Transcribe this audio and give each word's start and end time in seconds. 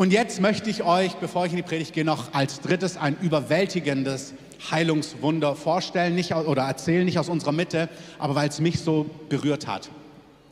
Und 0.00 0.14
jetzt 0.14 0.40
möchte 0.40 0.70
ich 0.70 0.82
euch, 0.82 1.16
bevor 1.16 1.44
ich 1.44 1.52
in 1.52 1.56
die 1.56 1.62
Predigt 1.62 1.92
gehe, 1.92 2.06
noch 2.06 2.32
als 2.32 2.62
drittes 2.62 2.96
ein 2.96 3.18
überwältigendes 3.20 4.32
Heilungswunder 4.70 5.54
vorstellen 5.54 6.14
nicht, 6.14 6.32
oder 6.32 6.62
erzählen, 6.62 7.04
nicht 7.04 7.18
aus 7.18 7.28
unserer 7.28 7.52
Mitte, 7.52 7.90
aber 8.18 8.34
weil 8.34 8.48
es 8.48 8.60
mich 8.60 8.80
so 8.80 9.10
berührt 9.28 9.66
hat. 9.66 9.90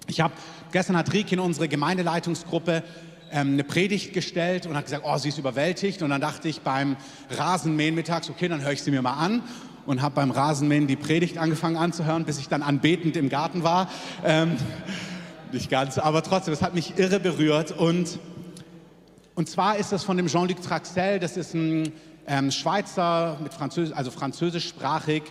Ich 0.07 0.21
habe 0.21 0.35
gestern 0.71 0.99
hat 0.99 1.15
Rieke 1.15 1.35
in 1.35 1.41
unsere 1.41 1.67
Gemeindeleitungsgruppe 1.67 2.83
ähm, 3.33 3.55
eine 3.55 3.65
Predigt 3.65 4.13
gestellt 4.13 4.67
und 4.67 4.77
hat 4.77 4.85
gesagt, 4.85 5.05
oh, 5.07 5.17
sie 5.17 5.31
ist 5.31 5.39
überwältigt. 5.39 6.03
Und 6.03 6.11
dann 6.11 6.21
dachte 6.21 6.47
ich 6.47 6.61
beim 6.61 6.99
Rasenmähen 7.31 7.95
mittags, 7.95 8.29
okay, 8.29 8.49
dann 8.49 8.61
höre 8.61 8.73
ich 8.73 8.83
sie 8.83 8.91
mir 8.91 9.01
mal 9.01 9.15
an 9.15 9.43
und 9.87 10.03
habe 10.03 10.17
beim 10.17 10.31
Rasenmähen 10.31 10.87
die 10.87 10.97
Predigt 10.97 11.39
angefangen 11.39 11.79
anzuhören, 11.79 12.27
bis 12.27 12.39
ich 12.39 12.51
dann 12.51 12.61
anbetend 12.61 13.17
im 13.17 13.31
Garten 13.31 13.63
war. 13.63 13.89
Ähm, 14.27 14.59
nicht 15.53 15.71
ganz, 15.71 15.97
aber 15.97 16.23
trotzdem, 16.23 16.53
das 16.53 16.61
hat 16.61 16.75
mich 16.75 16.99
irre 16.99 17.19
berührt. 17.19 17.73
Und, 17.73 18.19
und 19.39 19.49
zwar 19.49 19.77
ist 19.77 19.93
das 19.93 20.03
von 20.03 20.17
dem 20.17 20.27
Jean-Luc 20.27 20.61
Traxel, 20.63 21.21
das 21.21 21.37
ist 21.37 21.55
ein 21.55 21.93
ähm, 22.27 22.51
Schweizer, 22.51 23.39
mit 23.41 23.55
Französisch, 23.55 23.97
also 23.97 24.11
französischsprachig, 24.11 25.23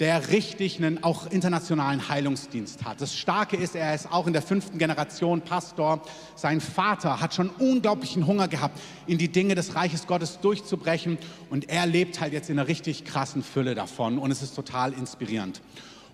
der 0.00 0.30
richtig 0.30 0.78
einen 0.78 1.04
auch 1.04 1.30
internationalen 1.30 2.08
Heilungsdienst 2.08 2.84
hat. 2.84 3.00
Das 3.00 3.14
Starke 3.14 3.56
ist, 3.56 3.76
er 3.76 3.94
ist 3.94 4.10
auch 4.10 4.26
in 4.26 4.32
der 4.32 4.42
fünften 4.42 4.78
Generation 4.78 5.42
Pastor. 5.42 6.02
Sein 6.34 6.60
Vater 6.60 7.20
hat 7.20 7.34
schon 7.34 7.50
unglaublichen 7.50 8.26
Hunger 8.26 8.48
gehabt, 8.48 8.80
in 9.06 9.16
die 9.16 9.28
Dinge 9.28 9.54
des 9.54 9.76
Reiches 9.76 10.08
Gottes 10.08 10.40
durchzubrechen 10.40 11.16
und 11.48 11.68
er 11.68 11.86
lebt 11.86 12.20
halt 12.20 12.32
jetzt 12.32 12.50
in 12.50 12.58
einer 12.58 12.66
richtig 12.66 13.04
krassen 13.04 13.44
Fülle 13.44 13.76
davon 13.76 14.18
und 14.18 14.32
es 14.32 14.42
ist 14.42 14.56
total 14.56 14.92
inspirierend. 14.92 15.62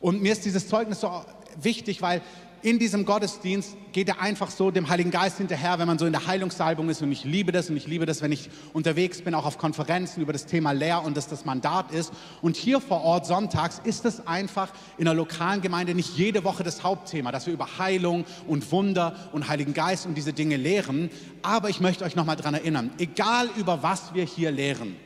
Und 0.00 0.20
mir 0.20 0.32
ist 0.32 0.44
dieses 0.44 0.68
Zeugnis 0.68 1.00
so 1.00 1.24
wichtig, 1.62 2.02
weil 2.02 2.20
in 2.62 2.78
diesem 2.78 3.04
Gottesdienst 3.04 3.76
geht 3.92 4.08
er 4.08 4.20
einfach 4.20 4.50
so 4.50 4.70
dem 4.70 4.88
Heiligen 4.88 5.10
Geist 5.10 5.38
hinterher, 5.38 5.78
wenn 5.78 5.86
man 5.86 5.98
so 5.98 6.06
in 6.06 6.12
der 6.12 6.26
Heilungssalbung 6.26 6.88
ist. 6.88 7.02
Und 7.02 7.12
ich 7.12 7.24
liebe 7.24 7.52
das 7.52 7.70
und 7.70 7.76
ich 7.76 7.86
liebe 7.86 8.06
das, 8.06 8.22
wenn 8.22 8.32
ich 8.32 8.50
unterwegs 8.72 9.22
bin, 9.22 9.34
auch 9.34 9.46
auf 9.46 9.58
Konferenzen 9.58 10.20
über 10.20 10.32
das 10.32 10.46
Thema 10.46 10.72
Lehr 10.72 11.02
und 11.02 11.16
dass 11.16 11.28
das 11.28 11.44
Mandat 11.44 11.92
ist. 11.92 12.12
Und 12.42 12.56
hier 12.56 12.80
vor 12.80 13.02
Ort 13.02 13.26
sonntags 13.26 13.80
ist 13.84 14.04
es 14.04 14.26
einfach 14.26 14.70
in 14.98 15.04
der 15.04 15.14
lokalen 15.14 15.60
Gemeinde 15.60 15.94
nicht 15.94 16.16
jede 16.16 16.44
Woche 16.44 16.62
das 16.62 16.82
Hauptthema, 16.82 17.32
dass 17.32 17.46
wir 17.46 17.54
über 17.54 17.78
Heilung 17.78 18.24
und 18.46 18.70
Wunder 18.72 19.14
und 19.32 19.48
Heiligen 19.48 19.74
Geist 19.74 20.06
und 20.06 20.14
diese 20.14 20.32
Dinge 20.32 20.56
lehren. 20.56 21.10
Aber 21.42 21.70
ich 21.70 21.80
möchte 21.80 22.04
euch 22.04 22.16
nochmal 22.16 22.36
daran 22.36 22.54
erinnern, 22.54 22.90
egal 22.98 23.48
über 23.56 23.82
was 23.82 24.14
wir 24.14 24.24
hier 24.24 24.50
lehren, 24.50 24.96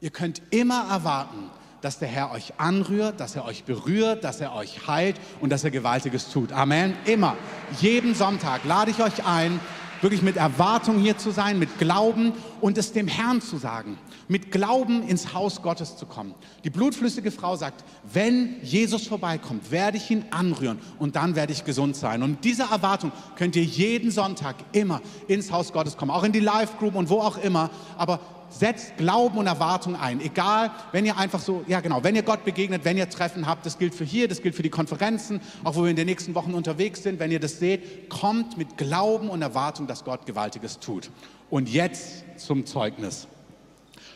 ihr 0.00 0.10
könnt 0.10 0.42
immer 0.50 0.86
erwarten, 0.90 1.50
dass 1.80 1.98
der 1.98 2.08
Herr 2.08 2.32
euch 2.32 2.54
anrührt, 2.58 3.20
dass 3.20 3.36
er 3.36 3.44
euch 3.44 3.64
berührt, 3.64 4.24
dass 4.24 4.40
er 4.40 4.54
euch 4.54 4.86
heilt 4.86 5.20
und 5.40 5.50
dass 5.50 5.64
er 5.64 5.70
Gewaltiges 5.70 6.30
tut. 6.30 6.52
Amen. 6.52 6.94
Immer. 7.04 7.36
Jeden 7.80 8.14
Sonntag 8.14 8.64
lade 8.64 8.90
ich 8.90 9.02
euch 9.02 9.24
ein, 9.24 9.60
wirklich 10.00 10.22
mit 10.22 10.36
Erwartung 10.36 10.98
hier 10.98 11.18
zu 11.18 11.30
sein, 11.30 11.58
mit 11.58 11.78
Glauben 11.78 12.32
und 12.60 12.78
es 12.78 12.92
dem 12.92 13.08
Herrn 13.08 13.40
zu 13.40 13.56
sagen, 13.58 13.98
mit 14.28 14.52
Glauben 14.52 15.02
ins 15.02 15.34
Haus 15.34 15.62
Gottes 15.62 15.96
zu 15.96 16.06
kommen. 16.06 16.34
Die 16.64 16.70
blutflüssige 16.70 17.30
Frau 17.30 17.56
sagt, 17.56 17.84
wenn 18.12 18.56
Jesus 18.62 19.06
vorbeikommt, 19.06 19.70
werde 19.70 19.96
ich 19.96 20.10
ihn 20.10 20.24
anrühren 20.30 20.78
und 20.98 21.16
dann 21.16 21.34
werde 21.34 21.52
ich 21.52 21.64
gesund 21.64 21.96
sein. 21.96 22.22
Und 22.22 22.44
diese 22.44 22.64
Erwartung 22.64 23.12
könnt 23.36 23.56
ihr 23.56 23.64
jeden 23.64 24.10
Sonntag 24.10 24.56
immer 24.72 25.00
ins 25.26 25.50
Haus 25.50 25.72
Gottes 25.72 25.96
kommen, 25.96 26.10
auch 26.10 26.24
in 26.24 26.32
die 26.32 26.40
Live-Group 26.40 26.94
und 26.94 27.08
wo 27.08 27.20
auch 27.20 27.38
immer. 27.38 27.70
Aber 27.96 28.20
setzt 28.50 28.96
Glauben 28.96 29.38
und 29.38 29.46
Erwartung 29.46 29.96
ein. 29.96 30.20
Egal, 30.20 30.70
wenn 30.92 31.04
ihr 31.04 31.16
einfach 31.16 31.40
so, 31.40 31.64
ja 31.66 31.80
genau, 31.80 32.02
wenn 32.02 32.16
ihr 32.16 32.22
Gott 32.22 32.44
begegnet, 32.44 32.84
wenn 32.84 32.96
ihr 32.96 33.08
Treffen 33.08 33.46
habt, 33.46 33.66
das 33.66 33.78
gilt 33.78 33.94
für 33.94 34.04
hier, 34.04 34.28
das 34.28 34.42
gilt 34.42 34.54
für 34.54 34.62
die 34.62 34.70
Konferenzen, 34.70 35.40
auch 35.64 35.76
wo 35.76 35.82
wir 35.82 35.90
in 35.90 35.96
den 35.96 36.06
nächsten 36.06 36.34
Wochen 36.34 36.54
unterwegs 36.54 37.02
sind, 37.02 37.18
wenn 37.18 37.30
ihr 37.30 37.40
das 37.40 37.58
seht, 37.58 38.08
kommt 38.08 38.56
mit 38.56 38.76
Glauben 38.76 39.30
und 39.30 39.42
Erwartung, 39.42 39.86
dass 39.86 40.04
Gott 40.04 40.26
Gewaltiges 40.26 40.78
tut. 40.78 41.10
Und 41.50 41.68
jetzt 41.68 42.24
zum 42.36 42.66
Zeugnis. 42.66 43.26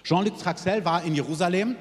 Jean-Luc 0.04 0.38
Traxel 0.38 0.84
war 0.84 1.04
in 1.04 1.14
Jerusalem 1.14 1.76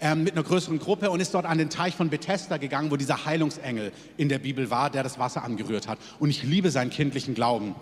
ähm, 0.00 0.24
mit 0.24 0.34
einer 0.34 0.42
größeren 0.42 0.78
Gruppe 0.78 1.10
und 1.10 1.20
ist 1.20 1.34
dort 1.34 1.44
an 1.44 1.58
den 1.58 1.70
Teich 1.70 1.94
von 1.94 2.08
Bethesda 2.08 2.56
gegangen, 2.56 2.90
wo 2.90 2.96
dieser 2.96 3.24
Heilungsengel 3.24 3.92
in 4.16 4.28
der 4.28 4.38
Bibel 4.38 4.70
war, 4.70 4.90
der 4.90 5.02
das 5.02 5.18
Wasser 5.18 5.44
angerührt 5.44 5.88
hat. 5.88 5.98
Und 6.18 6.30
ich 6.30 6.42
liebe 6.42 6.70
seinen 6.70 6.90
kindlichen 6.90 7.34
Glauben. 7.34 7.74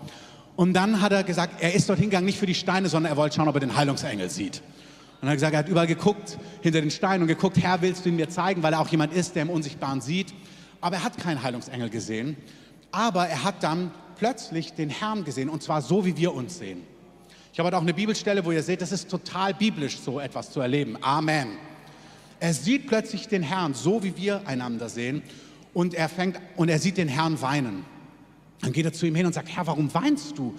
Und 0.57 0.73
dann 0.73 1.01
hat 1.01 1.11
er 1.11 1.23
gesagt, 1.23 1.61
er 1.61 1.75
ist 1.75 1.87
dorthin 1.87 2.09
gegangen 2.09 2.25
nicht 2.25 2.39
für 2.39 2.47
die 2.47 2.55
Steine, 2.55 2.89
sondern 2.89 3.13
er 3.13 3.15
wollte 3.15 3.35
schauen, 3.35 3.47
ob 3.47 3.55
er 3.55 3.59
den 3.59 3.77
Heilungsengel 3.77 4.27
sieht. 4.29 4.63
Und 5.21 5.27
er 5.27 5.29
hat 5.29 5.35
gesagt, 5.35 5.53
er 5.53 5.59
hat 5.59 5.69
überall 5.69 5.85
geguckt, 5.87 6.39
hinter 6.61 6.81
den 6.81 6.89
Steinen 6.89 7.21
und 7.21 7.27
geguckt, 7.27 7.57
Herr, 7.61 7.81
willst 7.81 8.03
du 8.03 8.09
ihn 8.09 8.15
mir 8.15 8.27
zeigen, 8.27 8.63
weil 8.63 8.73
er 8.73 8.79
auch 8.79 8.89
jemand 8.89 9.13
ist, 9.13 9.35
der 9.35 9.43
im 9.43 9.51
Unsichtbaren 9.51 10.01
sieht. 10.01 10.33
Aber 10.81 10.95
er 10.95 11.03
hat 11.03 11.19
keinen 11.19 11.43
Heilungsengel 11.43 11.91
gesehen. 11.91 12.35
Aber 12.91 13.27
er 13.27 13.43
hat 13.43 13.61
dann 13.61 13.91
plötzlich 14.17 14.73
den 14.73 14.89
Herrn 14.89 15.23
gesehen 15.25 15.47
und 15.47 15.61
zwar 15.61 15.83
so, 15.83 16.05
wie 16.05 16.17
wir 16.17 16.33
uns 16.33 16.57
sehen. 16.57 16.81
Ich 17.53 17.59
habe 17.59 17.67
heute 17.67 17.77
auch 17.77 17.81
eine 17.81 17.93
Bibelstelle, 17.93 18.43
wo 18.43 18.51
ihr 18.51 18.63
seht, 18.63 18.81
das 18.81 18.91
ist 18.91 19.11
total 19.11 19.53
biblisch, 19.53 19.99
so 19.99 20.19
etwas 20.19 20.51
zu 20.51 20.59
erleben. 20.59 20.97
Amen. 21.01 21.49
Er 22.39 22.55
sieht 22.55 22.87
plötzlich 22.87 23.27
den 23.27 23.43
Herrn, 23.43 23.75
so 23.75 24.03
wie 24.03 24.17
wir 24.17 24.41
einander 24.47 24.89
sehen, 24.89 25.21
und 25.75 25.93
er 25.93 26.09
fängt 26.09 26.39
und 26.55 26.69
er 26.69 26.79
sieht 26.79 26.97
den 26.97 27.07
Herrn 27.07 27.39
weinen. 27.41 27.85
Dann 28.61 28.73
geht 28.73 28.85
er 28.85 28.93
zu 28.93 29.05
ihm 29.05 29.15
hin 29.15 29.25
und 29.25 29.33
sagt, 29.33 29.49
Herr, 29.49 29.67
warum 29.67 29.93
weinst 29.93 30.37
du? 30.37 30.55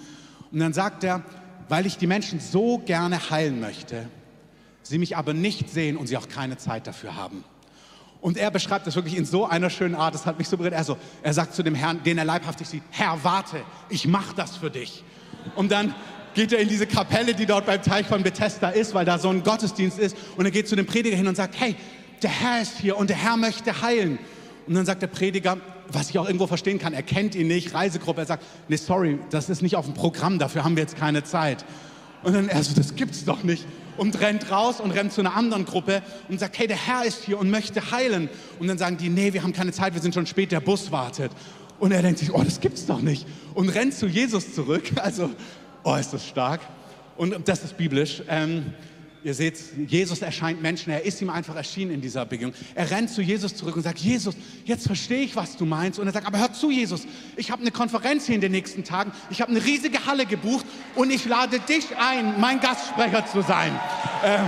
Und 0.51 0.59
dann 0.59 0.73
sagt 0.73 1.03
er, 1.03 1.23
weil 1.67 1.85
ich 1.85 1.97
die 1.97 2.07
Menschen 2.07 2.39
so 2.39 2.79
gerne 2.79 3.29
heilen 3.29 3.59
möchte, 3.59 4.07
sie 4.81 4.97
mich 4.97 5.17
aber 5.17 5.33
nicht 5.33 5.69
sehen 5.69 5.97
und 5.97 6.07
sie 6.07 6.17
auch 6.17 6.27
keine 6.27 6.57
Zeit 6.57 6.87
dafür 6.87 7.15
haben. 7.15 7.43
Und 8.21 8.37
er 8.37 8.51
beschreibt 8.51 8.85
das 8.85 8.95
wirklich 8.95 9.15
in 9.15 9.25
so 9.25 9.45
einer 9.45 9.69
schönen 9.69 9.95
Art, 9.95 10.13
das 10.13 10.25
hat 10.25 10.37
mich 10.37 10.49
so 10.49 10.57
berührt. 10.57 10.73
Er, 10.73 10.83
so, 10.83 10.97
er 11.23 11.33
sagt 11.33 11.53
zu 11.53 11.63
dem 11.63 11.75
Herrn, 11.75 12.03
den 12.03 12.17
er 12.17 12.25
leibhaftig 12.25 12.67
sieht, 12.67 12.83
Herr, 12.89 13.23
warte, 13.23 13.61
ich 13.87 14.07
mache 14.07 14.35
das 14.35 14.57
für 14.57 14.69
dich. 14.69 15.03
Und 15.55 15.71
dann 15.71 15.93
geht 16.33 16.51
er 16.51 16.59
in 16.59 16.67
diese 16.67 16.85
Kapelle, 16.85 17.33
die 17.33 17.45
dort 17.45 17.65
beim 17.65 17.81
Teich 17.81 18.05
von 18.07 18.23
Bethesda 18.23 18.69
ist, 18.69 18.93
weil 18.93 19.05
da 19.05 19.19
so 19.19 19.29
ein 19.29 19.43
Gottesdienst 19.43 19.97
ist. 19.99 20.17
Und 20.35 20.45
er 20.45 20.51
geht 20.51 20.67
zu 20.67 20.75
dem 20.75 20.85
Prediger 20.85 21.15
hin 21.15 21.27
und 21.27 21.35
sagt, 21.35 21.59
hey, 21.59 21.75
der 22.21 22.29
Herr 22.29 22.61
ist 22.61 22.77
hier 22.79 22.97
und 22.97 23.09
der 23.09 23.17
Herr 23.17 23.37
möchte 23.37 23.81
heilen. 23.81 24.19
Und 24.67 24.75
dann 24.75 24.85
sagt 24.85 25.01
der 25.01 25.07
Prediger, 25.07 25.57
was 25.91 26.09
ich 26.09 26.19
auch 26.19 26.25
irgendwo 26.25 26.47
verstehen 26.47 26.79
kann, 26.79 26.93
er 26.93 27.03
kennt 27.03 27.35
ihn 27.35 27.47
nicht, 27.47 27.73
Reisegruppe, 27.73 28.21
er 28.21 28.27
sagt, 28.27 28.45
nee, 28.67 28.75
sorry, 28.75 29.19
das 29.29 29.49
ist 29.49 29.61
nicht 29.61 29.75
auf 29.75 29.85
dem 29.85 29.93
Programm, 29.93 30.39
dafür 30.39 30.63
haben 30.63 30.75
wir 30.75 30.83
jetzt 30.83 30.97
keine 30.97 31.23
Zeit. 31.23 31.65
Und 32.23 32.33
dann 32.33 32.49
er 32.49 32.63
so, 32.63 32.75
das 32.75 32.95
gibt's 32.95 33.25
doch 33.25 33.43
nicht. 33.43 33.65
Und 33.97 34.19
rennt 34.21 34.49
raus 34.49 34.79
und 34.79 34.91
rennt 34.91 35.11
zu 35.11 35.21
einer 35.21 35.35
anderen 35.35 35.65
Gruppe 35.65 36.01
und 36.29 36.39
sagt, 36.39 36.57
hey, 36.57 36.67
der 36.67 36.77
Herr 36.77 37.03
ist 37.05 37.23
hier 37.23 37.37
und 37.37 37.49
möchte 37.49 37.91
heilen. 37.91 38.29
Und 38.59 38.67
dann 38.67 38.77
sagen 38.77 38.97
die, 38.97 39.09
nee, 39.09 39.33
wir 39.33 39.43
haben 39.43 39.53
keine 39.53 39.71
Zeit, 39.71 39.93
wir 39.93 40.01
sind 40.01 40.13
schon 40.13 40.25
spät, 40.25 40.51
der 40.51 40.61
Bus 40.61 40.91
wartet. 40.91 41.31
Und 41.79 41.91
er 41.91 42.01
denkt 42.01 42.19
sich, 42.19 42.33
oh, 42.33 42.41
das 42.41 42.59
gibt's 42.59 42.85
doch 42.85 43.01
nicht. 43.01 43.25
Und 43.53 43.69
rennt 43.69 43.93
zu 43.93 44.07
Jesus 44.07 44.53
zurück. 44.53 44.91
Also, 45.01 45.29
oh, 45.83 45.95
ist 45.95 46.13
das 46.13 46.25
stark. 46.25 46.61
Und 47.17 47.47
das 47.47 47.63
ist 47.63 47.77
biblisch. 47.77 48.23
Ähm, 48.29 48.73
Ihr 49.21 49.33
seht, 49.33 49.57
Jesus 49.87 50.21
erscheint 50.21 50.61
Menschen, 50.61 50.93
er 50.93 51.03
ist 51.03 51.21
ihm 51.21 51.29
einfach 51.29 51.55
erschienen 51.55 51.91
in 51.91 52.01
dieser 52.01 52.25
Begegnung. 52.25 52.53
Er 52.73 52.89
rennt 52.89 53.09
zu 53.09 53.21
Jesus 53.21 53.53
zurück 53.53 53.75
und 53.75 53.81
sagt, 53.81 53.99
Jesus, 53.99 54.35
jetzt 54.63 54.87
verstehe 54.87 55.21
ich, 55.21 55.35
was 55.35 55.57
du 55.57 55.65
meinst. 55.65 55.99
Und 55.99 56.07
er 56.07 56.13
sagt, 56.13 56.25
aber 56.25 56.39
hör 56.39 56.53
zu, 56.53 56.71
Jesus, 56.71 57.05
ich 57.35 57.51
habe 57.51 57.61
eine 57.61 57.71
Konferenz 57.71 58.27
hier 58.27 58.35
in 58.35 58.41
den 58.41 58.53
nächsten 58.53 58.85
Tagen, 58.85 59.11
ich 59.29 59.41
habe 59.41 59.51
eine 59.51 59.63
riesige 59.63 60.05
Halle 60.05 60.25
gebucht 60.25 60.65
und 60.95 61.11
ich 61.11 61.25
lade 61.25 61.59
dich 61.59 61.97
ein, 61.97 62.39
mein 62.39 62.61
Gastsprecher 62.61 63.25
zu 63.25 63.41
sein. 63.41 63.77
Ähm, 64.23 64.45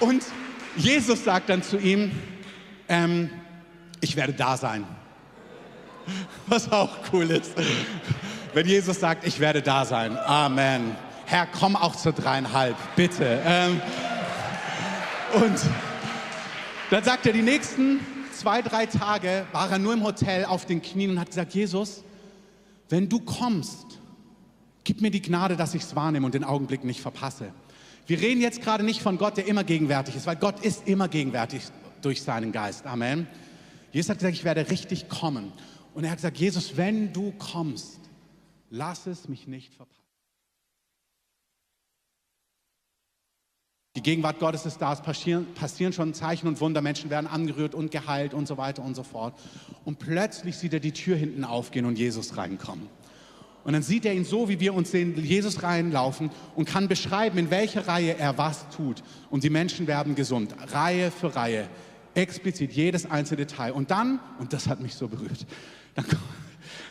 und 0.00 0.22
Jesus 0.76 1.24
sagt 1.24 1.48
dann 1.48 1.62
zu 1.62 1.78
ihm, 1.78 2.10
ähm, 2.88 3.30
ich 4.02 4.14
werde 4.14 4.34
da 4.34 4.58
sein. 4.58 4.84
Was 6.46 6.70
auch 6.70 6.90
cool 7.14 7.30
ist, 7.30 7.52
wenn 8.52 8.66
Jesus 8.66 9.00
sagt, 9.00 9.26
ich 9.26 9.40
werde 9.40 9.62
da 9.62 9.86
sein. 9.86 10.18
Amen. 10.18 10.94
Herr, 11.26 11.46
komm 11.46 11.76
auch 11.76 11.96
zu 11.96 12.12
dreieinhalb, 12.12 12.76
bitte. 12.96 13.40
Ähm, 13.44 13.80
und 15.34 15.58
dann 16.90 17.02
sagt 17.02 17.26
er, 17.26 17.32
die 17.32 17.42
nächsten 17.42 18.00
zwei, 18.32 18.62
drei 18.62 18.86
Tage 18.86 19.46
war 19.52 19.70
er 19.70 19.78
nur 19.78 19.94
im 19.94 20.04
Hotel 20.04 20.44
auf 20.44 20.66
den 20.66 20.82
Knien 20.82 21.10
und 21.10 21.20
hat 21.20 21.28
gesagt, 21.28 21.54
Jesus, 21.54 22.04
wenn 22.88 23.08
du 23.08 23.20
kommst, 23.20 23.86
gib 24.84 25.00
mir 25.00 25.10
die 25.10 25.22
Gnade, 25.22 25.56
dass 25.56 25.74
ich 25.74 25.82
es 25.82 25.96
wahrnehme 25.96 26.26
und 26.26 26.34
den 26.34 26.44
Augenblick 26.44 26.84
nicht 26.84 27.00
verpasse. 27.00 27.52
Wir 28.06 28.20
reden 28.20 28.40
jetzt 28.42 28.60
gerade 28.60 28.84
nicht 28.84 29.00
von 29.00 29.16
Gott, 29.16 29.38
der 29.38 29.46
immer 29.46 29.64
gegenwärtig 29.64 30.14
ist, 30.14 30.26
weil 30.26 30.36
Gott 30.36 30.60
ist 30.60 30.86
immer 30.86 31.08
gegenwärtig 31.08 31.62
durch 32.02 32.22
seinen 32.22 32.52
Geist. 32.52 32.86
Amen. 32.86 33.26
Jesus 33.92 34.10
hat 34.10 34.18
gesagt, 34.18 34.34
ich 34.34 34.44
werde 34.44 34.68
richtig 34.70 35.08
kommen. 35.08 35.52
Und 35.94 36.04
er 36.04 36.10
hat 36.10 36.18
gesagt, 36.18 36.36
Jesus, 36.36 36.76
wenn 36.76 37.12
du 37.12 37.32
kommst, 37.38 38.00
lass 38.68 39.06
es 39.06 39.28
mich 39.28 39.46
nicht 39.46 39.72
verpassen. 39.72 40.03
Die 43.96 44.02
Gegenwart 44.02 44.40
Gottes 44.40 44.66
ist 44.66 44.78
da, 44.78 44.92
es 44.92 45.00
passieren, 45.00 45.46
passieren 45.54 45.92
schon 45.92 46.14
Zeichen 46.14 46.48
und 46.48 46.60
Wunder, 46.60 46.82
Menschen 46.82 47.10
werden 47.10 47.28
angerührt 47.28 47.76
und 47.76 47.92
geheilt 47.92 48.34
und 48.34 48.48
so 48.48 48.56
weiter 48.56 48.82
und 48.82 48.96
so 48.96 49.04
fort. 49.04 49.34
Und 49.84 50.00
plötzlich 50.00 50.56
sieht 50.56 50.72
er 50.72 50.80
die 50.80 50.90
Tür 50.90 51.16
hinten 51.16 51.44
aufgehen 51.44 51.84
und 51.84 51.96
Jesus 51.96 52.36
reinkommen. 52.36 52.88
Und 53.62 53.72
dann 53.72 53.82
sieht 53.82 54.04
er 54.04 54.12
ihn 54.12 54.24
so, 54.24 54.48
wie 54.48 54.58
wir 54.58 54.74
uns 54.74 54.90
sehen, 54.90 55.16
Jesus 55.16 55.62
reinlaufen 55.62 56.30
und 56.56 56.66
kann 56.66 56.88
beschreiben, 56.88 57.38
in 57.38 57.50
welcher 57.50 57.86
Reihe 57.86 58.18
er 58.18 58.36
was 58.36 58.68
tut. 58.70 59.02
Und 59.30 59.44
die 59.44 59.50
Menschen 59.50 59.86
werden 59.86 60.16
gesund, 60.16 60.54
Reihe 60.72 61.12
für 61.12 61.34
Reihe, 61.34 61.68
explizit 62.14 62.72
jedes 62.72 63.08
einzelne 63.08 63.46
Detail. 63.46 63.72
Und 63.72 63.92
dann, 63.92 64.18
und 64.40 64.52
das 64.52 64.66
hat 64.66 64.80
mich 64.80 64.96
so 64.96 65.06
berührt, 65.06 65.46
dann, 65.94 66.04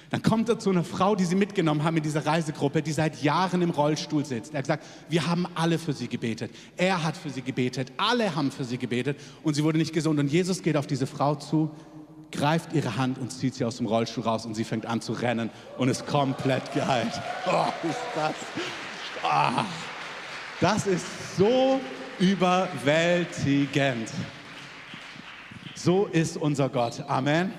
Dann 0.09 0.21
kommt 0.21 0.49
er 0.49 0.59
zu 0.59 0.69
einer 0.69 0.83
Frau, 0.83 1.15
die 1.15 1.25
sie 1.25 1.35
mitgenommen 1.35 1.83
haben 1.83 1.97
in 1.97 2.03
dieser 2.03 2.25
Reisegruppe, 2.25 2.81
die 2.81 2.91
seit 2.91 3.21
Jahren 3.21 3.61
im 3.61 3.71
Rollstuhl 3.71 4.25
sitzt. 4.25 4.53
Er 4.53 4.59
hat 4.59 4.65
gesagt, 4.65 4.85
wir 5.09 5.27
haben 5.27 5.47
alle 5.55 5.79
für 5.79 5.93
sie 5.93 6.07
gebetet. 6.07 6.51
Er 6.77 7.03
hat 7.03 7.17
für 7.17 7.29
sie 7.29 7.41
gebetet. 7.41 7.91
Alle 7.97 8.35
haben 8.35 8.51
für 8.51 8.63
sie 8.63 8.77
gebetet 8.77 9.19
und 9.43 9.55
sie 9.55 9.63
wurde 9.63 9.77
nicht 9.77 9.93
gesund. 9.93 10.19
Und 10.19 10.31
Jesus 10.31 10.61
geht 10.61 10.77
auf 10.77 10.87
diese 10.87 11.07
Frau 11.07 11.35
zu, 11.35 11.71
greift 12.31 12.73
ihre 12.73 12.97
Hand 12.97 13.17
und 13.17 13.31
zieht 13.31 13.55
sie 13.55 13.65
aus 13.65 13.77
dem 13.77 13.85
Rollstuhl 13.85 14.23
raus 14.23 14.45
und 14.45 14.55
sie 14.55 14.63
fängt 14.63 14.85
an 14.85 15.01
zu 15.01 15.13
rennen 15.13 15.49
und 15.77 15.87
ist 15.87 16.05
komplett 16.05 16.73
geheilt. 16.73 17.13
Oh, 17.45 17.65
ist 17.87 17.99
das. 18.15 18.33
Oh, 19.23 19.63
das 20.59 20.87
ist 20.87 21.05
so 21.37 21.79
überwältigend. 22.19 24.09
So 25.75 26.05
ist 26.05 26.37
unser 26.37 26.69
Gott. 26.69 27.03
Amen. 27.07 27.51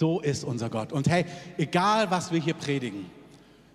So 0.00 0.18
ist 0.18 0.44
unser 0.44 0.70
Gott. 0.70 0.94
Und 0.94 1.10
hey, 1.10 1.26
egal 1.58 2.10
was 2.10 2.32
wir 2.32 2.40
hier 2.40 2.54
predigen, 2.54 3.04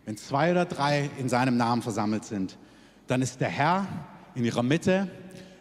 wenn 0.06 0.18
zwei 0.18 0.50
oder 0.50 0.66
drei 0.66 1.08
in 1.20 1.30
seinem 1.30 1.56
Namen 1.56 1.84
versammelt 1.84 2.26
sind, 2.26 2.58
dann 3.06 3.22
ist 3.22 3.42
der 3.42 3.50
Herr 3.50 3.88
in 4.34 4.44
ihrer 4.44 4.64
Mitte. 4.64 5.08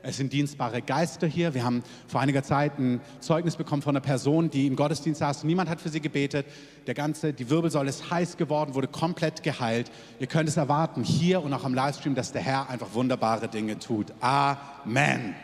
Es 0.02 0.16
sind 0.16 0.32
dienstbare 0.32 0.80
Geister 0.80 1.26
hier. 1.26 1.52
Wir 1.52 1.64
haben 1.64 1.82
vor 2.08 2.22
einiger 2.22 2.42
Zeit 2.42 2.78
ein 2.78 3.02
Zeugnis 3.20 3.56
bekommen 3.56 3.82
von 3.82 3.94
einer 3.94 4.00
Person, 4.00 4.48
die 4.48 4.66
im 4.66 4.74
Gottesdienst 4.74 5.18
saß. 5.18 5.44
Niemand 5.44 5.68
hat 5.68 5.82
für 5.82 5.90
sie 5.90 6.00
gebetet. 6.00 6.46
Der 6.86 6.94
ganze, 6.94 7.34
die 7.34 7.50
Wirbelsäule 7.50 7.90
ist 7.90 8.10
heiß 8.10 8.38
geworden, 8.38 8.74
wurde 8.74 8.88
komplett 8.88 9.42
geheilt. 9.42 9.90
Ihr 10.18 10.28
könnt 10.28 10.48
es 10.48 10.56
erwarten, 10.56 11.04
hier 11.04 11.42
und 11.42 11.52
auch 11.52 11.64
am 11.64 11.74
Livestream, 11.74 12.14
dass 12.14 12.32
der 12.32 12.40
Herr 12.40 12.70
einfach 12.70 12.94
wunderbare 12.94 13.48
Dinge 13.48 13.78
tut. 13.78 14.14
Amen. 14.20 15.34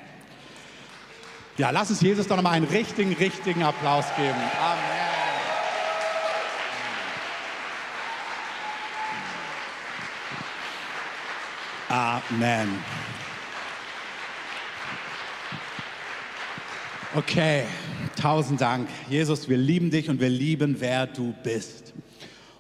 Ja, 1.61 1.69
lass 1.69 1.91
uns 1.91 2.01
Jesus 2.01 2.27
doch 2.27 2.37
nochmal 2.37 2.55
einen 2.55 2.65
richtigen, 2.65 3.13
richtigen 3.13 3.63
Applaus 3.63 4.07
geben. 4.17 4.35
Amen. 11.91 12.23
Amen. 12.31 12.79
Okay, 17.15 17.65
tausend 18.19 18.63
Dank. 18.63 18.89
Jesus, 19.11 19.47
wir 19.47 19.59
lieben 19.59 19.91
dich 19.91 20.09
und 20.09 20.19
wir 20.19 20.31
lieben, 20.31 20.77
wer 20.79 21.07
du 21.07 21.35
bist. 21.43 21.93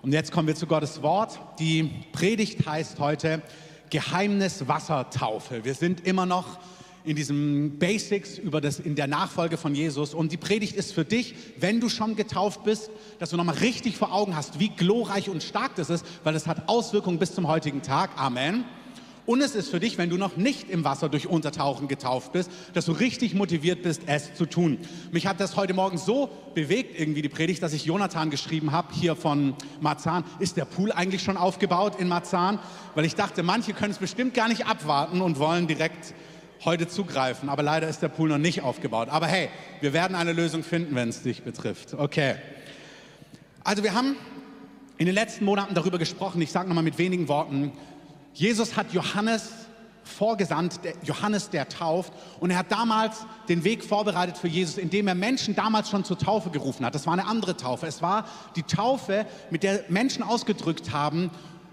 Und 0.02 0.12
jetzt 0.12 0.30
kommen 0.30 0.46
wir 0.46 0.56
zu 0.56 0.66
Gottes 0.66 1.00
Wort. 1.00 1.40
Die 1.58 1.90
Predigt 2.12 2.66
heißt 2.66 2.98
heute 2.98 3.40
Geheimnis 3.88 4.68
Wassertaufe. 4.68 5.64
Wir 5.64 5.72
sind 5.72 6.06
immer 6.06 6.26
noch 6.26 6.58
in 7.04 7.16
diesen 7.16 7.78
Basics 7.78 8.38
über 8.38 8.60
das 8.60 8.78
in 8.78 8.94
der 8.94 9.06
Nachfolge 9.06 9.56
von 9.56 9.74
Jesus 9.74 10.14
und 10.14 10.32
die 10.32 10.36
Predigt 10.36 10.76
ist 10.76 10.92
für 10.92 11.04
dich, 11.04 11.34
wenn 11.58 11.80
du 11.80 11.88
schon 11.88 12.16
getauft 12.16 12.64
bist, 12.64 12.90
dass 13.18 13.30
du 13.30 13.36
nochmal 13.36 13.56
richtig 13.56 13.96
vor 13.96 14.12
Augen 14.12 14.36
hast, 14.36 14.60
wie 14.60 14.68
glorreich 14.68 15.28
und 15.28 15.42
stark 15.42 15.74
das 15.76 15.90
ist, 15.90 16.04
weil 16.24 16.34
es 16.34 16.46
hat 16.46 16.68
Auswirkungen 16.68 17.18
bis 17.18 17.34
zum 17.34 17.48
heutigen 17.48 17.82
Tag. 17.82 18.10
Amen. 18.16 18.64
Und 19.30 19.42
es 19.42 19.54
ist 19.54 19.70
für 19.70 19.78
dich, 19.78 19.96
wenn 19.96 20.10
du 20.10 20.16
noch 20.16 20.36
nicht 20.36 20.70
im 20.70 20.82
Wasser 20.82 21.08
durch 21.08 21.28
Untertauchen 21.28 21.86
getauft 21.86 22.32
bist, 22.32 22.50
dass 22.72 22.86
du 22.86 22.92
richtig 22.92 23.34
motiviert 23.34 23.82
bist, 23.82 24.02
es 24.06 24.34
zu 24.34 24.44
tun. 24.44 24.78
Mich 25.12 25.26
hat 25.26 25.38
das 25.38 25.54
heute 25.54 25.72
Morgen 25.72 25.98
so 25.98 26.30
bewegt, 26.54 26.98
irgendwie 26.98 27.22
die 27.22 27.28
Predigt, 27.28 27.62
dass 27.62 27.72
ich 27.72 27.84
Jonathan 27.84 28.30
geschrieben 28.30 28.72
habe, 28.72 28.92
hier 28.92 29.14
von 29.14 29.54
Marzahn. 29.80 30.24
Ist 30.40 30.56
der 30.56 30.64
Pool 30.64 30.90
eigentlich 30.90 31.22
schon 31.22 31.36
aufgebaut 31.36 32.00
in 32.00 32.08
Marzahn? 32.08 32.58
Weil 32.96 33.04
ich 33.04 33.14
dachte, 33.14 33.44
manche 33.44 33.72
können 33.72 33.92
es 33.92 33.98
bestimmt 33.98 34.34
gar 34.34 34.48
nicht 34.48 34.66
abwarten 34.66 35.20
und 35.20 35.38
wollen 35.38 35.68
direkt 35.68 36.12
heute 36.64 36.88
zugreifen. 36.88 37.48
Aber 37.48 37.62
leider 37.62 37.88
ist 37.88 38.02
der 38.02 38.08
Pool 38.08 38.28
noch 38.28 38.38
nicht 38.38 38.62
aufgebaut. 38.62 39.08
Aber 39.10 39.26
hey, 39.26 39.48
wir 39.80 39.92
werden 39.92 40.14
eine 40.14 40.32
Lösung 40.32 40.62
finden, 40.62 40.94
wenn 40.94 41.08
es 41.08 41.22
dich 41.22 41.42
betrifft. 41.42 41.94
Okay. 41.94 42.36
Also 43.64 43.82
wir 43.82 43.94
haben 43.94 44.16
in 44.98 45.06
den 45.06 45.14
letzten 45.14 45.44
Monaten 45.44 45.74
darüber 45.74 45.98
gesprochen. 45.98 46.40
Ich 46.42 46.52
sage 46.52 46.68
nochmal 46.68 46.84
mit 46.84 46.98
wenigen 46.98 47.28
Worten, 47.28 47.72
Jesus 48.34 48.76
hat 48.76 48.92
Johannes 48.92 49.50
vorgesandt, 50.04 50.84
der 50.84 50.94
Johannes 51.02 51.50
der 51.50 51.68
tauft, 51.68 52.12
und 52.40 52.50
er 52.50 52.58
hat 52.58 52.72
damals 52.72 53.24
den 53.48 53.64
Weg 53.64 53.84
vorbereitet 53.84 54.36
für 54.36 54.48
Jesus, 54.48 54.78
indem 54.78 55.08
er 55.08 55.14
Menschen 55.14 55.54
damals 55.54 55.88
schon 55.88 56.04
zur 56.04 56.18
Taufe 56.18 56.50
gerufen 56.50 56.84
hat. 56.84 56.94
Das 56.94 57.06
war 57.06 57.12
eine 57.12 57.26
andere 57.26 57.56
Taufe. 57.56 57.86
Es 57.86 58.02
war 58.02 58.26
die 58.56 58.62
Taufe, 58.62 59.26
mit 59.50 59.62
der 59.62 59.84
Menschen 59.88 60.22
ausgedrückt 60.22 60.92
haben, 60.92 61.30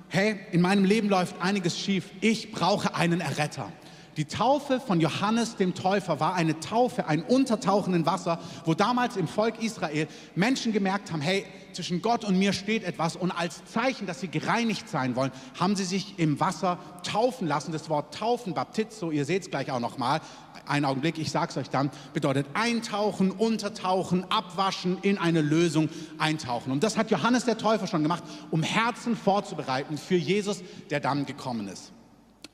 hey, 0.09 0.39
in 0.51 0.61
meinem 0.61 0.85
Leben 0.85 1.09
läuft 1.09 1.41
einiges 1.41 1.77
schief, 1.77 2.09
ich 2.21 2.51
brauche 2.51 2.95
einen 2.95 3.21
Erretter. 3.21 3.71
Die 4.17 4.25
Taufe 4.25 4.79
von 4.79 4.99
Johannes 4.99 5.57
dem 5.57 5.75
Täufer 5.75 6.19
war 6.19 6.33
eine 6.33 6.59
Taufe, 6.59 7.05
ein 7.05 7.21
Untertauchen 7.21 7.93
in 7.93 8.07
Wasser, 8.07 8.39
wo 8.65 8.73
damals 8.73 9.15
im 9.15 9.27
Volk 9.27 9.61
Israel 9.61 10.07
Menschen 10.33 10.73
gemerkt 10.73 11.11
haben, 11.11 11.21
hey, 11.21 11.45
zwischen 11.71 12.01
Gott 12.01 12.25
und 12.25 12.39
mir 12.39 12.51
steht 12.51 12.83
etwas 12.83 13.15
und 13.15 13.29
als 13.29 13.63
Zeichen, 13.65 14.07
dass 14.07 14.19
sie 14.19 14.27
gereinigt 14.27 14.89
sein 14.89 15.15
wollen, 15.15 15.31
haben 15.59 15.75
sie 15.75 15.83
sich 15.83 16.17
im 16.17 16.39
Wasser 16.39 16.79
taufen 17.03 17.47
lassen. 17.47 17.71
Das 17.71 17.89
Wort 17.89 18.11
taufen, 18.15 18.55
Baptizo, 18.55 19.11
ihr 19.11 19.23
seht 19.23 19.43
es 19.43 19.51
gleich 19.51 19.69
auch 19.71 19.79
nochmal, 19.79 20.19
einen 20.65 20.85
Augenblick, 20.85 21.19
ich 21.19 21.29
sage 21.29 21.51
es 21.51 21.57
euch 21.57 21.69
dann, 21.69 21.91
bedeutet 22.13 22.47
eintauchen, 22.55 23.29
untertauchen, 23.29 24.25
abwaschen, 24.31 24.97
in 25.03 25.19
eine 25.19 25.41
Lösung 25.41 25.89
eintauchen. 26.17 26.71
Und 26.71 26.83
das 26.83 26.97
hat 26.97 27.11
Johannes 27.11 27.45
der 27.45 27.59
Täufer 27.59 27.85
schon 27.85 28.01
gemacht, 28.01 28.23
um 28.49 28.63
Herzen 28.63 29.15
vorzubereiten 29.15 29.95
für 29.99 30.15
Jesus, 30.15 30.63
der 30.89 31.01
dann 31.01 31.27
gekommen 31.27 31.67
ist. 31.67 31.91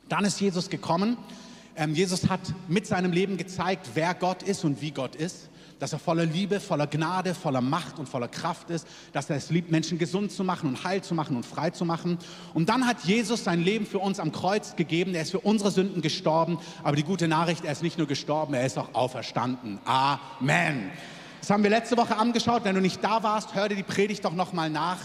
Dann 0.09 0.25
ist 0.25 0.41
Jesus 0.41 0.69
gekommen 0.69 1.17
ähm, 1.75 1.93
Jesus 1.93 2.29
hat 2.29 2.41
mit 2.67 2.85
seinem 2.85 3.11
Leben 3.11 3.37
gezeigt, 3.37 3.91
wer 3.93 4.13
Gott 4.13 4.43
ist 4.43 4.63
und 4.63 4.81
wie 4.81 4.91
Gott 4.91 5.15
ist. 5.15 5.49
Dass 5.79 5.91
er 5.91 5.99
voller 5.99 6.25
Liebe, 6.25 6.59
voller 6.61 6.87
Gnade, 6.87 7.33
voller 7.33 7.59
Macht 7.59 7.99
und 7.99 8.07
voller 8.07 8.29
Kraft 8.29 8.69
ist. 8.69 8.87
Dass 9.11 9.29
er 9.29 9.35
es 9.35 9.49
liebt, 9.49 9.69
Menschen 9.71 9.97
gesund 9.97 10.31
zu 10.31 10.43
machen 10.43 10.69
und 10.69 10.83
heil 10.83 11.03
zu 11.03 11.13
machen 11.13 11.35
und 11.35 11.45
frei 11.45 11.71
zu 11.71 11.83
machen. 11.83 12.19
Und 12.53 12.69
dann 12.69 12.87
hat 12.87 13.03
Jesus 13.03 13.43
sein 13.43 13.61
Leben 13.61 13.85
für 13.85 13.99
uns 13.99 14.19
am 14.19 14.31
Kreuz 14.31 14.75
gegeben. 14.75 15.13
Er 15.13 15.23
ist 15.23 15.31
für 15.31 15.39
unsere 15.39 15.71
Sünden 15.71 16.01
gestorben. 16.01 16.59
Aber 16.83 16.95
die 16.95 17.03
gute 17.03 17.27
Nachricht, 17.27 17.65
er 17.65 17.71
ist 17.71 17.83
nicht 17.83 17.97
nur 17.97 18.07
gestorben, 18.07 18.53
er 18.53 18.65
ist 18.65 18.77
auch 18.77 18.93
auferstanden. 18.93 19.79
Amen. 19.83 20.91
Das 21.41 21.49
haben 21.49 21.63
wir 21.63 21.69
letzte 21.69 21.97
Woche 21.97 22.15
angeschaut. 22.15 22.63
Wenn 22.63 22.75
du 22.75 22.81
nicht 22.81 23.03
da 23.03 23.21
warst, 23.23 23.53
hör 23.53 23.67
dir 23.67 23.75
die 23.75 23.83
Predigt 23.83 24.23
doch 24.23 24.33
nochmal 24.33 24.69
nach 24.69 24.99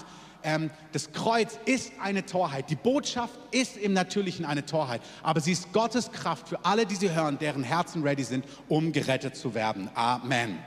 ähm, 0.48 0.70
das 0.92 1.12
Kreuz 1.12 1.58
ist 1.66 1.92
eine 2.02 2.24
Torheit. 2.24 2.70
Die 2.70 2.76
Botschaft 2.76 3.38
ist 3.50 3.76
im 3.76 3.92
Natürlichen 3.92 4.46
eine 4.46 4.64
Torheit. 4.64 5.02
Aber 5.22 5.40
sie 5.40 5.52
ist 5.52 5.72
Gottes 5.74 6.10
Kraft 6.10 6.48
für 6.48 6.64
alle, 6.64 6.86
die 6.86 6.94
sie 6.94 7.10
hören, 7.10 7.38
deren 7.38 7.62
Herzen 7.62 8.02
ready 8.02 8.24
sind, 8.24 8.46
um 8.66 8.92
gerettet 8.92 9.36
zu 9.36 9.54
werden. 9.54 9.90
Amen. 9.94 10.58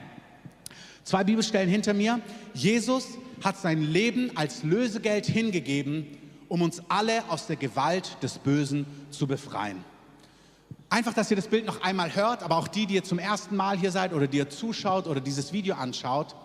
Zwei 1.02 1.24
Bibelstellen 1.24 1.68
hinter 1.68 1.94
mir. 1.94 2.20
Jesus 2.54 3.18
hat 3.42 3.58
sein 3.58 3.82
Leben 3.82 4.30
als 4.36 4.62
Lösegeld 4.62 5.26
hingegeben, 5.26 6.06
um 6.48 6.62
uns 6.62 6.80
alle 6.88 7.28
aus 7.28 7.48
der 7.48 7.56
Gewalt 7.56 8.22
des 8.22 8.38
Bösen 8.38 8.86
zu 9.10 9.26
befreien. 9.26 9.84
Einfach, 10.90 11.14
dass 11.14 11.30
ihr 11.30 11.36
das 11.36 11.48
Bild 11.48 11.66
noch 11.66 11.82
einmal 11.82 12.14
hört, 12.14 12.44
aber 12.44 12.56
auch 12.56 12.68
die, 12.68 12.86
die 12.86 12.94
ihr 12.94 13.02
zum 13.02 13.18
ersten 13.18 13.56
Mal 13.56 13.78
hier 13.78 13.90
seid 13.90 14.12
oder 14.12 14.28
die 14.28 14.36
ihr 14.36 14.50
zuschaut 14.50 15.08
oder 15.08 15.20
dieses 15.20 15.52
Video 15.52 15.74
anschaut. 15.74 16.36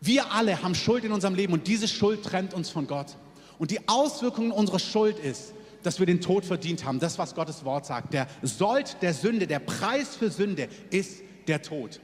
Wir 0.00 0.32
alle 0.32 0.62
haben 0.62 0.74
Schuld 0.74 1.04
in 1.04 1.12
unserem 1.12 1.34
Leben 1.34 1.52
und 1.52 1.66
diese 1.66 1.88
Schuld 1.88 2.22
trennt 2.22 2.54
uns 2.54 2.70
von 2.70 2.86
Gott. 2.86 3.16
Und 3.58 3.70
die 3.70 3.88
Auswirkungen 3.88 4.52
unserer 4.52 4.78
Schuld 4.78 5.18
ist, 5.18 5.54
dass 5.82 5.98
wir 5.98 6.06
den 6.06 6.20
Tod 6.20 6.44
verdient 6.44 6.84
haben. 6.84 6.98
Das, 6.98 7.18
was 7.18 7.34
Gottes 7.34 7.64
Wort 7.64 7.86
sagt. 7.86 8.12
Der 8.12 8.26
Sold 8.42 8.96
der 9.02 9.14
Sünde, 9.14 9.46
der 9.46 9.60
Preis 9.60 10.16
für 10.16 10.30
Sünde 10.30 10.68
ist 10.90 11.20
der 11.46 11.62
Tod. 11.62 12.00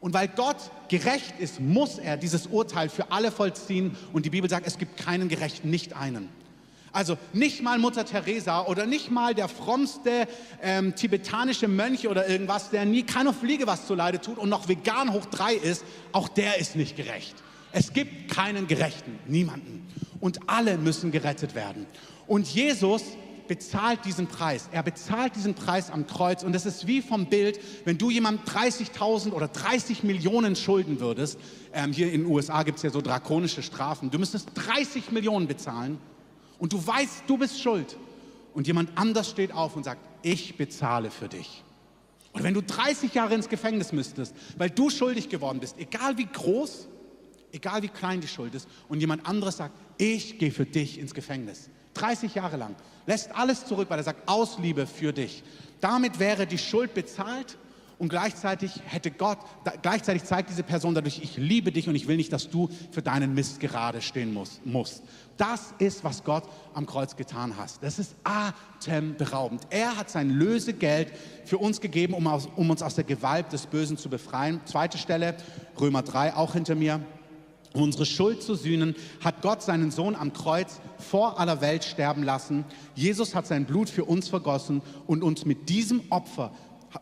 Und 0.00 0.14
weil 0.14 0.28
Gott 0.28 0.56
gerecht 0.88 1.34
ist, 1.38 1.58
muss 1.60 1.98
er 1.98 2.16
dieses 2.16 2.46
Urteil 2.46 2.88
für 2.88 3.10
alle 3.10 3.32
vollziehen. 3.32 3.96
Und 4.12 4.24
die 4.24 4.30
Bibel 4.30 4.48
sagt, 4.48 4.66
es 4.66 4.78
gibt 4.78 4.96
keinen 4.96 5.28
Gerechten, 5.28 5.70
nicht 5.70 5.94
einen. 5.94 6.28
Also 6.98 7.16
nicht 7.32 7.62
mal 7.62 7.78
Mutter 7.78 8.04
Teresa 8.04 8.62
oder 8.66 8.84
nicht 8.84 9.12
mal 9.12 9.32
der 9.32 9.46
frommste 9.46 10.26
ähm, 10.60 10.96
tibetanische 10.96 11.68
Mönch 11.68 12.08
oder 12.08 12.28
irgendwas, 12.28 12.70
der 12.70 12.86
nie 12.86 13.04
keiner 13.04 13.32
Fliege 13.32 13.68
was 13.68 13.86
zuleide 13.86 14.20
tut 14.20 14.36
und 14.36 14.48
noch 14.48 14.66
vegan 14.66 15.12
hoch 15.12 15.26
drei 15.26 15.54
ist, 15.54 15.84
auch 16.10 16.26
der 16.26 16.58
ist 16.58 16.74
nicht 16.74 16.96
gerecht. 16.96 17.36
Es 17.70 17.92
gibt 17.92 18.32
keinen 18.32 18.66
Gerechten, 18.66 19.16
niemanden. 19.28 19.86
Und 20.18 20.40
alle 20.48 20.76
müssen 20.76 21.12
gerettet 21.12 21.54
werden. 21.54 21.86
Und 22.26 22.48
Jesus 22.48 23.04
bezahlt 23.46 24.04
diesen 24.04 24.26
Preis. 24.26 24.68
Er 24.72 24.82
bezahlt 24.82 25.36
diesen 25.36 25.54
Preis 25.54 25.92
am 25.92 26.04
Kreuz. 26.04 26.42
Und 26.42 26.56
es 26.56 26.66
ist 26.66 26.88
wie 26.88 27.00
vom 27.00 27.26
Bild, 27.26 27.60
wenn 27.84 27.96
du 27.96 28.10
jemandem 28.10 28.44
30.000 28.44 29.30
oder 29.30 29.46
30 29.46 30.02
Millionen 30.02 30.56
schulden 30.56 30.98
würdest. 30.98 31.38
Ähm, 31.72 31.92
hier 31.92 32.12
in 32.12 32.22
den 32.22 32.26
USA 32.32 32.64
gibt 32.64 32.78
es 32.78 32.82
ja 32.82 32.90
so 32.90 33.00
drakonische 33.00 33.62
Strafen. 33.62 34.10
Du 34.10 34.18
müsstest 34.18 34.48
30 34.56 35.12
Millionen 35.12 35.46
bezahlen 35.46 36.00
und 36.58 36.72
du 36.72 36.86
weißt, 36.86 37.24
du 37.26 37.38
bist 37.38 37.60
schuld 37.60 37.96
und 38.54 38.66
jemand 38.66 38.90
anders 38.96 39.30
steht 39.30 39.52
auf 39.52 39.76
und 39.76 39.84
sagt, 39.84 40.00
ich 40.22 40.56
bezahle 40.56 41.10
für 41.10 41.28
dich. 41.28 41.62
Oder 42.32 42.44
wenn 42.44 42.54
du 42.54 42.62
30 42.62 43.14
Jahre 43.14 43.34
ins 43.34 43.48
Gefängnis 43.48 43.92
müsstest, 43.92 44.34
weil 44.56 44.70
du 44.70 44.90
schuldig 44.90 45.28
geworden 45.28 45.60
bist, 45.60 45.76
egal 45.78 46.18
wie 46.18 46.26
groß, 46.26 46.88
egal 47.52 47.82
wie 47.82 47.88
klein 47.88 48.20
die 48.20 48.28
Schuld 48.28 48.54
ist, 48.54 48.68
und 48.88 49.00
jemand 49.00 49.26
anderes 49.26 49.56
sagt, 49.56 49.74
ich 49.96 50.38
gehe 50.38 50.50
für 50.50 50.66
dich 50.66 50.98
ins 50.98 51.14
Gefängnis. 51.14 51.70
30 51.94 52.34
Jahre 52.34 52.56
lang, 52.56 52.76
lässt 53.06 53.34
alles 53.34 53.64
zurück, 53.64 53.90
weil 53.90 53.98
er 53.98 54.04
sagt, 54.04 54.28
aus 54.28 54.58
Liebe 54.58 54.86
für 54.86 55.12
dich. 55.12 55.42
Damit 55.80 56.18
wäre 56.18 56.46
die 56.46 56.58
Schuld 56.58 56.94
bezahlt 56.94 57.56
Und 57.98 58.10
gleichzeitig 58.10 58.80
hätte 58.86 59.10
Gott, 59.10 59.38
gleichzeitig 59.82 60.22
zeigt 60.22 60.50
diese 60.50 60.62
Person 60.62 60.94
dadurch, 60.94 61.20
ich 61.20 61.36
liebe 61.36 61.72
dich 61.72 61.88
und 61.88 61.96
ich 61.96 62.06
will 62.06 62.16
nicht, 62.16 62.32
dass 62.32 62.48
du 62.48 62.68
für 62.92 63.02
deinen 63.02 63.34
Mist 63.34 63.58
gerade 63.58 64.00
stehen 64.00 64.32
musst. 64.32 64.64
musst. 64.64 65.02
Das 65.36 65.74
ist, 65.78 66.04
was 66.04 66.22
Gott 66.22 66.44
am 66.74 66.86
Kreuz 66.86 67.16
getan 67.16 67.56
hat. 67.56 67.70
Das 67.80 67.98
ist 67.98 68.14
atemberaubend. 68.22 69.66
Er 69.70 69.96
hat 69.96 70.10
sein 70.10 70.30
Lösegeld 70.30 71.12
für 71.44 71.58
uns 71.58 71.80
gegeben, 71.80 72.14
um, 72.14 72.26
aus, 72.28 72.48
um 72.54 72.70
uns 72.70 72.82
aus 72.82 72.94
der 72.94 73.04
Gewalt 73.04 73.52
des 73.52 73.66
Bösen 73.66 73.96
zu 73.96 74.08
befreien. 74.08 74.60
Zweite 74.64 74.96
Stelle, 74.96 75.36
Römer 75.80 76.02
3, 76.02 76.34
auch 76.34 76.52
hinter 76.52 76.76
mir. 76.76 77.00
Um 77.74 77.82
unsere 77.82 78.06
Schuld 78.06 78.42
zu 78.42 78.54
sühnen, 78.54 78.96
hat 79.22 79.42
Gott 79.42 79.62
seinen 79.62 79.90
Sohn 79.90 80.16
am 80.16 80.32
Kreuz 80.32 80.80
vor 80.98 81.38
aller 81.38 81.60
Welt 81.60 81.84
sterben 81.84 82.22
lassen. 82.22 82.64
Jesus 82.94 83.34
hat 83.34 83.46
sein 83.46 83.66
Blut 83.66 83.90
für 83.90 84.04
uns 84.04 84.28
vergossen 84.28 84.82
und 85.06 85.22
uns 85.22 85.44
mit 85.44 85.68
diesem 85.68 86.02
Opfer 86.10 86.52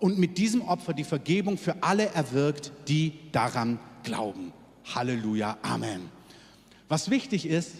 und 0.00 0.19
mit 0.19 0.38
diesem 0.38 0.62
Opfer 0.62 0.93
die 0.93 1.05
Vergebung 1.05 1.59
für 1.59 1.83
alle 1.83 2.07
erwirkt, 2.07 2.73
die 2.88 3.12
daran 3.33 3.78
glauben. 4.02 4.52
Halleluja, 4.95 5.59
Amen. 5.62 6.11
Was 6.88 7.11
wichtig 7.11 7.47
ist, 7.47 7.76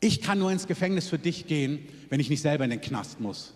ich 0.00 0.20
kann 0.20 0.38
nur 0.38 0.52
ins 0.52 0.66
Gefängnis 0.66 1.08
für 1.08 1.18
dich 1.18 1.46
gehen, 1.46 1.88
wenn 2.10 2.20
ich 2.20 2.30
nicht 2.30 2.42
selber 2.42 2.64
in 2.64 2.70
den 2.70 2.80
Knast 2.80 3.20
muss. 3.20 3.54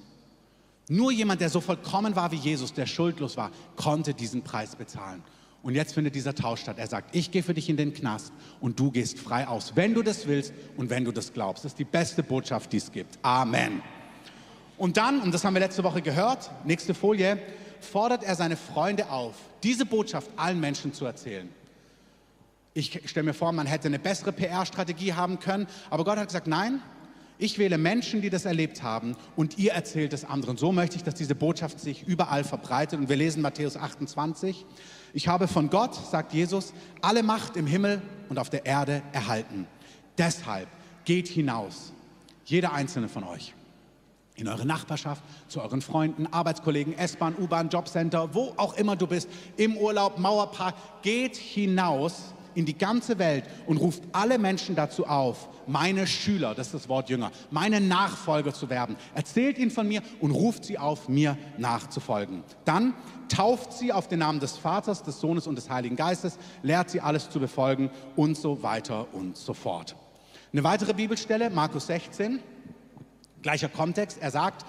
Nur 0.88 1.12
jemand, 1.12 1.40
der 1.40 1.50
so 1.50 1.60
vollkommen 1.60 2.16
war 2.16 2.32
wie 2.32 2.36
Jesus, 2.36 2.72
der 2.72 2.86
schuldlos 2.86 3.36
war, 3.36 3.52
konnte 3.76 4.14
diesen 4.14 4.42
Preis 4.42 4.74
bezahlen. 4.74 5.22
Und 5.62 5.74
jetzt 5.74 5.92
findet 5.92 6.14
dieser 6.14 6.34
Tausch 6.34 6.62
statt. 6.62 6.78
Er 6.78 6.86
sagt, 6.86 7.14
ich 7.14 7.30
gehe 7.30 7.42
für 7.42 7.54
dich 7.54 7.68
in 7.68 7.76
den 7.76 7.92
Knast 7.92 8.32
und 8.60 8.80
du 8.80 8.90
gehst 8.90 9.18
frei 9.18 9.46
aus, 9.46 9.76
wenn 9.76 9.94
du 9.94 10.02
das 10.02 10.26
willst 10.26 10.52
und 10.76 10.90
wenn 10.90 11.04
du 11.04 11.12
das 11.12 11.32
glaubst. 11.32 11.64
Das 11.64 11.72
ist 11.72 11.78
die 11.78 11.84
beste 11.84 12.22
Botschaft, 12.22 12.72
die 12.72 12.78
es 12.78 12.90
gibt. 12.90 13.18
Amen. 13.22 13.82
Und 14.80 14.96
dann, 14.96 15.20
und 15.20 15.34
das 15.34 15.44
haben 15.44 15.52
wir 15.52 15.60
letzte 15.60 15.84
Woche 15.84 16.00
gehört, 16.00 16.50
nächste 16.64 16.94
Folie, 16.94 17.38
fordert 17.80 18.22
er 18.22 18.34
seine 18.34 18.56
Freunde 18.56 19.10
auf, 19.10 19.34
diese 19.62 19.84
Botschaft 19.84 20.30
allen 20.36 20.58
Menschen 20.58 20.94
zu 20.94 21.04
erzählen. 21.04 21.50
Ich 22.72 22.98
stelle 23.04 23.24
mir 23.24 23.34
vor, 23.34 23.52
man 23.52 23.66
hätte 23.66 23.88
eine 23.88 23.98
bessere 23.98 24.32
PR-Strategie 24.32 25.12
haben 25.12 25.38
können, 25.38 25.66
aber 25.90 26.04
Gott 26.04 26.16
hat 26.16 26.28
gesagt, 26.28 26.46
nein, 26.46 26.80
ich 27.36 27.58
wähle 27.58 27.76
Menschen, 27.76 28.22
die 28.22 28.30
das 28.30 28.46
erlebt 28.46 28.82
haben 28.82 29.16
und 29.36 29.58
ihr 29.58 29.72
erzählt 29.72 30.14
es 30.14 30.24
anderen. 30.24 30.56
So 30.56 30.72
möchte 30.72 30.96
ich, 30.96 31.02
dass 31.02 31.14
diese 31.14 31.34
Botschaft 31.34 31.78
sich 31.78 32.04
überall 32.04 32.42
verbreitet. 32.42 32.98
Und 32.98 33.10
wir 33.10 33.16
lesen 33.16 33.42
Matthäus 33.42 33.76
28. 33.76 34.64
Ich 35.12 35.28
habe 35.28 35.46
von 35.46 35.68
Gott, 35.68 35.94
sagt 35.94 36.32
Jesus, 36.32 36.72
alle 37.02 37.22
Macht 37.22 37.58
im 37.58 37.66
Himmel 37.66 38.00
und 38.30 38.38
auf 38.38 38.48
der 38.48 38.64
Erde 38.64 39.02
erhalten. 39.12 39.66
Deshalb 40.16 40.68
geht 41.04 41.28
hinaus, 41.28 41.92
jeder 42.46 42.72
einzelne 42.72 43.10
von 43.10 43.24
euch 43.24 43.52
in 44.36 44.48
eure 44.48 44.66
Nachbarschaft, 44.66 45.22
zu 45.48 45.60
euren 45.60 45.82
Freunden, 45.82 46.26
Arbeitskollegen, 46.26 46.96
S-Bahn, 46.96 47.34
U-Bahn, 47.38 47.68
Jobcenter, 47.68 48.34
wo 48.34 48.54
auch 48.56 48.74
immer 48.74 48.96
du 48.96 49.06
bist, 49.06 49.28
im 49.56 49.76
Urlaub, 49.76 50.18
Mauerpark, 50.18 50.74
geht 51.02 51.36
hinaus 51.36 52.34
in 52.54 52.66
die 52.66 52.76
ganze 52.76 53.18
Welt 53.18 53.44
und 53.66 53.76
ruft 53.76 54.02
alle 54.12 54.38
Menschen 54.38 54.74
dazu 54.74 55.06
auf, 55.06 55.48
meine 55.66 56.06
Schüler, 56.06 56.54
das 56.54 56.68
ist 56.68 56.74
das 56.74 56.88
Wort 56.88 57.08
Jünger, 57.08 57.30
meine 57.50 57.80
Nachfolger 57.80 58.52
zu 58.52 58.68
werden. 58.68 58.96
Erzählt 59.14 59.58
ihnen 59.58 59.70
von 59.70 59.86
mir 59.86 60.02
und 60.20 60.32
ruft 60.32 60.64
sie 60.64 60.78
auf, 60.78 61.08
mir 61.08 61.36
nachzufolgen. 61.58 62.42
Dann 62.64 62.94
tauft 63.28 63.72
sie 63.72 63.92
auf 63.92 64.08
den 64.08 64.18
Namen 64.18 64.40
des 64.40 64.56
Vaters, 64.56 65.02
des 65.02 65.20
Sohnes 65.20 65.46
und 65.46 65.54
des 65.56 65.70
Heiligen 65.70 65.96
Geistes, 65.96 66.38
lehrt 66.62 66.90
sie 66.90 67.00
alles 67.00 67.30
zu 67.30 67.38
befolgen 67.38 67.90
und 68.16 68.36
so 68.36 68.62
weiter 68.62 69.06
und 69.12 69.36
so 69.36 69.54
fort. 69.54 69.94
Eine 70.52 70.64
weitere 70.64 70.94
Bibelstelle, 70.94 71.50
Markus 71.50 71.86
16, 71.86 72.40
Gleicher 73.42 73.68
Kontext, 73.68 74.18
er 74.20 74.30
sagt, 74.30 74.64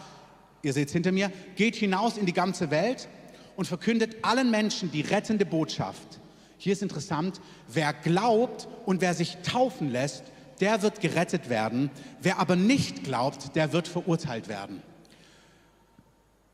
ihr 0.61 0.73
seht 0.73 0.87
es 0.87 0.93
hinter 0.93 1.11
mir, 1.11 1.31
geht 1.55 1.75
hinaus 1.75 2.17
in 2.17 2.25
die 2.25 2.33
ganze 2.33 2.71
Welt 2.71 3.07
und 3.55 3.65
verkündet 3.65 4.17
allen 4.23 4.51
Menschen 4.51 4.91
die 4.91 5.01
rettende 5.01 5.45
Botschaft. 5.45 6.19
Hier 6.57 6.73
ist 6.73 6.83
interessant, 6.83 7.41
wer 7.67 7.93
glaubt 7.93 8.67
und 8.85 9.01
wer 9.01 9.13
sich 9.13 9.37
taufen 9.43 9.89
lässt, 9.89 10.23
der 10.59 10.83
wird 10.83 11.01
gerettet 11.01 11.49
werden. 11.49 11.89
Wer 12.21 12.39
aber 12.39 12.55
nicht 12.55 13.03
glaubt, 13.03 13.55
der 13.55 13.73
wird 13.73 13.87
verurteilt 13.87 14.47
werden. 14.47 14.81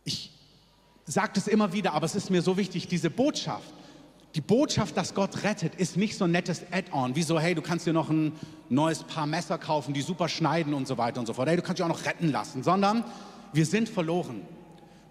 Ich 0.05 0.31
sage 1.05 1.31
das 1.35 1.47
immer 1.47 1.73
wieder, 1.73 1.93
aber 1.93 2.05
es 2.05 2.15
ist 2.15 2.29
mir 2.29 2.41
so 2.41 2.55
wichtig, 2.57 2.87
diese 2.87 3.09
Botschaft, 3.09 3.73
die 4.35 4.41
Botschaft, 4.41 4.95
dass 4.97 5.13
Gott 5.13 5.43
rettet, 5.43 5.75
ist 5.75 5.97
nicht 5.97 6.17
so 6.17 6.25
ein 6.25 6.31
nettes 6.31 6.61
Add-on, 6.71 7.15
wie 7.15 7.23
so, 7.23 7.39
hey, 7.39 7.55
du 7.55 7.61
kannst 7.61 7.87
dir 7.87 7.93
noch 7.93 8.09
ein 8.09 8.33
neues 8.69 9.03
Paar 9.03 9.25
Messer 9.25 9.57
kaufen, 9.57 9.93
die 9.93 10.01
super 10.01 10.29
schneiden 10.29 10.73
und 10.73 10.87
so 10.87 10.97
weiter 10.97 11.19
und 11.19 11.25
so 11.25 11.33
fort. 11.33 11.47
Hey, 11.47 11.55
du 11.55 11.61
kannst 11.61 11.79
dich 11.79 11.83
auch 11.83 11.89
noch 11.89 12.05
retten 12.05 12.31
lassen, 12.31 12.61
sondern 12.61 13.03
wir 13.53 13.65
sind 13.65 13.89
verloren. 13.89 14.41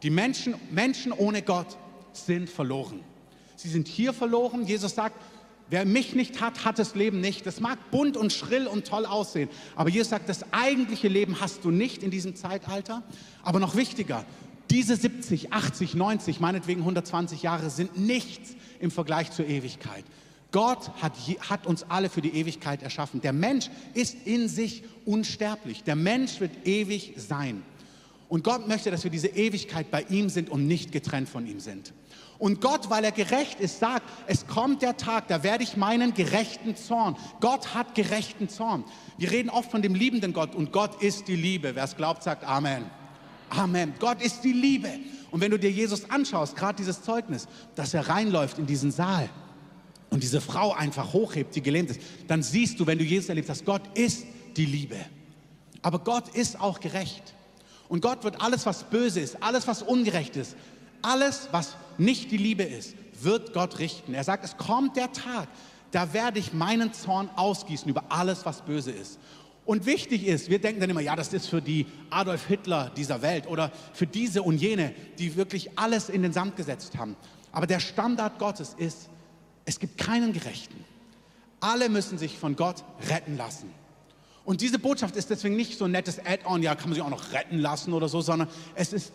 Die 0.02 0.10
Menschen, 0.10 0.54
Menschen 0.70 1.12
ohne 1.12 1.42
Gott 1.42 1.76
sind 2.12 2.48
verloren. 2.48 3.00
Sie 3.56 3.68
sind 3.68 3.88
hier 3.88 4.12
verloren. 4.12 4.66
Jesus 4.66 4.94
sagt, 4.94 5.16
wer 5.70 5.84
mich 5.84 6.14
nicht 6.14 6.40
hat, 6.40 6.64
hat 6.64 6.78
das 6.78 6.94
Leben 6.94 7.20
nicht. 7.20 7.46
Das 7.46 7.60
mag 7.60 7.78
bunt 7.90 8.16
und 8.16 8.32
schrill 8.32 8.66
und 8.66 8.86
toll 8.86 9.06
aussehen, 9.06 9.48
aber 9.74 9.90
Jesus 9.90 10.10
sagt, 10.10 10.28
das 10.28 10.44
eigentliche 10.52 11.08
Leben 11.08 11.40
hast 11.40 11.64
du 11.64 11.70
nicht 11.70 12.02
in 12.02 12.10
diesem 12.10 12.36
Zeitalter. 12.36 13.02
Aber 13.42 13.58
noch 13.58 13.74
wichtiger, 13.74 14.24
diese 14.70 14.96
70, 14.96 15.52
80, 15.52 15.94
90, 15.94 16.40
meinetwegen 16.40 16.80
120 16.80 17.42
Jahre 17.42 17.70
sind 17.70 17.98
nichts 17.98 18.54
im 18.80 18.90
Vergleich 18.90 19.30
zur 19.30 19.46
Ewigkeit. 19.46 20.04
Gott 20.52 20.90
hat, 21.02 21.12
hat, 21.50 21.66
uns 21.66 21.84
alle 21.88 22.08
für 22.08 22.22
die 22.22 22.34
Ewigkeit 22.34 22.82
erschaffen. 22.82 23.20
Der 23.20 23.32
Mensch 23.32 23.68
ist 23.94 24.16
in 24.24 24.48
sich 24.48 24.84
unsterblich. 25.04 25.82
Der 25.82 25.96
Mensch 25.96 26.40
wird 26.40 26.66
ewig 26.66 27.14
sein. 27.16 27.62
Und 28.28 28.42
Gott 28.42 28.66
möchte, 28.66 28.90
dass 28.90 29.04
wir 29.04 29.10
diese 29.10 29.28
Ewigkeit 29.28 29.90
bei 29.90 30.02
ihm 30.08 30.28
sind 30.28 30.50
und 30.50 30.66
nicht 30.66 30.92
getrennt 30.92 31.28
von 31.28 31.46
ihm 31.46 31.60
sind. 31.60 31.92
Und 32.38 32.60
Gott, 32.60 32.90
weil 32.90 33.04
er 33.04 33.12
gerecht 33.12 33.60
ist, 33.60 33.78
sagt, 33.78 34.04
es 34.26 34.46
kommt 34.46 34.82
der 34.82 34.96
Tag, 34.96 35.28
da 35.28 35.42
werde 35.42 35.64
ich 35.64 35.76
meinen 35.76 36.12
gerechten 36.12 36.76
Zorn. 36.76 37.16
Gott 37.40 37.74
hat 37.74 37.94
gerechten 37.94 38.48
Zorn. 38.48 38.84
Wir 39.16 39.30
reden 39.30 39.48
oft 39.48 39.70
von 39.70 39.80
dem 39.80 39.94
liebenden 39.94 40.32
Gott 40.32 40.54
und 40.54 40.72
Gott 40.72 41.02
ist 41.02 41.28
die 41.28 41.36
Liebe. 41.36 41.74
Wer 41.74 41.84
es 41.84 41.96
glaubt, 41.96 42.22
sagt 42.22 42.44
Amen. 42.44 42.84
Amen. 43.56 43.94
Gott 43.98 44.22
ist 44.22 44.42
die 44.42 44.52
Liebe. 44.52 44.90
Und 45.30 45.40
wenn 45.40 45.50
du 45.50 45.58
dir 45.58 45.70
Jesus 45.70 46.08
anschaust, 46.10 46.56
gerade 46.56 46.76
dieses 46.76 47.02
Zeugnis, 47.02 47.46
dass 47.74 47.94
er 47.94 48.08
reinläuft 48.08 48.58
in 48.58 48.66
diesen 48.66 48.90
Saal 48.90 49.28
und 50.10 50.22
diese 50.22 50.40
Frau 50.40 50.72
einfach 50.72 51.12
hochhebt, 51.12 51.54
die 51.54 51.62
gelähmt 51.62 51.90
ist, 51.90 52.00
dann 52.28 52.42
siehst 52.42 52.78
du, 52.80 52.86
wenn 52.86 52.98
du 52.98 53.04
Jesus 53.04 53.28
erlebst, 53.28 53.50
dass 53.50 53.64
Gott 53.64 53.82
ist 53.94 54.24
die 54.56 54.66
Liebe. 54.66 54.96
Aber 55.82 55.98
Gott 55.98 56.28
ist 56.34 56.60
auch 56.60 56.80
gerecht. 56.80 57.34
Und 57.88 58.00
Gott 58.00 58.24
wird 58.24 58.40
alles, 58.40 58.66
was 58.66 58.84
böse 58.84 59.20
ist, 59.20 59.42
alles, 59.42 59.68
was 59.68 59.82
ungerecht 59.82 60.36
ist, 60.36 60.56
alles, 61.02 61.48
was 61.52 61.76
nicht 61.98 62.30
die 62.30 62.36
Liebe 62.36 62.64
ist, 62.64 62.94
wird 63.20 63.52
Gott 63.52 63.78
richten. 63.78 64.14
Er 64.14 64.24
sagt, 64.24 64.44
es 64.44 64.56
kommt 64.56 64.96
der 64.96 65.12
Tag, 65.12 65.48
da 65.92 66.12
werde 66.12 66.38
ich 66.38 66.52
meinen 66.52 66.92
Zorn 66.92 67.30
ausgießen 67.36 67.88
über 67.88 68.04
alles, 68.08 68.44
was 68.44 68.62
böse 68.62 68.90
ist. 68.90 69.18
Und 69.66 69.84
wichtig 69.84 70.24
ist, 70.24 70.48
wir 70.48 70.60
denken 70.60 70.80
dann 70.80 70.90
immer, 70.90 71.00
ja, 71.00 71.16
das 71.16 71.32
ist 71.32 71.48
für 71.48 71.60
die 71.60 71.86
Adolf 72.08 72.46
Hitler 72.46 72.92
dieser 72.96 73.20
Welt 73.20 73.48
oder 73.48 73.72
für 73.92 74.06
diese 74.06 74.42
und 74.42 74.58
jene, 74.58 74.94
die 75.18 75.36
wirklich 75.36 75.76
alles 75.76 76.08
in 76.08 76.22
den 76.22 76.32
Sand 76.32 76.56
gesetzt 76.56 76.96
haben. 76.96 77.16
Aber 77.50 77.66
der 77.66 77.80
Standard 77.80 78.38
Gottes 78.38 78.76
ist, 78.78 79.08
es 79.64 79.80
gibt 79.80 79.98
keinen 79.98 80.32
Gerechten. 80.32 80.84
Alle 81.58 81.88
müssen 81.88 82.16
sich 82.16 82.38
von 82.38 82.54
Gott 82.54 82.84
retten 83.10 83.36
lassen. 83.36 83.70
Und 84.44 84.60
diese 84.60 84.78
Botschaft 84.78 85.16
ist 85.16 85.30
deswegen 85.30 85.56
nicht 85.56 85.76
so 85.76 85.86
ein 85.86 85.90
nettes 85.90 86.20
Add-on, 86.24 86.62
ja, 86.62 86.76
kann 86.76 86.90
man 86.90 86.94
sich 86.94 87.02
auch 87.02 87.10
noch 87.10 87.32
retten 87.32 87.58
lassen 87.58 87.92
oder 87.92 88.08
so, 88.08 88.20
sondern 88.20 88.48
es 88.76 88.92
ist 88.92 89.12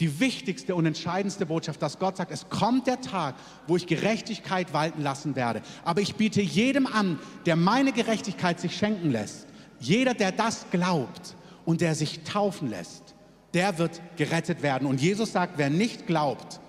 die 0.00 0.20
wichtigste 0.20 0.74
und 0.74 0.84
entscheidendste 0.84 1.46
Botschaft, 1.46 1.80
dass 1.80 1.98
Gott 1.98 2.18
sagt, 2.18 2.30
es 2.30 2.50
kommt 2.50 2.86
der 2.86 3.00
Tag, 3.00 3.36
wo 3.66 3.76
ich 3.76 3.86
Gerechtigkeit 3.86 4.74
walten 4.74 5.02
lassen 5.02 5.34
werde. 5.34 5.62
Aber 5.84 6.02
ich 6.02 6.16
biete 6.16 6.42
jedem 6.42 6.86
an, 6.86 7.18
der 7.46 7.56
meine 7.56 7.92
Gerechtigkeit 7.92 8.60
sich 8.60 8.76
schenken 8.76 9.10
lässt, 9.10 9.46
jeder, 9.80 10.14
der 10.14 10.32
das 10.32 10.66
glaubt 10.70 11.34
und 11.64 11.80
der 11.80 11.94
sich 11.94 12.20
taufen 12.24 12.70
lässt, 12.70 13.14
der 13.54 13.78
wird 13.78 14.00
gerettet 14.16 14.62
werden. 14.62 14.86
Und 14.86 15.00
Jesus 15.00 15.32
sagt, 15.32 15.54
wer 15.56 15.70
nicht 15.70 16.06
glaubt, 16.06 16.60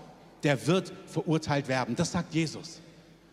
der 0.43 0.67
wird 0.67 0.93
verurteilt 1.07 1.67
werden. 1.67 1.95
Das 1.95 2.11
sagt 2.11 2.33
Jesus. 2.33 2.81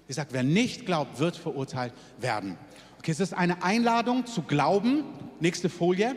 Er 0.09 0.15
sagt, 0.15 0.33
wer 0.33 0.43
nicht 0.43 0.87
glaubt, 0.87 1.19
wird 1.19 1.37
verurteilt 1.37 1.93
werden. 2.21 2.57
Okay, 2.99 3.11
es 3.13 3.21
ist 3.21 3.35
eine 3.35 3.63
Einladung 3.63 4.27
zu 4.27 4.43
glauben. 4.43 5.05
Nächste 5.41 5.69
Folie. 5.69 6.17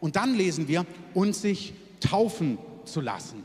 Und 0.00 0.16
dann 0.16 0.34
lesen 0.34 0.68
wir, 0.68 0.86
und 1.14 1.34
sich 1.36 1.74
taufen 2.00 2.58
zu 2.84 3.00
lassen. 3.00 3.44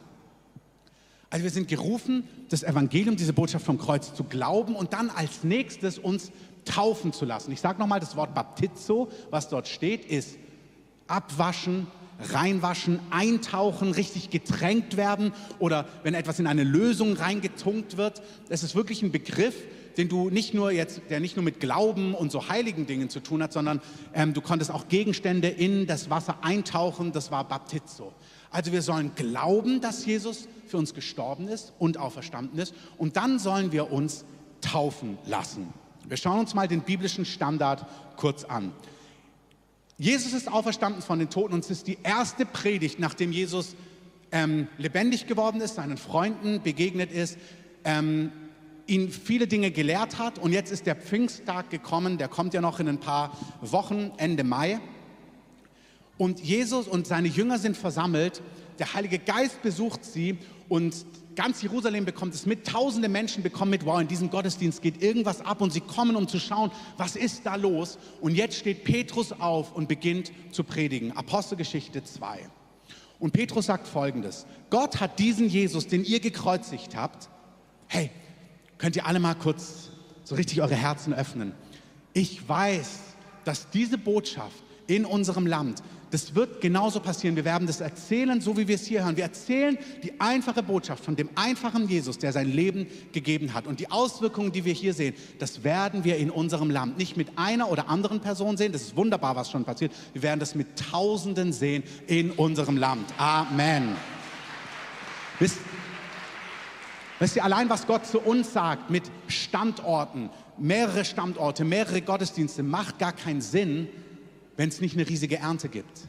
Also 1.29 1.43
wir 1.43 1.51
sind 1.51 1.67
gerufen, 1.67 2.27
das 2.49 2.63
Evangelium, 2.63 3.17
diese 3.17 3.33
Botschaft 3.33 3.65
vom 3.65 3.77
Kreuz 3.77 4.13
zu 4.13 4.23
glauben 4.23 4.75
und 4.75 4.93
dann 4.93 5.09
als 5.09 5.43
nächstes 5.43 5.99
uns 5.99 6.31
taufen 6.67 7.13
zu 7.13 7.25
lassen. 7.25 7.51
Ich 7.51 7.61
sage 7.61 7.79
nochmal, 7.79 7.99
das 7.99 8.15
Wort 8.15 8.33
Baptizo, 8.33 9.09
was 9.29 9.49
dort 9.49 9.67
steht, 9.67 10.05
ist 10.05 10.37
abwaschen, 11.07 11.87
reinwaschen, 12.19 12.99
eintauchen, 13.09 13.91
richtig 13.91 14.29
getränkt 14.29 14.97
werden 14.97 15.33
oder 15.59 15.85
wenn 16.03 16.13
etwas 16.13 16.39
in 16.39 16.47
eine 16.47 16.63
Lösung 16.63 17.13
reingetunkt 17.13 17.97
wird. 17.97 18.21
Es 18.49 18.63
ist 18.63 18.75
wirklich 18.75 19.01
ein 19.01 19.11
Begriff, 19.11 19.55
den 19.97 20.09
du 20.09 20.29
nicht 20.29 20.53
nur 20.53 20.71
jetzt, 20.71 21.01
der 21.09 21.19
nicht 21.19 21.35
nur 21.35 21.43
mit 21.43 21.59
Glauben 21.59 22.13
und 22.13 22.31
so 22.31 22.49
heiligen 22.49 22.85
Dingen 22.85 23.09
zu 23.09 23.19
tun 23.19 23.41
hat, 23.41 23.53
sondern 23.53 23.81
ähm, 24.13 24.33
du 24.33 24.41
konntest 24.41 24.71
auch 24.71 24.87
Gegenstände 24.89 25.47
in 25.47 25.87
das 25.87 26.09
Wasser 26.09 26.37
eintauchen. 26.43 27.11
Das 27.11 27.31
war 27.31 27.47
Baptizo. 27.47 28.13
Also 28.51 28.71
wir 28.71 28.81
sollen 28.81 29.11
glauben, 29.15 29.81
dass 29.81 30.05
Jesus 30.05 30.47
für 30.67 30.77
uns 30.77 30.93
gestorben 30.93 31.47
ist 31.47 31.73
und 31.79 31.97
auferstanden 31.97 32.59
ist. 32.59 32.73
Und 32.97 33.17
dann 33.17 33.39
sollen 33.39 33.71
wir 33.71 33.91
uns 33.91 34.25
taufen 34.61 35.17
lassen. 35.25 35.73
Wir 36.07 36.15
schauen 36.15 36.39
uns 36.39 36.53
mal 36.53 36.69
den 36.69 36.81
biblischen 36.81 37.25
Standard 37.25 37.85
kurz 38.15 38.45
an. 38.45 38.71
Jesus 39.97 40.31
ist 40.31 40.49
auferstanden 40.49 41.01
von 41.01 41.19
den 41.19 41.29
Toten 41.29 41.53
und 41.53 41.65
es 41.65 41.69
ist 41.69 41.87
die 41.87 41.97
erste 42.01 42.45
Predigt, 42.45 42.97
nachdem 42.97 43.33
Jesus 43.33 43.75
ähm, 44.31 44.69
lebendig 44.77 45.27
geworden 45.27 45.59
ist, 45.59 45.75
seinen 45.75 45.97
Freunden 45.97 46.61
begegnet 46.61 47.11
ist, 47.11 47.37
ähm, 47.83 48.31
ihn 48.85 49.11
viele 49.11 49.47
Dinge 49.47 49.71
gelehrt 49.71 50.17
hat 50.17 50.39
und 50.39 50.53
jetzt 50.53 50.71
ist 50.71 50.85
der 50.85 50.95
Pfingsttag 50.95 51.69
gekommen, 51.69 52.17
der 52.17 52.29
kommt 52.29 52.53
ja 52.53 52.61
noch 52.61 52.79
in 52.79 52.87
ein 52.87 52.99
paar 52.99 53.37
Wochen, 53.59 54.11
Ende 54.15 54.45
Mai. 54.45 54.79
Und 56.17 56.39
Jesus 56.39 56.87
und 56.87 57.05
seine 57.05 57.27
Jünger 57.27 57.59
sind 57.59 57.75
versammelt, 57.75 58.41
der 58.79 58.93
Heilige 58.93 59.19
Geist 59.19 59.61
besucht 59.61 60.05
sie 60.05 60.37
und 60.69 60.95
ganz 61.37 61.61
Jerusalem 61.61 62.03
bekommt 62.03 62.33
es 62.33 62.45
mit, 62.45 62.67
tausende 62.67 63.07
Menschen 63.07 63.43
bekommen 63.43 63.71
mit, 63.71 63.85
wow, 63.85 64.01
in 64.01 64.07
diesem 64.07 64.29
Gottesdienst 64.29 64.81
geht 64.81 65.01
irgendwas 65.01 65.39
ab 65.39 65.61
und 65.61 65.71
sie 65.71 65.81
kommen, 65.81 66.15
um 66.15 66.27
zu 66.27 66.39
schauen, 66.39 66.71
was 66.97 67.15
ist 67.15 67.45
da 67.45 67.55
los. 67.55 67.97
Und 68.19 68.35
jetzt 68.35 68.57
steht 68.57 68.83
Petrus 68.83 69.31
auf 69.31 69.73
und 69.73 69.87
beginnt 69.87 70.31
zu 70.51 70.63
predigen. 70.63 71.15
Apostelgeschichte 71.15 72.03
2. 72.03 72.49
Und 73.19 73.31
Petrus 73.31 73.67
sagt 73.67 73.87
folgendes, 73.87 74.47
Gott 74.69 74.99
hat 74.99 75.19
diesen 75.19 75.47
Jesus, 75.47 75.87
den 75.87 76.03
ihr 76.03 76.19
gekreuzigt 76.19 76.95
habt, 76.95 77.29
hey, 77.87 78.09
könnt 78.79 78.95
ihr 78.95 79.05
alle 79.05 79.19
mal 79.19 79.35
kurz 79.35 79.91
so 80.23 80.35
richtig 80.35 80.61
eure 80.61 80.75
Herzen 80.75 81.13
öffnen. 81.13 81.53
Ich 82.13 82.49
weiß, 82.49 82.99
dass 83.45 83.69
diese 83.69 83.99
Botschaft 83.99 84.63
in 84.87 85.05
unserem 85.05 85.45
Land 85.45 85.83
das 86.11 86.35
wird 86.35 86.61
genauso 86.61 86.99
passieren. 86.99 87.35
Wir 87.35 87.43
werden 87.43 87.67
das 87.67 87.81
erzählen, 87.81 88.39
so 88.39 88.55
wie 88.57 88.67
wir 88.67 88.75
es 88.75 88.85
hier 88.85 89.03
hören. 89.03 89.17
Wir 89.17 89.25
erzählen 89.25 89.77
die 90.03 90.19
einfache 90.19 90.63
Botschaft 90.63 91.03
von 91.03 91.15
dem 91.15 91.29
einfachen 91.35 91.87
Jesus, 91.89 92.17
der 92.17 92.31
sein 92.31 92.49
Leben 92.49 92.87
gegeben 93.11 93.53
hat. 93.53 93.67
Und 93.67 93.79
die 93.79 93.91
Auswirkungen, 93.91 94.51
die 94.51 94.63
wir 94.63 94.73
hier 94.73 94.93
sehen, 94.93 95.15
das 95.39 95.63
werden 95.63 96.03
wir 96.05 96.17
in 96.17 96.31
unserem 96.31 96.69
Land 96.69 96.97
nicht 96.97 97.17
mit 97.17 97.27
einer 97.35 97.69
oder 97.69 97.89
anderen 97.89 98.21
Person 98.21 98.55
sehen. 98.55 98.71
Das 98.71 98.83
ist 98.83 98.95
wunderbar, 98.95 99.35
was 99.35 99.51
schon 99.51 99.65
passiert. 99.65 99.91
Wir 100.13 100.23
werden 100.23 100.39
das 100.39 100.55
mit 100.55 100.79
Tausenden 100.79 101.51
sehen 101.51 101.83
in 102.07 102.31
unserem 102.31 102.77
Land. 102.77 103.13
Amen. 103.17 103.95
Wisst, 105.39 105.59
wisst 107.19 107.35
ihr, 107.35 107.43
allein 107.43 107.69
was 107.69 107.85
Gott 107.85 108.05
zu 108.05 108.19
uns 108.19 108.53
sagt 108.53 108.89
mit 108.89 109.03
Standorten, 109.27 110.29
mehrere 110.57 111.03
Standorte, 111.03 111.65
mehrere 111.65 112.01
Gottesdienste, 112.01 112.63
macht 112.63 112.97
gar 112.97 113.11
keinen 113.11 113.41
Sinn, 113.41 113.89
wenn 114.57 114.69
es 114.69 114.81
nicht 114.81 114.95
eine 114.95 115.07
riesige 115.07 115.37
Ernte 115.37 115.69
gibt. 115.69 116.07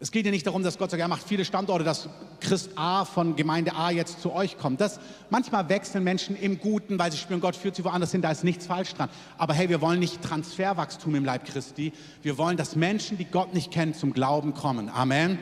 Es 0.00 0.12
geht 0.12 0.24
ja 0.24 0.30
nicht 0.30 0.46
darum, 0.46 0.62
dass 0.62 0.78
Gott 0.78 0.92
sagt, 0.92 1.00
er 1.00 1.08
macht 1.08 1.26
viele 1.26 1.44
Standorte, 1.44 1.82
dass 1.82 2.08
Christ 2.38 2.70
A 2.76 3.04
von 3.04 3.34
Gemeinde 3.34 3.74
A 3.74 3.90
jetzt 3.90 4.22
zu 4.22 4.32
euch 4.32 4.56
kommt. 4.56 4.80
Das, 4.80 5.00
manchmal 5.28 5.68
wechseln 5.68 6.04
Menschen 6.04 6.36
im 6.36 6.60
Guten, 6.60 7.00
weil 7.00 7.10
sie 7.10 7.18
spüren, 7.18 7.40
Gott 7.40 7.56
führt 7.56 7.74
sie 7.74 7.84
woanders 7.84 8.12
hin, 8.12 8.22
da 8.22 8.30
ist 8.30 8.44
nichts 8.44 8.66
falsch 8.66 8.94
dran. 8.94 9.08
Aber 9.38 9.54
hey, 9.54 9.68
wir 9.68 9.80
wollen 9.80 9.98
nicht 9.98 10.22
Transferwachstum 10.22 11.16
im 11.16 11.24
Leib 11.24 11.46
Christi. 11.46 11.92
Wir 12.22 12.38
wollen, 12.38 12.56
dass 12.56 12.76
Menschen, 12.76 13.18
die 13.18 13.24
Gott 13.24 13.54
nicht 13.54 13.72
kennen, 13.72 13.92
zum 13.92 14.12
Glauben 14.12 14.54
kommen. 14.54 14.88
Amen. 14.88 15.38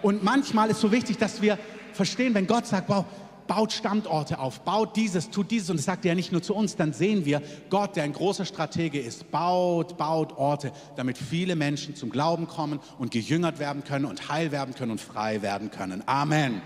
Und 0.00 0.24
manchmal 0.24 0.70
ist 0.70 0.80
so 0.80 0.90
wichtig, 0.90 1.18
dass 1.18 1.42
wir 1.42 1.58
verstehen, 1.92 2.32
wenn 2.32 2.46
Gott 2.46 2.66
sagt, 2.66 2.88
wow, 2.88 3.04
baut 3.48 3.72
Standorte 3.72 4.38
auf, 4.38 4.60
baut 4.60 4.94
dieses, 4.94 5.30
tut 5.30 5.50
dieses. 5.50 5.70
Und 5.70 5.78
das 5.78 5.86
sagt 5.86 6.04
er 6.04 6.10
ja 6.10 6.14
nicht 6.14 6.30
nur 6.30 6.42
zu 6.42 6.54
uns, 6.54 6.76
dann 6.76 6.92
sehen 6.92 7.24
wir, 7.24 7.42
Gott, 7.70 7.96
der 7.96 8.04
ein 8.04 8.12
großer 8.12 8.44
Stratege 8.44 9.00
ist, 9.00 9.32
baut, 9.32 9.96
baut 9.96 10.36
Orte, 10.36 10.70
damit 10.94 11.18
viele 11.18 11.56
Menschen 11.56 11.96
zum 11.96 12.10
Glauben 12.10 12.46
kommen 12.46 12.78
und 12.98 13.10
gejüngert 13.10 13.58
werden 13.58 13.82
können 13.82 14.04
und 14.04 14.28
heil 14.28 14.52
werden 14.52 14.74
können 14.74 14.92
und 14.92 15.00
frei 15.00 15.42
werden 15.42 15.72
können. 15.72 16.04
Amen. 16.06 16.62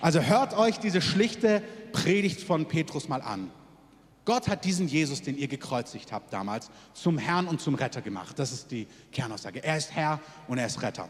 Also 0.00 0.20
hört 0.20 0.56
euch 0.56 0.78
diese 0.78 1.02
schlichte 1.02 1.62
Predigt 1.92 2.40
von 2.40 2.66
Petrus 2.66 3.08
mal 3.08 3.20
an. 3.20 3.50
Gott 4.24 4.48
hat 4.48 4.64
diesen 4.64 4.88
Jesus, 4.88 5.20
den 5.20 5.36
ihr 5.36 5.48
gekreuzigt 5.48 6.12
habt 6.12 6.32
damals, 6.32 6.70
zum 6.94 7.18
Herrn 7.18 7.46
und 7.46 7.60
zum 7.60 7.74
Retter 7.74 8.00
gemacht. 8.00 8.38
Das 8.38 8.52
ist 8.52 8.70
die 8.70 8.86
Kernaussage. 9.12 9.62
Er 9.62 9.76
ist 9.76 9.94
Herr 9.94 10.20
und 10.48 10.56
er 10.58 10.66
ist 10.66 10.80
Retter. 10.80 11.08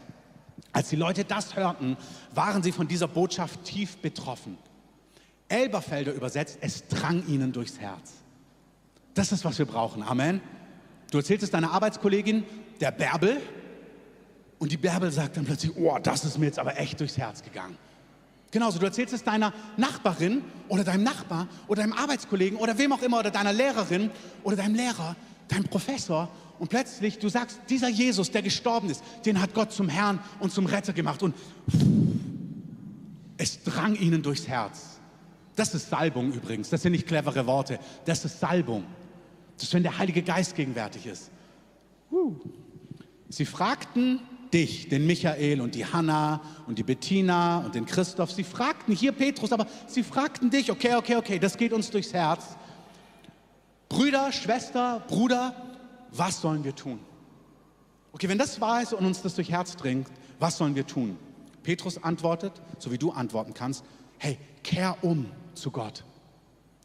Als 0.73 0.89
die 0.89 0.97
Leute 0.97 1.23
das 1.23 1.55
hörten, 1.55 1.95
waren 2.33 2.61
sie 2.61 2.73
von 2.73 2.87
dieser 2.87 3.07
Botschaft 3.07 3.63
tief 3.63 3.97
betroffen. 3.97 4.57
Elberfelder 5.47 6.13
übersetzt, 6.13 6.57
es 6.61 6.87
drang 6.87 7.25
ihnen 7.27 7.51
durchs 7.51 7.79
Herz. 7.79 8.13
Das 9.13 9.31
ist, 9.31 9.45
was 9.45 9.59
wir 9.59 9.65
brauchen. 9.65 10.03
Amen. 10.03 10.41
Du 11.11 11.17
erzählst 11.17 11.43
es 11.43 11.51
deiner 11.51 11.71
Arbeitskollegin, 11.71 12.43
der 12.81 12.91
Bärbel, 12.91 13.41
und 14.59 14.71
die 14.71 14.77
Bärbel 14.77 15.11
sagt 15.11 15.37
dann 15.37 15.45
plötzlich, 15.45 15.75
oh, 15.75 15.97
das 16.01 16.23
ist 16.23 16.37
mir 16.37 16.45
jetzt 16.45 16.59
aber 16.59 16.79
echt 16.79 16.99
durchs 16.99 17.17
Herz 17.17 17.43
gegangen. 17.43 17.77
Genauso, 18.51 18.79
du 18.79 18.85
erzählst 18.85 19.13
es 19.13 19.23
deiner 19.23 19.53
Nachbarin 19.75 20.41
oder 20.69 20.83
deinem 20.83 21.03
Nachbar 21.03 21.47
oder 21.67 21.81
deinem 21.81 21.93
Arbeitskollegen 21.93 22.57
oder 22.57 22.77
wem 22.77 22.93
auch 22.93 23.01
immer 23.01 23.19
oder 23.19 23.31
deiner 23.31 23.51
Lehrerin 23.51 24.11
oder 24.43 24.55
deinem 24.55 24.75
Lehrer, 24.75 25.15
deinem 25.49 25.65
Professor 25.65 26.29
und 26.57 26.69
plötzlich 26.69 27.19
du 27.19 27.27
sagst, 27.27 27.59
dieser 27.69 27.89
Jesus, 27.89 28.31
der 28.31 28.41
gestorben 28.41 28.89
ist, 28.89 29.03
den 29.25 29.41
hat 29.41 29.53
Gott 29.53 29.73
zum 29.73 29.89
Herrn 29.89 30.19
und 30.39 30.53
zum 30.53 30.67
Retter 30.67 30.93
gemacht 30.93 31.21
und 31.21 31.35
es 33.37 33.61
drang 33.63 33.95
ihnen 33.95 34.23
durchs 34.23 34.47
Herz. 34.47 34.94
Das 35.55 35.73
ist 35.73 35.89
Salbung 35.89 36.33
übrigens. 36.33 36.69
Das 36.69 36.81
sind 36.81 36.91
nicht 36.91 37.07
clevere 37.07 37.47
Worte. 37.47 37.79
Das 38.05 38.25
ist 38.25 38.39
Salbung. 38.39 38.83
Das 39.55 39.63
ist, 39.63 39.73
wenn 39.73 39.83
der 39.83 39.97
Heilige 39.97 40.21
Geist 40.21 40.55
gegenwärtig 40.55 41.05
ist. 41.05 41.31
Sie 43.29 43.45
fragten 43.45 44.19
dich, 44.53 44.89
den 44.89 45.05
Michael 45.05 45.61
und 45.61 45.75
die 45.75 45.85
Hanna 45.85 46.41
und 46.67 46.77
die 46.77 46.83
Bettina 46.83 47.59
und 47.59 47.75
den 47.75 47.85
Christoph. 47.85 48.31
Sie 48.31 48.43
fragten 48.43 48.93
hier 48.93 49.11
Petrus, 49.11 49.51
aber 49.51 49.67
sie 49.87 50.03
fragten 50.03 50.49
dich, 50.49 50.71
okay, 50.71 50.95
okay, 50.95 51.15
okay, 51.15 51.39
das 51.39 51.57
geht 51.57 51.73
uns 51.73 51.89
durchs 51.89 52.13
Herz. 52.13 52.55
Brüder, 53.89 54.31
Schwester, 54.31 55.03
Bruder, 55.07 55.55
was 56.11 56.41
sollen 56.41 56.63
wir 56.63 56.75
tun? 56.75 56.99
Okay, 58.13 58.29
wenn 58.29 58.37
das 58.37 58.61
wahr 58.61 58.81
ist 58.81 58.93
und 58.93 59.05
uns 59.05 59.21
das 59.21 59.35
durch 59.35 59.51
Herz 59.51 59.75
dringt, 59.75 60.07
was 60.39 60.57
sollen 60.57 60.75
wir 60.75 60.87
tun? 60.87 61.17
Petrus 61.63 62.01
antwortet, 62.01 62.53
so 62.77 62.91
wie 62.91 62.97
du 62.97 63.11
antworten 63.11 63.53
kannst, 63.53 63.83
hey, 64.19 64.37
kehr 64.63 64.97
um 65.01 65.25
zu 65.55 65.71
Gott. 65.71 66.03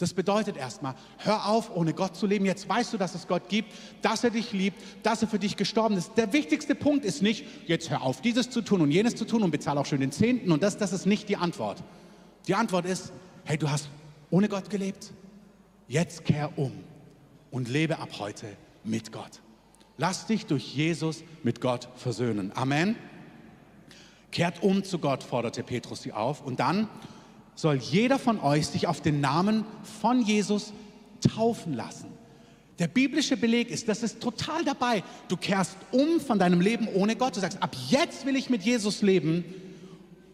Das 0.00 0.14
bedeutet 0.14 0.56
erstmal, 0.56 0.94
hör 1.18 1.46
auf, 1.46 1.76
ohne 1.76 1.92
Gott 1.92 2.16
zu 2.16 2.26
leben. 2.26 2.46
Jetzt 2.46 2.66
weißt 2.66 2.90
du, 2.94 2.96
dass 2.96 3.14
es 3.14 3.28
Gott 3.28 3.50
gibt, 3.50 3.70
dass 4.00 4.24
er 4.24 4.30
dich 4.30 4.52
liebt, 4.52 4.80
dass 5.02 5.20
er 5.20 5.28
für 5.28 5.38
dich 5.38 5.58
gestorben 5.58 5.98
ist. 5.98 6.12
Der 6.16 6.32
wichtigste 6.32 6.74
Punkt 6.74 7.04
ist 7.04 7.20
nicht, 7.20 7.44
jetzt 7.66 7.90
hör 7.90 8.00
auf, 8.00 8.22
dieses 8.22 8.48
zu 8.48 8.62
tun 8.62 8.80
und 8.80 8.90
jenes 8.90 9.14
zu 9.14 9.26
tun 9.26 9.42
und 9.42 9.50
bezahle 9.50 9.78
auch 9.78 9.84
schön 9.84 10.00
den 10.00 10.10
Zehnten. 10.10 10.52
Und 10.52 10.62
das, 10.62 10.78
das 10.78 10.94
ist 10.94 11.04
nicht 11.04 11.28
die 11.28 11.36
Antwort. 11.36 11.82
Die 12.48 12.54
Antwort 12.54 12.86
ist, 12.86 13.12
hey, 13.44 13.58
du 13.58 13.70
hast 13.70 13.90
ohne 14.30 14.48
Gott 14.48 14.70
gelebt. 14.70 15.12
Jetzt 15.86 16.24
kehr 16.24 16.56
um 16.58 16.72
und 17.50 17.68
lebe 17.68 17.98
ab 17.98 18.08
heute 18.18 18.46
mit 18.84 19.12
Gott. 19.12 19.42
Lass 19.98 20.24
dich 20.24 20.46
durch 20.46 20.74
Jesus 20.74 21.24
mit 21.42 21.60
Gott 21.60 21.90
versöhnen. 21.96 22.52
Amen. 22.54 22.96
Kehrt 24.32 24.62
um 24.62 24.82
zu 24.82 24.98
Gott, 24.98 25.22
forderte 25.22 25.62
Petrus 25.62 26.00
sie 26.00 26.14
auf. 26.14 26.40
Und 26.40 26.58
dann 26.58 26.88
soll 27.60 27.76
jeder 27.76 28.18
von 28.18 28.40
euch 28.40 28.66
sich 28.66 28.86
auf 28.86 29.00
den 29.00 29.20
Namen 29.20 29.64
von 30.00 30.22
Jesus 30.22 30.72
taufen 31.20 31.74
lassen. 31.74 32.06
Der 32.78 32.88
biblische 32.88 33.36
Beleg 33.36 33.70
ist, 33.70 33.88
das 33.88 34.02
ist 34.02 34.20
total 34.20 34.64
dabei. 34.64 35.02
Du 35.28 35.36
kehrst 35.36 35.76
um 35.92 36.20
von 36.20 36.38
deinem 36.38 36.62
Leben 36.62 36.88
ohne 36.88 37.14
Gott. 37.14 37.36
Du 37.36 37.40
sagst, 37.40 37.62
ab 37.62 37.76
jetzt 37.88 38.24
will 38.24 38.36
ich 38.36 38.48
mit 38.48 38.62
Jesus 38.62 39.02
leben. 39.02 39.44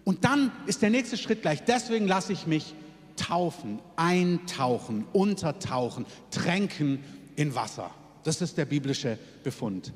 Und 0.04 0.24
dann 0.24 0.52
ist 0.66 0.82
der 0.82 0.90
nächste 0.90 1.16
Schritt 1.16 1.42
gleich. 1.42 1.64
Deswegen 1.64 2.06
lasse 2.06 2.32
ich 2.32 2.46
mich 2.46 2.74
taufen, 3.16 3.80
eintauchen, 3.96 5.04
untertauchen, 5.12 6.06
tränken 6.30 7.00
in 7.34 7.56
Wasser. 7.56 7.90
Das 8.22 8.40
ist 8.40 8.56
der 8.56 8.66
biblische 8.66 9.18
Befund. 9.42 9.92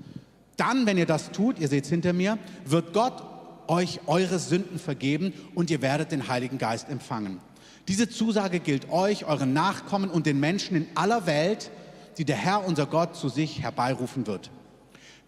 Dann, 0.57 0.87
wenn 0.87 0.99
ihr 0.99 1.07
das 1.07 1.31
tut, 1.31 1.61
ihr 1.61 1.69
seht 1.69 1.85
es 1.85 1.91
hinter 1.91 2.13
mir, 2.13 2.39
wird 2.65 2.93
Gott 2.93 3.23
euch 3.71 4.01
eure 4.07 4.39
Sünden 4.41 4.79
vergeben 4.79 5.33
und 5.55 5.71
ihr 5.71 5.81
werdet 5.81 6.11
den 6.11 6.29
Heiligen 6.29 6.59
Geist 6.59 6.89
empfangen. 6.89 7.41
Diese 7.89 8.09
Zusage 8.09 8.61
gilt 8.61 8.91
euch, 8.91 9.25
euren 9.25 9.53
Nachkommen 9.53 10.11
und 10.11 10.27
den 10.27 10.41
Menschen 10.41 10.77
in 10.77 10.89
aller 10.97 11.25
Welt, 11.27 11.71
die 12.19 12.25
der 12.25 12.37
Herr 12.37 12.67
unser 12.67 12.87
Gott 12.87 13.17
zu 13.17 13.29
sich 13.29 13.63
herbeirufen 13.63 14.27
wird. 14.27 14.51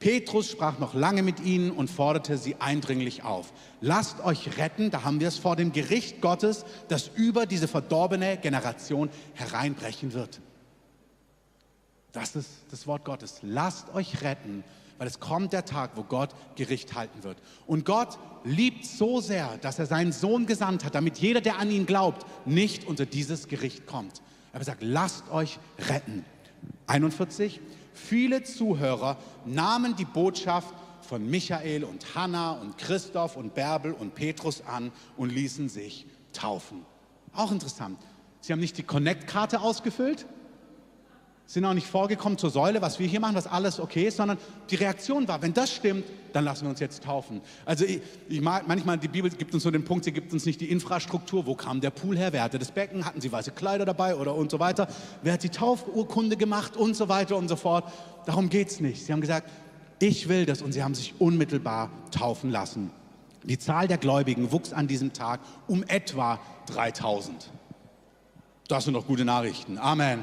Petrus 0.00 0.50
sprach 0.50 0.80
noch 0.80 0.94
lange 0.94 1.22
mit 1.22 1.38
ihnen 1.38 1.70
und 1.70 1.88
forderte 1.88 2.36
sie 2.36 2.56
eindringlich 2.58 3.22
auf. 3.22 3.52
Lasst 3.80 4.20
euch 4.24 4.58
retten, 4.58 4.90
da 4.90 5.04
haben 5.04 5.20
wir 5.20 5.28
es 5.28 5.38
vor 5.38 5.54
dem 5.54 5.72
Gericht 5.72 6.20
Gottes, 6.20 6.64
das 6.88 7.08
über 7.14 7.46
diese 7.46 7.68
verdorbene 7.68 8.36
Generation 8.36 9.10
hereinbrechen 9.34 10.12
wird. 10.12 10.40
Das 12.10 12.34
ist 12.34 12.50
das 12.72 12.88
Wort 12.88 13.04
Gottes. 13.04 13.38
Lasst 13.42 13.94
euch 13.94 14.22
retten 14.22 14.64
weil 15.02 15.08
es 15.08 15.18
kommt 15.18 15.52
der 15.52 15.64
Tag, 15.64 15.96
wo 15.96 16.04
Gott 16.04 16.30
Gericht 16.54 16.94
halten 16.94 17.24
wird. 17.24 17.36
Und 17.66 17.84
Gott 17.84 18.20
liebt 18.44 18.86
so 18.86 19.20
sehr, 19.20 19.58
dass 19.60 19.80
er 19.80 19.86
seinen 19.86 20.12
Sohn 20.12 20.46
gesandt 20.46 20.84
hat, 20.84 20.94
damit 20.94 21.18
jeder, 21.18 21.40
der 21.40 21.58
an 21.58 21.72
ihn 21.72 21.86
glaubt, 21.86 22.24
nicht 22.46 22.86
unter 22.86 23.04
dieses 23.04 23.48
Gericht 23.48 23.84
kommt. 23.84 24.22
Er 24.52 24.62
sagt, 24.62 24.80
lasst 24.80 25.28
euch 25.32 25.58
retten. 25.88 26.24
41. 26.86 27.60
Viele 27.92 28.44
Zuhörer 28.44 29.16
nahmen 29.44 29.96
die 29.96 30.04
Botschaft 30.04 30.72
von 31.00 31.28
Michael 31.28 31.82
und 31.82 32.14
Hannah 32.14 32.52
und 32.52 32.78
Christoph 32.78 33.36
und 33.36 33.54
Bärbel 33.54 33.94
und 33.94 34.14
Petrus 34.14 34.62
an 34.64 34.92
und 35.16 35.32
ließen 35.32 35.68
sich 35.68 36.06
taufen. 36.32 36.86
Auch 37.32 37.50
interessant. 37.50 37.98
Sie 38.40 38.52
haben 38.52 38.60
nicht 38.60 38.78
die 38.78 38.84
Connect-Karte 38.84 39.62
ausgefüllt, 39.62 40.26
sind 41.52 41.66
auch 41.66 41.74
nicht 41.74 41.86
vorgekommen 41.86 42.38
zur 42.38 42.48
Säule, 42.48 42.80
was 42.80 42.98
wir 42.98 43.06
hier 43.06 43.20
machen, 43.20 43.34
was 43.34 43.46
alles 43.46 43.78
okay 43.78 44.06
ist, 44.06 44.16
sondern 44.16 44.38
die 44.70 44.76
Reaktion 44.76 45.28
war, 45.28 45.42
wenn 45.42 45.52
das 45.52 45.70
stimmt, 45.70 46.06
dann 46.32 46.44
lassen 46.44 46.64
wir 46.64 46.70
uns 46.70 46.80
jetzt 46.80 47.04
taufen. 47.04 47.42
Also 47.66 47.84
ich, 47.84 48.00
ich 48.30 48.40
mag, 48.40 48.66
manchmal, 48.66 48.96
die 48.96 49.08
Bibel 49.08 49.30
gibt 49.30 49.52
uns 49.52 49.62
so 49.62 49.70
den 49.70 49.84
Punkt, 49.84 50.06
sie 50.06 50.12
gibt 50.12 50.32
uns 50.32 50.46
nicht 50.46 50.62
die 50.62 50.70
Infrastruktur, 50.70 51.44
wo 51.44 51.54
kam 51.54 51.82
der 51.82 51.90
Pool 51.90 52.16
her, 52.16 52.32
wer 52.32 52.42
hatte 52.42 52.58
das 52.58 52.70
Becken, 52.70 53.04
hatten 53.04 53.20
sie 53.20 53.30
weiße 53.30 53.50
Kleider 53.50 53.84
dabei 53.84 54.16
oder 54.16 54.34
und 54.34 54.50
so 54.50 54.60
weiter, 54.60 54.88
wer 55.22 55.34
hat 55.34 55.42
die 55.42 55.50
Taufurkunde 55.50 56.38
gemacht 56.38 56.74
und 56.74 56.96
so 56.96 57.10
weiter 57.10 57.36
und 57.36 57.48
so 57.48 57.56
fort. 57.56 57.84
Darum 58.24 58.48
geht 58.48 58.68
es 58.68 58.80
nicht. 58.80 59.04
Sie 59.04 59.12
haben 59.12 59.20
gesagt, 59.20 59.50
ich 59.98 60.30
will 60.30 60.46
das 60.46 60.62
und 60.62 60.72
sie 60.72 60.82
haben 60.82 60.94
sich 60.94 61.20
unmittelbar 61.20 61.90
taufen 62.12 62.48
lassen. 62.50 62.90
Die 63.42 63.58
Zahl 63.58 63.88
der 63.88 63.98
Gläubigen 63.98 64.52
wuchs 64.52 64.72
an 64.72 64.88
diesem 64.88 65.12
Tag 65.12 65.40
um 65.66 65.82
etwa 65.82 66.40
3000. 66.72 67.50
Das 68.68 68.84
sind 68.84 68.94
doch 68.94 69.06
gute 69.06 69.26
Nachrichten. 69.26 69.76
Amen. 69.76 70.20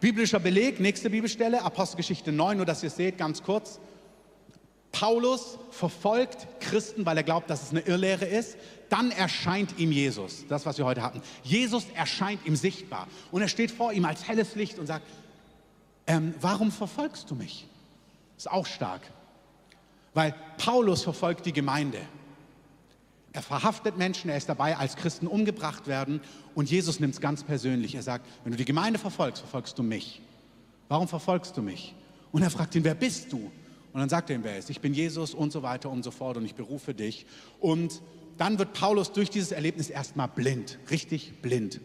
Biblischer 0.00 0.38
Beleg, 0.38 0.78
nächste 0.80 1.10
Bibelstelle, 1.10 1.62
Apostelgeschichte 1.62 2.32
9, 2.32 2.58
nur 2.58 2.66
dass 2.66 2.82
ihr 2.82 2.90
seht, 2.90 3.18
ganz 3.18 3.42
kurz. 3.42 3.80
Paulus 4.92 5.58
verfolgt 5.70 6.46
Christen, 6.60 7.04
weil 7.04 7.16
er 7.16 7.22
glaubt, 7.22 7.50
dass 7.50 7.62
es 7.62 7.70
eine 7.70 7.80
Irrlehre 7.80 8.24
ist. 8.24 8.56
Dann 8.88 9.10
erscheint 9.10 9.78
ihm 9.78 9.92
Jesus, 9.92 10.46
das, 10.48 10.64
was 10.64 10.78
wir 10.78 10.84
heute 10.84 11.02
hatten. 11.02 11.22
Jesus 11.42 11.84
erscheint 11.94 12.46
ihm 12.46 12.56
sichtbar 12.56 13.08
und 13.30 13.42
er 13.42 13.48
steht 13.48 13.70
vor 13.70 13.92
ihm 13.92 14.04
als 14.04 14.26
helles 14.26 14.54
Licht 14.54 14.78
und 14.78 14.86
sagt, 14.86 15.06
ähm, 16.06 16.34
warum 16.40 16.70
verfolgst 16.70 17.30
du 17.30 17.34
mich? 17.34 17.66
Ist 18.36 18.50
auch 18.50 18.66
stark, 18.66 19.02
weil 20.14 20.34
Paulus 20.56 21.02
verfolgt 21.02 21.46
die 21.46 21.52
Gemeinde. 21.52 21.98
Er 23.36 23.42
verhaftet 23.42 23.98
Menschen, 23.98 24.30
er 24.30 24.38
ist 24.38 24.48
dabei, 24.48 24.78
als 24.78 24.96
Christen 24.96 25.26
umgebracht 25.26 25.86
werden 25.88 26.22
und 26.54 26.70
Jesus 26.70 27.00
nimmt 27.00 27.12
es 27.12 27.20
ganz 27.20 27.44
persönlich. 27.44 27.94
Er 27.94 28.02
sagt, 28.02 28.26
wenn 28.44 28.52
du 28.52 28.56
die 28.56 28.64
Gemeinde 28.64 28.98
verfolgst, 28.98 29.40
verfolgst 29.40 29.78
du 29.78 29.82
mich. 29.82 30.22
Warum 30.88 31.06
verfolgst 31.06 31.54
du 31.54 31.60
mich? 31.60 31.94
Und 32.32 32.40
er 32.40 32.48
fragt 32.48 32.74
ihn, 32.76 32.84
wer 32.84 32.94
bist 32.94 33.30
du? 33.30 33.52
Und 33.92 34.00
dann 34.00 34.08
sagt 34.08 34.30
er 34.30 34.36
ihm, 34.36 34.42
wer 34.42 34.52
er 34.52 34.58
ist. 34.58 34.70
Ich 34.70 34.80
bin 34.80 34.94
Jesus 34.94 35.34
und 35.34 35.52
so 35.52 35.62
weiter 35.62 35.90
und 35.90 36.02
so 36.02 36.12
fort 36.12 36.38
und 36.38 36.46
ich 36.46 36.54
berufe 36.54 36.94
dich. 36.94 37.26
Und 37.60 38.00
dann 38.38 38.58
wird 38.58 38.72
Paulus 38.72 39.12
durch 39.12 39.28
dieses 39.28 39.52
Erlebnis 39.52 39.90
erstmal 39.90 40.28
blind, 40.28 40.78
richtig 40.90 41.42
blind. 41.42 41.78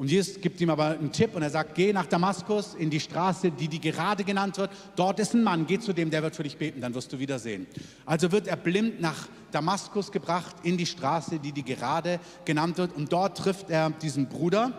Und 0.00 0.10
Jesus 0.10 0.40
gibt 0.40 0.58
ihm 0.62 0.70
aber 0.70 0.98
einen 0.98 1.12
Tipp 1.12 1.34
und 1.34 1.42
er 1.42 1.50
sagt, 1.50 1.74
geh 1.74 1.92
nach 1.92 2.06
Damaskus 2.06 2.74
in 2.74 2.88
die 2.88 3.00
Straße, 3.00 3.50
die 3.50 3.68
die 3.68 3.82
gerade 3.82 4.24
genannt 4.24 4.56
wird. 4.56 4.70
Dort 4.96 5.20
ist 5.20 5.34
ein 5.34 5.42
Mann, 5.42 5.66
geh 5.66 5.78
zu 5.78 5.92
dem, 5.92 6.08
der 6.08 6.22
wird 6.22 6.34
für 6.34 6.42
dich 6.42 6.56
beten, 6.56 6.80
dann 6.80 6.94
wirst 6.94 7.12
du 7.12 7.18
wieder 7.18 7.38
sehen. 7.38 7.66
Also 8.06 8.32
wird 8.32 8.46
er 8.46 8.56
blind 8.56 9.02
nach 9.02 9.28
Damaskus 9.50 10.10
gebracht, 10.10 10.56
in 10.62 10.78
die 10.78 10.86
Straße, 10.86 11.38
die 11.38 11.52
die 11.52 11.62
gerade 11.62 12.18
genannt 12.46 12.78
wird. 12.78 12.96
Und 12.96 13.12
dort 13.12 13.36
trifft 13.36 13.68
er 13.68 13.90
diesen 13.90 14.26
Bruder. 14.26 14.72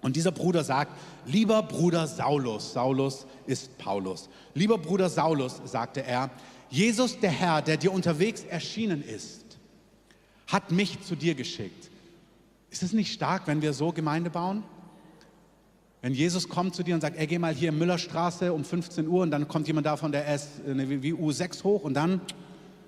Und 0.00 0.16
dieser 0.16 0.32
Bruder 0.32 0.64
sagt, 0.64 0.92
lieber 1.26 1.62
Bruder 1.62 2.06
Saulus, 2.06 2.72
Saulus 2.72 3.26
ist 3.44 3.76
Paulus, 3.76 4.30
lieber 4.54 4.78
Bruder 4.78 5.10
Saulus, 5.10 5.60
sagte 5.66 6.02
er, 6.02 6.30
Jesus 6.70 7.20
der 7.20 7.32
Herr, 7.32 7.60
der 7.60 7.76
dir 7.76 7.92
unterwegs 7.92 8.44
erschienen 8.44 9.04
ist, 9.04 9.58
hat 10.46 10.72
mich 10.72 11.02
zu 11.02 11.16
dir 11.16 11.34
geschickt. 11.34 11.90
Ist 12.70 12.82
es 12.82 12.92
nicht 12.92 13.12
stark, 13.12 13.46
wenn 13.46 13.62
wir 13.62 13.72
so 13.72 13.92
Gemeinde 13.92 14.30
bauen? 14.30 14.62
Wenn 16.02 16.14
Jesus 16.14 16.48
kommt 16.48 16.76
zu 16.76 16.82
dir 16.82 16.94
und 16.94 17.00
sagt, 17.00 17.16
ey, 17.18 17.26
geh 17.26 17.38
mal 17.38 17.52
hier 17.52 17.70
in 17.70 17.78
Müllerstraße 17.78 18.52
um 18.52 18.64
15 18.64 19.08
Uhr 19.08 19.22
und 19.22 19.30
dann 19.30 19.48
kommt 19.48 19.66
jemand 19.66 19.86
da 19.86 19.96
von 19.96 20.12
der 20.12 20.28
S, 20.28 20.48
wie 20.64 21.12
U6 21.12 21.64
hoch 21.64 21.82
und 21.82 21.94
dann, 21.94 22.20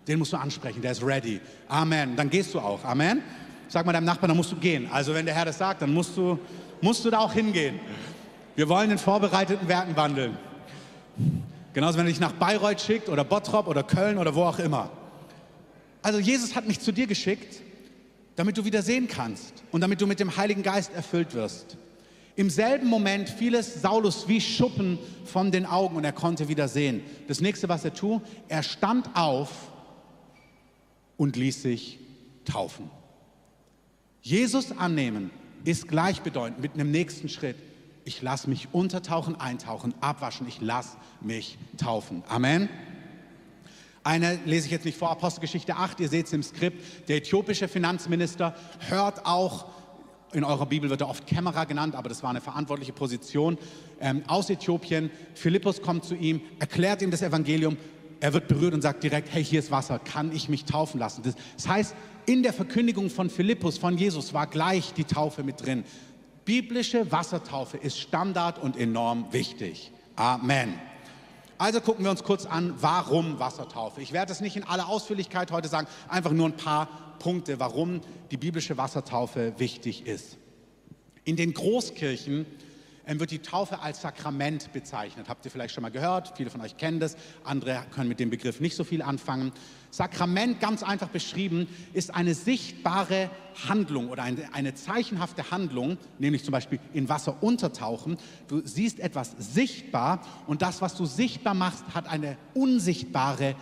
den 0.06 0.18
musst 0.18 0.32
du 0.32 0.36
ansprechen, 0.36 0.80
der 0.80 0.92
ist 0.92 1.02
ready. 1.02 1.40
Amen. 1.68 2.14
Dann 2.14 2.30
gehst 2.30 2.54
du 2.54 2.60
auch. 2.60 2.84
Amen. 2.84 3.22
Sag 3.68 3.84
mal 3.86 3.92
deinem 3.92 4.04
Nachbarn, 4.04 4.28
dann 4.28 4.36
musst 4.36 4.52
du 4.52 4.56
gehen. 4.56 4.88
Also 4.92 5.14
wenn 5.14 5.26
der 5.26 5.34
Herr 5.34 5.44
das 5.44 5.58
sagt, 5.58 5.82
dann 5.82 5.92
musst 5.92 6.16
du, 6.16 6.38
musst 6.80 7.04
du 7.04 7.10
da 7.10 7.18
auch 7.18 7.32
hingehen. 7.32 7.80
Wir 8.54 8.68
wollen 8.68 8.90
in 8.90 8.98
vorbereiteten 8.98 9.66
Werken 9.66 9.96
wandeln. 9.96 10.36
Genauso, 11.72 11.98
wenn 11.98 12.06
er 12.06 12.10
dich 12.10 12.20
nach 12.20 12.32
Bayreuth 12.32 12.80
schickt 12.80 13.08
oder 13.08 13.24
Bottrop 13.24 13.66
oder 13.66 13.82
Köln 13.82 14.18
oder 14.18 14.34
wo 14.34 14.42
auch 14.42 14.58
immer. 14.58 14.90
Also 16.02 16.18
Jesus 16.18 16.54
hat 16.54 16.66
mich 16.66 16.80
zu 16.80 16.92
dir 16.92 17.06
geschickt 17.06 17.62
damit 18.36 18.56
du 18.56 18.64
wieder 18.64 18.82
sehen 18.82 19.08
kannst 19.08 19.62
und 19.70 19.80
damit 19.80 20.00
du 20.00 20.06
mit 20.06 20.20
dem 20.20 20.36
Heiligen 20.36 20.62
Geist 20.62 20.92
erfüllt 20.94 21.34
wirst. 21.34 21.76
Im 22.36 22.48
selben 22.48 22.88
Moment 22.88 23.28
fiel 23.28 23.54
es 23.54 23.82
Saulus 23.82 24.28
wie 24.28 24.40
Schuppen 24.40 24.98
von 25.24 25.50
den 25.50 25.66
Augen 25.66 25.96
und 25.96 26.04
er 26.04 26.12
konnte 26.12 26.48
wieder 26.48 26.68
sehen. 26.68 27.02
Das 27.28 27.40
nächste, 27.40 27.68
was 27.68 27.84
er 27.84 27.92
tut, 27.92 28.22
er 28.48 28.62
stand 28.62 29.14
auf 29.14 29.50
und 31.16 31.36
ließ 31.36 31.62
sich 31.62 31.98
taufen. 32.44 32.90
Jesus 34.22 34.72
annehmen 34.72 35.30
ist 35.64 35.88
gleichbedeutend 35.88 36.60
mit 36.60 36.74
einem 36.74 36.90
nächsten 36.90 37.28
Schritt. 37.28 37.56
Ich 38.04 38.22
lasse 38.22 38.48
mich 38.48 38.68
untertauchen, 38.72 39.38
eintauchen, 39.38 39.94
abwaschen. 40.00 40.48
Ich 40.48 40.60
lasse 40.60 40.96
mich 41.20 41.58
taufen. 41.76 42.22
Amen. 42.28 42.68
Eine 44.02 44.38
lese 44.46 44.66
ich 44.66 44.72
jetzt 44.72 44.86
nicht 44.86 44.96
vor, 44.96 45.10
Apostelgeschichte 45.10 45.76
8, 45.76 46.00
ihr 46.00 46.08
seht 46.08 46.26
es 46.26 46.32
im 46.32 46.42
Skript. 46.42 47.08
Der 47.08 47.18
äthiopische 47.18 47.68
Finanzminister 47.68 48.54
hört 48.88 49.26
auch, 49.26 49.66
in 50.32 50.44
eurer 50.44 50.66
Bibel 50.66 50.88
wird 50.88 51.02
er 51.02 51.08
oft 51.08 51.26
Kämmerer 51.26 51.66
genannt, 51.66 51.94
aber 51.94 52.08
das 52.08 52.22
war 52.22 52.30
eine 52.30 52.40
verantwortliche 52.40 52.92
Position, 52.92 53.58
ähm, 54.00 54.22
aus 54.26 54.48
Äthiopien. 54.48 55.10
Philippus 55.34 55.82
kommt 55.82 56.04
zu 56.04 56.14
ihm, 56.14 56.40
erklärt 56.58 57.02
ihm 57.02 57.10
das 57.10 57.20
Evangelium. 57.20 57.76
Er 58.20 58.32
wird 58.32 58.48
berührt 58.48 58.74
und 58.74 58.82
sagt 58.82 59.02
direkt, 59.02 59.32
hey, 59.32 59.44
hier 59.44 59.58
ist 59.58 59.70
Wasser, 59.70 59.98
kann 59.98 60.32
ich 60.32 60.48
mich 60.48 60.64
taufen 60.64 61.00
lassen? 61.00 61.22
Das, 61.22 61.34
das 61.56 61.68
heißt, 61.68 61.96
in 62.26 62.42
der 62.42 62.52
Verkündigung 62.52 63.10
von 63.10 63.28
Philippus, 63.28 63.76
von 63.76 63.98
Jesus, 63.98 64.32
war 64.32 64.46
gleich 64.46 64.92
die 64.94 65.04
Taufe 65.04 65.42
mit 65.42 65.64
drin. 65.64 65.84
Biblische 66.44 67.10
Wassertaufe 67.10 67.76
ist 67.76 67.98
Standard 67.98 68.58
und 68.58 68.76
enorm 68.76 69.26
wichtig. 69.32 69.92
Amen. 70.16 70.74
Also 71.60 71.82
gucken 71.82 72.04
wir 72.04 72.10
uns 72.10 72.24
kurz 72.24 72.46
an, 72.46 72.72
warum 72.80 73.38
Wassertaufe. 73.38 74.00
Ich 74.00 74.14
werde 74.14 74.32
es 74.32 74.40
nicht 74.40 74.56
in 74.56 74.64
aller 74.64 74.88
Ausführlichkeit 74.88 75.52
heute 75.52 75.68
sagen, 75.68 75.88
einfach 76.08 76.30
nur 76.30 76.46
ein 76.46 76.56
paar 76.56 76.88
Punkte, 77.18 77.60
warum 77.60 78.00
die 78.30 78.38
biblische 78.38 78.78
Wassertaufe 78.78 79.52
wichtig 79.58 80.06
ist. 80.06 80.38
In 81.24 81.36
den 81.36 81.52
Großkirchen 81.52 82.46
wird 83.18 83.32
die 83.32 83.40
Taufe 83.40 83.80
als 83.80 84.02
Sakrament 84.02 84.72
bezeichnet. 84.72 85.28
Habt 85.28 85.44
ihr 85.44 85.50
vielleicht 85.50 85.74
schon 85.74 85.82
mal 85.82 85.90
gehört? 85.90 86.34
Viele 86.36 86.50
von 86.50 86.60
euch 86.60 86.76
kennen 86.76 87.00
das, 87.00 87.16
andere 87.42 87.82
können 87.92 88.08
mit 88.08 88.20
dem 88.20 88.30
Begriff 88.30 88.60
nicht 88.60 88.76
so 88.76 88.84
viel 88.84 89.02
anfangen. 89.02 89.52
Sakrament, 89.90 90.60
ganz 90.60 90.84
einfach 90.84 91.08
beschrieben, 91.08 91.66
ist 91.92 92.14
eine 92.14 92.34
sichtbare 92.34 93.30
Handlung 93.68 94.10
oder 94.10 94.22
eine, 94.22 94.54
eine 94.54 94.74
zeichenhafte 94.74 95.50
Handlung, 95.50 95.98
nämlich 96.18 96.44
zum 96.44 96.52
Beispiel 96.52 96.78
in 96.92 97.08
Wasser 97.08 97.42
untertauchen. 97.42 98.18
Du 98.46 98.60
siehst 98.64 99.00
etwas 99.00 99.34
sichtbar 99.38 100.20
und 100.46 100.62
das, 100.62 100.80
was 100.80 100.94
du 100.94 101.06
sichtbar 101.06 101.54
machst, 101.54 101.84
hat 101.94 102.06
eine 102.06 102.36
unsichtbare 102.54 103.56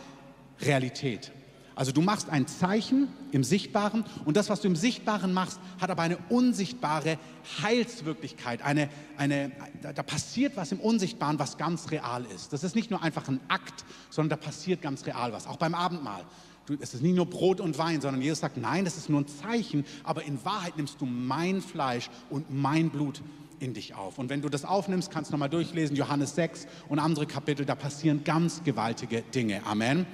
Realität. 0.60 1.32
Also 1.78 1.92
du 1.92 2.00
machst 2.00 2.28
ein 2.28 2.48
Zeichen 2.48 3.06
im 3.30 3.44
Sichtbaren 3.44 4.04
und 4.24 4.36
das, 4.36 4.50
was 4.50 4.60
du 4.60 4.66
im 4.66 4.74
Sichtbaren 4.74 5.32
machst, 5.32 5.60
hat 5.80 5.90
aber 5.90 6.02
eine 6.02 6.18
unsichtbare 6.28 7.18
Heilswirklichkeit. 7.62 8.62
Eine, 8.62 8.88
eine, 9.16 9.52
da 9.80 10.02
passiert 10.02 10.56
was 10.56 10.72
im 10.72 10.80
Unsichtbaren, 10.80 11.38
was 11.38 11.56
ganz 11.56 11.92
real 11.92 12.26
ist. 12.34 12.52
Das 12.52 12.64
ist 12.64 12.74
nicht 12.74 12.90
nur 12.90 13.00
einfach 13.00 13.28
ein 13.28 13.38
Akt, 13.46 13.84
sondern 14.10 14.40
da 14.40 14.44
passiert 14.44 14.82
ganz 14.82 15.06
real 15.06 15.32
was. 15.32 15.46
Auch 15.46 15.56
beim 15.56 15.72
Abendmahl. 15.72 16.24
Du, 16.66 16.74
es 16.80 16.94
ist 16.94 17.02
nicht 17.04 17.14
nur 17.14 17.26
Brot 17.26 17.60
und 17.60 17.78
Wein, 17.78 18.00
sondern 18.00 18.22
Jesus 18.22 18.40
sagt, 18.40 18.56
nein, 18.56 18.84
das 18.84 18.96
ist 18.96 19.08
nur 19.08 19.20
ein 19.20 19.28
Zeichen, 19.28 19.84
aber 20.02 20.24
in 20.24 20.44
Wahrheit 20.44 20.76
nimmst 20.76 21.00
du 21.00 21.06
mein 21.06 21.62
Fleisch 21.62 22.10
und 22.28 22.52
mein 22.52 22.90
Blut 22.90 23.22
in 23.60 23.72
dich 23.72 23.94
auf. 23.94 24.18
Und 24.18 24.30
wenn 24.30 24.42
du 24.42 24.48
das 24.48 24.64
aufnimmst, 24.64 25.12
kannst 25.12 25.30
du 25.30 25.34
nochmal 25.34 25.48
durchlesen, 25.48 25.94
Johannes 25.94 26.34
6 26.34 26.66
und 26.88 26.98
andere 26.98 27.26
Kapitel, 27.26 27.64
da 27.64 27.76
passieren 27.76 28.24
ganz 28.24 28.64
gewaltige 28.64 29.22
Dinge. 29.22 29.64
Amen. 29.64 30.06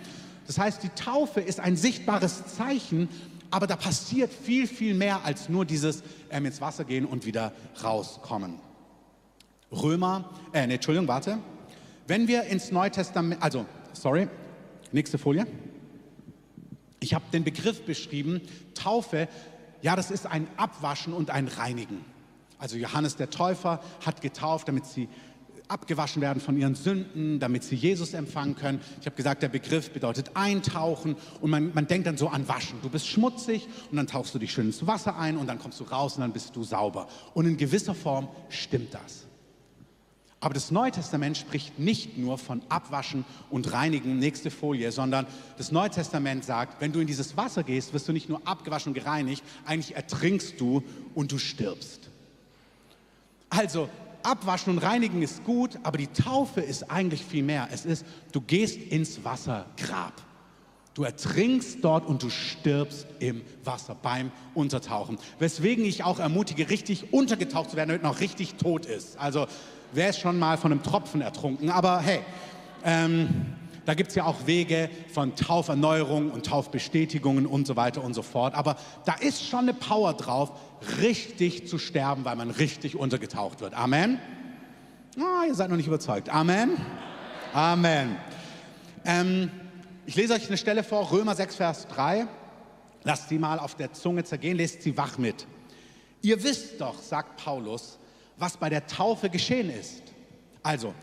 Das 0.47 0.59
heißt, 0.59 0.83
die 0.83 0.91
Taufe 0.91 1.41
ist 1.41 1.61
ein 1.61 1.77
sichtbares 1.77 2.57
Zeichen, 2.57 3.09
aber 3.51 3.67
da 3.67 3.77
passiert 3.77 4.33
viel, 4.33 4.67
viel 4.67 4.95
mehr 4.95 5.25
als 5.25 5.49
nur 5.49 5.65
dieses 5.65 6.03
ähm, 6.31 6.47
ins 6.47 6.61
Wasser 6.61 6.85
gehen 6.85 7.07
und 7.07 7.25
wieder 7.25 7.53
rauskommen. 7.83 8.61
Römer, 9.71 10.31
äh, 10.53 10.67
nee, 10.67 10.75
Entschuldigung, 10.75 11.09
warte. 11.09 11.39
Wenn 12.07 12.29
wir 12.29 12.45
ins 12.45 12.71
Neue 12.71 12.91
Testament, 12.91 13.43
also, 13.43 13.65
sorry, 13.93 14.29
nächste 14.93 15.19
Folie. 15.19 15.47
Ich 17.01 17.15
habe 17.15 17.25
den 17.33 17.45
Begriff 17.45 17.85
beschrieben, 17.85 18.41
Taufe, 18.75 19.29
ja, 19.83 19.97
das 19.97 20.11
ist 20.11 20.27
ein 20.27 20.47
Abwaschen 20.57 21.13
und 21.13 21.31
ein 21.31 21.49
Reinigen. 21.49 22.05
Also 22.59 22.77
Johannes 22.77 23.17
der 23.17 23.31
Täufer 23.31 23.83
hat 24.05 24.23
getauft, 24.23 24.69
damit 24.69 24.87
sie 24.87 25.09
abgewaschen 25.69 26.21
werden 26.21 26.41
von 26.41 26.57
ihren 26.57 26.75
Sünden, 26.75 27.41
damit 27.41 27.65
sie 27.65 27.75
Jesus 27.75 28.13
empfangen 28.13 28.55
können. 28.55 28.81
Ich 29.01 29.07
habe 29.07 29.17
gesagt, 29.17 29.43
der 29.43 29.49
Begriff 29.49 29.91
bedeutet 29.91 30.33
eintauchen 30.35 31.17
und 31.41 31.51
man, 31.51 31.73
man 31.75 31.87
denkt 31.87 32.07
dann 32.07 32.17
so 32.17 32.29
an 32.29 32.47
Waschen. 32.49 32.79
Du 32.83 32.91
bist 32.91 33.09
schmutzig 33.09 33.67
und 33.91 33.97
dann 33.97 34.07
tauchst 34.07 34.35
du 34.35 34.39
dich 34.39 34.53
schön 34.53 34.67
ins 34.67 34.87
Wasser 34.87 35.17
ein 35.17 35.37
und 35.37 35.47
dann 35.47 35.59
kommst 35.59 35.81
du 35.81 35.85
raus 35.85 36.17
und 36.17 36.21
dann 36.21 36.33
bist 36.33 36.55
du 36.55 36.65
sauber. 36.65 37.09
Und 37.33 37.47
in 37.47 37.57
gewisser 37.57 37.95
Form 37.95 38.29
stimmt 38.51 38.93
das. 38.93 39.27
Aber 40.45 40.53
das 40.53 40.71
Neue 40.71 40.91
Testament 40.91 41.39
spricht 41.39 41.79
nicht 41.79 42.19
nur 42.19 42.37
von 42.37 42.61
Abwaschen 42.69 43.25
und 43.49 43.73
Reinigen, 43.73 44.19
nächste 44.19 44.51
Folie, 44.51 44.93
sondern 44.93 45.27
das 45.57 45.73
Neue 45.73 45.89
Testament 45.89 46.45
sagt, 46.45 46.83
wenn 46.83 46.93
du 46.93 47.01
in 47.01 47.07
dieses 47.07 47.39
Wasser 47.39 47.63
gehst, 47.63 47.95
wirst 47.95 48.07
du 48.09 48.13
nicht 48.13 48.29
nur 48.29 48.47
abgewaschen 48.47 48.91
und 48.91 48.95
gereinigt, 48.95 49.43
eigentlich 49.65 49.97
ertrinkst 49.97 50.61
du 50.61 50.83
und 51.15 51.33
du 51.33 51.39
stirbst. 51.39 52.11
Also 53.49 53.89
Abwaschen 54.25 54.73
und 54.73 54.79
Reinigen 54.79 55.23
ist 55.23 55.45
gut, 55.45 55.79
aber 55.83 55.99
die 55.99 56.07
Taufe 56.09 56.61
ist 56.61 56.91
eigentlich 56.91 57.25
viel 57.25 57.43
mehr. 57.43 57.69
Es 57.73 57.85
ist, 57.85 58.05
du 58.33 58.41
gehst 58.41 58.77
ins 58.77 59.25
Wassergrab. 59.25 60.15
Du 60.95 61.03
ertrinkst 61.03 61.79
dort 61.83 62.07
und 62.07 62.23
du 62.23 62.31
stirbst 62.31 63.07
im 63.19 63.43
Wasser 63.65 63.97
beim 64.01 64.31
Untertauchen. 64.55 65.19
Weswegen 65.41 65.85
ich 65.85 66.05
auch 66.05 66.21
ermutige, 66.21 66.71
richtig 66.71 67.13
untergetaucht 67.13 67.71
zu 67.71 67.77
werden, 67.77 67.89
damit 67.89 68.03
man 68.05 68.13
auch 68.13 68.21
richtig 68.21 68.55
tot 68.55 68.87
ist. 68.87 69.19
Also 69.19 69.47
wer 69.93 70.11
ist 70.11 70.21
schon 70.21 70.39
mal 70.39 70.57
von 70.57 70.71
einem 70.71 70.85
Tropfen 70.85 71.21
ertrunken? 71.21 71.69
Aber 71.71 72.01
hey, 72.01 72.21
ähm, 72.85 73.55
da 73.85 73.95
gibt 73.95 74.11
es 74.11 74.15
ja 74.15 74.25
auch 74.25 74.47
Wege 74.47 74.89
von 75.13 75.37
Tauferneuerung 75.37 76.31
und 76.31 76.47
Taufbestätigungen 76.47 77.47
und 77.47 77.67
so 77.67 77.77
weiter 77.77 78.03
und 78.03 78.15
so 78.15 78.23
fort. 78.23 78.55
Aber 78.55 78.77
da 79.05 79.15
ist 79.15 79.45
schon 79.45 79.61
eine 79.61 79.75
Power 79.75 80.15
drauf, 80.15 80.53
richtig 81.01 81.69
zu 81.69 81.79
sterben, 81.79 82.25
weil 82.25 82.37
man 82.37 82.51
richtig 82.51 82.97
untergetaucht 82.97 83.61
wird. 83.61 83.75
Amen. 83.75 84.19
Oh, 85.19 85.47
ihr 85.47 85.55
seid 85.55 85.71
noch 85.71 85.77
nicht 85.77 85.87
überzeugt. 85.87 86.29
Amen. 86.29 86.77
Amen. 87.53 88.17
Ähm, 89.05 89.51
ich 90.07 90.17
lese 90.17 90.35
euch 90.35 90.49
eine 90.49 90.57
Stelle 90.57 90.83
vor, 90.83 91.11
Römer 91.13 91.35
6, 91.35 91.57
Vers 91.57 91.87
3. 91.89 92.27
Lasst 93.05 93.29
sie 93.29 93.39
mal 93.39 93.59
auf 93.59 93.75
der 93.75 93.93
Zunge 93.93 94.25
zergehen, 94.25 94.57
lest 94.57 94.83
sie 94.83 94.97
wach 94.97 95.19
mit. 95.19 95.47
Ihr 96.23 96.43
wisst 96.43 96.81
doch, 96.81 96.99
sagt 97.01 97.37
Paulus, 97.45 97.99
was 98.39 98.57
bei 98.57 98.71
der 98.71 98.87
Taufe 98.87 99.29
geschehen 99.29 99.71
ist. 99.71 100.03
Also, 100.63 100.95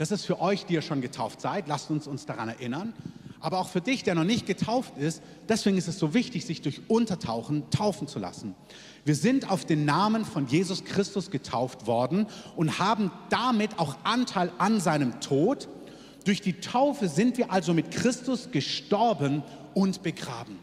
das 0.00 0.10
ist 0.10 0.24
für 0.24 0.40
euch, 0.40 0.64
die 0.64 0.72
ihr 0.72 0.80
schon 0.80 1.02
getauft 1.02 1.42
seid, 1.42 1.68
lasst 1.68 1.90
uns 1.90 2.06
uns 2.06 2.24
daran 2.24 2.48
erinnern. 2.48 2.94
Aber 3.38 3.58
auch 3.58 3.68
für 3.68 3.82
dich, 3.82 4.02
der 4.02 4.14
noch 4.14 4.24
nicht 4.24 4.46
getauft 4.46 4.96
ist, 4.96 5.22
deswegen 5.46 5.76
ist 5.76 5.88
es 5.88 5.98
so 5.98 6.14
wichtig, 6.14 6.46
sich 6.46 6.62
durch 6.62 6.80
Untertauchen 6.88 7.68
taufen 7.68 8.08
zu 8.08 8.18
lassen. 8.18 8.54
Wir 9.04 9.14
sind 9.14 9.50
auf 9.50 9.66
den 9.66 9.84
Namen 9.84 10.24
von 10.24 10.46
Jesus 10.46 10.84
Christus 10.84 11.30
getauft 11.30 11.86
worden 11.86 12.28
und 12.56 12.78
haben 12.78 13.10
damit 13.28 13.78
auch 13.78 13.98
Anteil 14.02 14.50
an 14.56 14.80
seinem 14.80 15.20
Tod. 15.20 15.68
Durch 16.24 16.40
die 16.40 16.60
Taufe 16.60 17.06
sind 17.06 17.36
wir 17.36 17.52
also 17.52 17.74
mit 17.74 17.90
Christus 17.90 18.50
gestorben 18.50 19.42
und 19.74 20.02
begraben. 20.02 20.58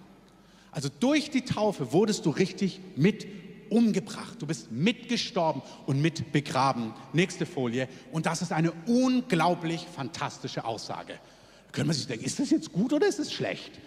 Also 0.71 0.89
durch 1.00 1.30
die 1.30 1.45
Taufe 1.45 1.93
wurdest 1.93 2.26
du 2.26 2.32
richtig 2.32 2.80
mit 2.95 3.28
umgebracht. 3.70 4.42
Du 4.42 4.48
bist 4.48 4.72
mitgestorben 4.72 5.62
und 5.86 6.02
mit 6.02 6.32
begraben. 6.32 6.94
Nächste 7.14 7.46
Folie. 7.46 7.88
Und 8.12 8.26
das 8.26 8.42
ist 8.42 8.52
eine 8.52 8.72
unglaublich 8.86 9.86
fantastische 9.94 10.66
Aussage. 10.66 11.14
Da 11.14 11.72
könnte 11.72 11.88
man 11.88 11.96
sich 11.96 12.08
denken, 12.08 12.26
ist 12.26 12.40
das 12.40 12.50
jetzt 12.50 12.72
gut 12.72 12.94
oder 12.94 13.08
ist 13.08 13.20
es 13.20 13.32
schlecht? 13.32 13.80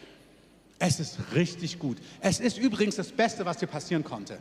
Es 0.78 0.98
ist 0.98 1.18
richtig 1.34 1.78
gut. 1.78 1.98
Es 2.20 2.40
ist 2.40 2.58
übrigens 2.58 2.96
das 2.96 3.12
Beste, 3.12 3.44
was 3.44 3.58
dir 3.58 3.66
passieren 3.66 4.02
konnte. 4.02 4.40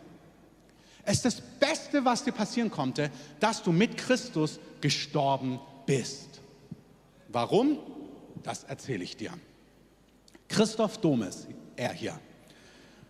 Es 1.04 1.18
ist 1.18 1.26
das 1.26 1.42
Beste, 1.42 2.06
was 2.06 2.24
dir 2.24 2.32
passieren 2.32 2.72
konnte, 2.72 3.12
dass 3.40 3.64
du 3.64 3.72
mit 3.72 3.98
Christus 3.98 4.60
gestorben 4.80 5.60
bist. 5.86 6.42
Warum? 7.30 7.80
Das 8.44 8.64
erzähle 8.64 9.04
ich 9.04 9.18
dir. 9.18 9.34
Christoph 10.48 11.00
Domes, 11.00 11.48
er 11.76 11.94
hier, 11.94 12.20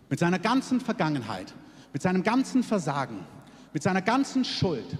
mit 0.08 0.18
seiner 0.18 0.38
ganzen 0.38 0.80
Vergangenheit, 0.80 1.54
mit 1.92 2.02
seinem 2.02 2.22
ganzen 2.22 2.62
Versagen, 2.62 3.26
mit 3.72 3.82
seiner 3.82 4.02
ganzen 4.02 4.44
Schuld, 4.44 4.96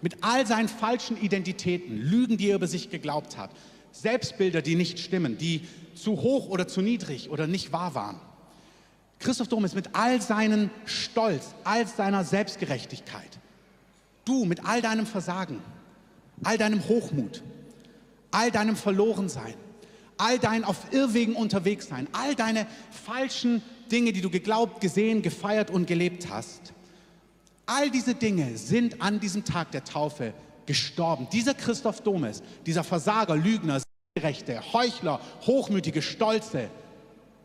mit 0.00 0.22
all 0.22 0.46
seinen 0.46 0.68
falschen 0.68 1.20
Identitäten, 1.20 1.96
Lügen, 1.96 2.36
die 2.36 2.48
er 2.48 2.56
über 2.56 2.66
sich 2.66 2.90
geglaubt 2.90 3.38
hat, 3.38 3.50
Selbstbilder, 3.92 4.62
die 4.62 4.74
nicht 4.74 4.98
stimmen, 4.98 5.38
die 5.38 5.62
zu 5.94 6.12
hoch 6.12 6.48
oder 6.48 6.66
zu 6.66 6.80
niedrig 6.80 7.30
oder 7.30 7.46
nicht 7.46 7.72
wahr 7.72 7.94
waren. 7.94 8.20
Christoph 9.18 9.48
Dom 9.48 9.64
ist 9.64 9.74
mit 9.74 9.94
all 9.94 10.20
seinem 10.20 10.70
Stolz, 10.84 11.54
all 11.62 11.86
seiner 11.86 12.24
Selbstgerechtigkeit, 12.24 13.38
du 14.24 14.44
mit 14.44 14.64
all 14.64 14.82
deinem 14.82 15.06
Versagen, 15.06 15.60
all 16.42 16.58
deinem 16.58 16.88
Hochmut, 16.88 17.42
all 18.32 18.50
deinem 18.50 18.74
Verlorensein, 18.74 19.54
all 20.16 20.38
dein 20.38 20.64
auf 20.64 20.92
Irrwegen 20.92 21.36
unterwegs 21.36 21.86
sein, 21.86 22.08
all 22.12 22.34
deine 22.34 22.66
falschen 22.90 23.62
Dinge, 23.92 24.12
die 24.12 24.22
du 24.22 24.30
geglaubt, 24.30 24.80
gesehen, 24.80 25.22
gefeiert 25.22 25.70
und 25.70 25.86
gelebt 25.86 26.30
hast. 26.30 26.72
All 27.66 27.90
diese 27.90 28.14
Dinge 28.14 28.56
sind 28.56 29.00
an 29.00 29.20
diesem 29.20 29.44
Tag 29.44 29.70
der 29.70 29.84
Taufe 29.84 30.32
gestorben. 30.66 31.28
Dieser 31.30 31.54
Christoph 31.54 32.00
Domes, 32.00 32.42
dieser 32.66 32.84
Versager, 32.84 33.36
Lügner, 33.36 33.82
Rechte, 34.18 34.60
Heuchler, 34.72 35.20
Hochmütige, 35.46 36.02
Stolze, 36.02 36.68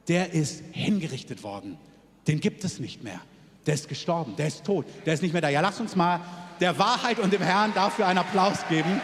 der 0.07 0.33
ist 0.33 0.63
hingerichtet 0.71 1.43
worden. 1.43 1.77
Den 2.27 2.39
gibt 2.39 2.63
es 2.63 2.79
nicht 2.79 3.03
mehr. 3.03 3.19
Der 3.65 3.73
ist 3.73 3.89
gestorben, 3.89 4.35
der 4.37 4.47
ist 4.47 4.63
tot, 4.63 4.85
der 5.05 5.13
ist 5.13 5.21
nicht 5.21 5.33
mehr 5.33 5.41
da. 5.41 5.49
Ja, 5.49 5.59
lass 5.59 5.79
uns 5.81 5.95
mal 5.95 6.21
der 6.61 6.79
Wahrheit 6.79 7.19
und 7.19 7.33
dem 7.33 7.41
Herrn 7.41 7.73
dafür 7.73 8.07
einen 8.07 8.19
Applaus 8.19 8.59
geben. 8.69 9.01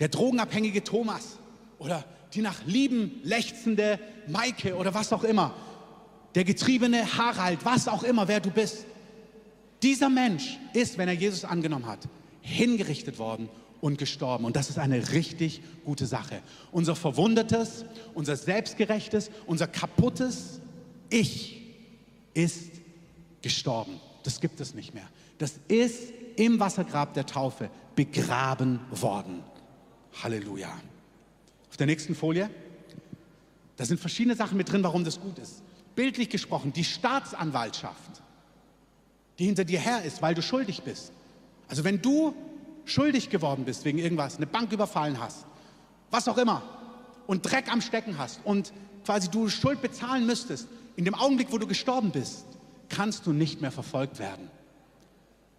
Der 0.00 0.08
drogenabhängige 0.08 0.84
Thomas 0.84 1.38
oder 1.78 2.04
die 2.34 2.42
nach 2.42 2.64
Lieben 2.66 3.20
lechzende 3.22 3.98
Maike 4.26 4.76
oder 4.76 4.94
was 4.94 5.12
auch 5.12 5.24
immer, 5.24 5.54
der 6.34 6.44
getriebene 6.44 7.16
Harald, 7.16 7.64
was 7.64 7.88
auch 7.88 8.02
immer, 8.02 8.28
wer 8.28 8.40
du 8.40 8.50
bist. 8.50 8.86
Dieser 9.82 10.08
Mensch 10.08 10.58
ist, 10.72 10.98
wenn 10.98 11.08
er 11.08 11.14
Jesus 11.14 11.44
angenommen 11.44 11.86
hat, 11.86 12.00
hingerichtet 12.42 13.18
worden 13.18 13.48
und 13.80 13.98
gestorben. 13.98 14.44
Und 14.44 14.56
das 14.56 14.70
ist 14.70 14.78
eine 14.78 15.12
richtig 15.12 15.62
gute 15.84 16.06
Sache. 16.06 16.42
Unser 16.72 16.96
verwundetes, 16.96 17.84
unser 18.14 18.36
selbstgerechtes, 18.36 19.30
unser 19.46 19.66
kaputtes 19.66 20.60
Ich 21.10 21.62
ist 22.34 22.72
gestorben. 23.42 24.00
Das 24.24 24.40
gibt 24.40 24.60
es 24.60 24.74
nicht 24.74 24.94
mehr. 24.94 25.08
Das 25.38 25.54
ist 25.68 26.12
im 26.36 26.60
Wassergrab 26.60 27.14
der 27.14 27.26
Taufe 27.26 27.70
begraben 27.94 28.80
worden. 28.90 29.42
Halleluja. 30.22 30.70
Auf 31.70 31.76
der 31.76 31.86
nächsten 31.86 32.14
Folie, 32.14 32.50
da 33.76 33.84
sind 33.84 34.00
verschiedene 34.00 34.34
Sachen 34.34 34.56
mit 34.56 34.70
drin, 34.70 34.82
warum 34.82 35.04
das 35.04 35.20
gut 35.20 35.38
ist. 35.38 35.62
Bildlich 35.94 36.28
gesprochen, 36.28 36.72
die 36.72 36.84
Staatsanwaltschaft, 36.84 38.22
die 39.38 39.46
hinter 39.46 39.64
dir 39.64 39.78
her 39.78 40.02
ist, 40.02 40.22
weil 40.22 40.34
du 40.34 40.42
schuldig 40.42 40.82
bist. 40.82 41.12
Also 41.68 41.84
wenn 41.84 42.02
du 42.02 42.34
schuldig 42.84 43.30
geworden 43.30 43.64
bist 43.64 43.84
wegen 43.84 43.98
irgendwas, 43.98 44.36
eine 44.36 44.46
Bank 44.46 44.72
überfallen 44.72 45.20
hast, 45.20 45.46
was 46.10 46.26
auch 46.28 46.38
immer, 46.38 46.62
und 47.26 47.42
Dreck 47.42 47.70
am 47.70 47.80
Stecken 47.80 48.18
hast 48.18 48.40
und 48.44 48.72
quasi 49.04 49.28
du 49.28 49.48
Schuld 49.48 49.82
bezahlen 49.82 50.26
müsstest, 50.26 50.66
in 50.96 51.04
dem 51.04 51.14
Augenblick, 51.14 51.52
wo 51.52 51.58
du 51.58 51.66
gestorben 51.66 52.10
bist, 52.10 52.46
kannst 52.88 53.26
du 53.26 53.32
nicht 53.32 53.60
mehr 53.60 53.70
verfolgt 53.70 54.18
werden. 54.18 54.50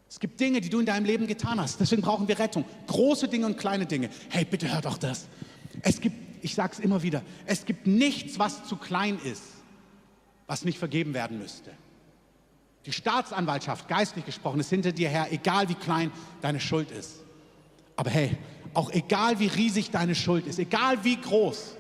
Es 0.10 0.20
gibt 0.20 0.40
Dinge, 0.40 0.60
die 0.60 0.70
du 0.70 0.80
in 0.80 0.88
deinem 0.88 1.06
Leben 1.06 1.28
getan 1.28 1.62
hast. 1.62 1.80
Deswegen 1.80 2.02
brauchen 2.02 2.28
wir 2.28 2.40
Rettung. 2.40 2.66
Große 2.88 3.28
Dinge 3.28 3.46
und 3.46 3.58
kleine 3.58 3.86
Dinge. 3.86 4.10
Hey, 4.30 4.44
bitte 4.44 4.74
hör 4.74 4.82
doch 4.82 4.98
das. 4.98 5.28
Es 5.84 6.02
gibt, 6.02 6.44
ich 6.44 6.56
sage 6.56 6.74
es 6.74 6.80
immer 6.80 7.04
wieder, 7.04 7.22
es 7.46 7.66
gibt 7.66 7.86
nichts, 7.86 8.40
was 8.40 8.66
zu 8.66 8.76
klein 8.76 9.20
ist, 9.24 9.44
was 10.48 10.66
nicht 10.66 10.80
vergeben 10.80 11.14
werden 11.14 11.38
müsste. 11.38 11.72
Die 12.88 12.92
Staatsanwaltschaft, 12.92 13.88
geistlich 13.88 14.26
gesprochen, 14.26 14.60
ist 14.60 14.70
hinter 14.70 14.92
dir 14.92 15.10
her, 15.10 15.28
egal 15.32 15.70
wie 15.70 15.76
klein 15.76 16.12
deine 16.42 16.60
Schuld 16.60 16.90
ist. 16.90 17.20
Aber 17.96 18.10
hey, 18.10 18.36
auch 18.74 18.90
egal 18.92 19.40
wie 19.40 19.48
riesig 19.48 19.92
deine 19.92 20.16
Schuld 20.16 20.48
ist, 20.48 20.58
egal 20.58 21.04
wie 21.04 21.18
groß, 21.18 21.76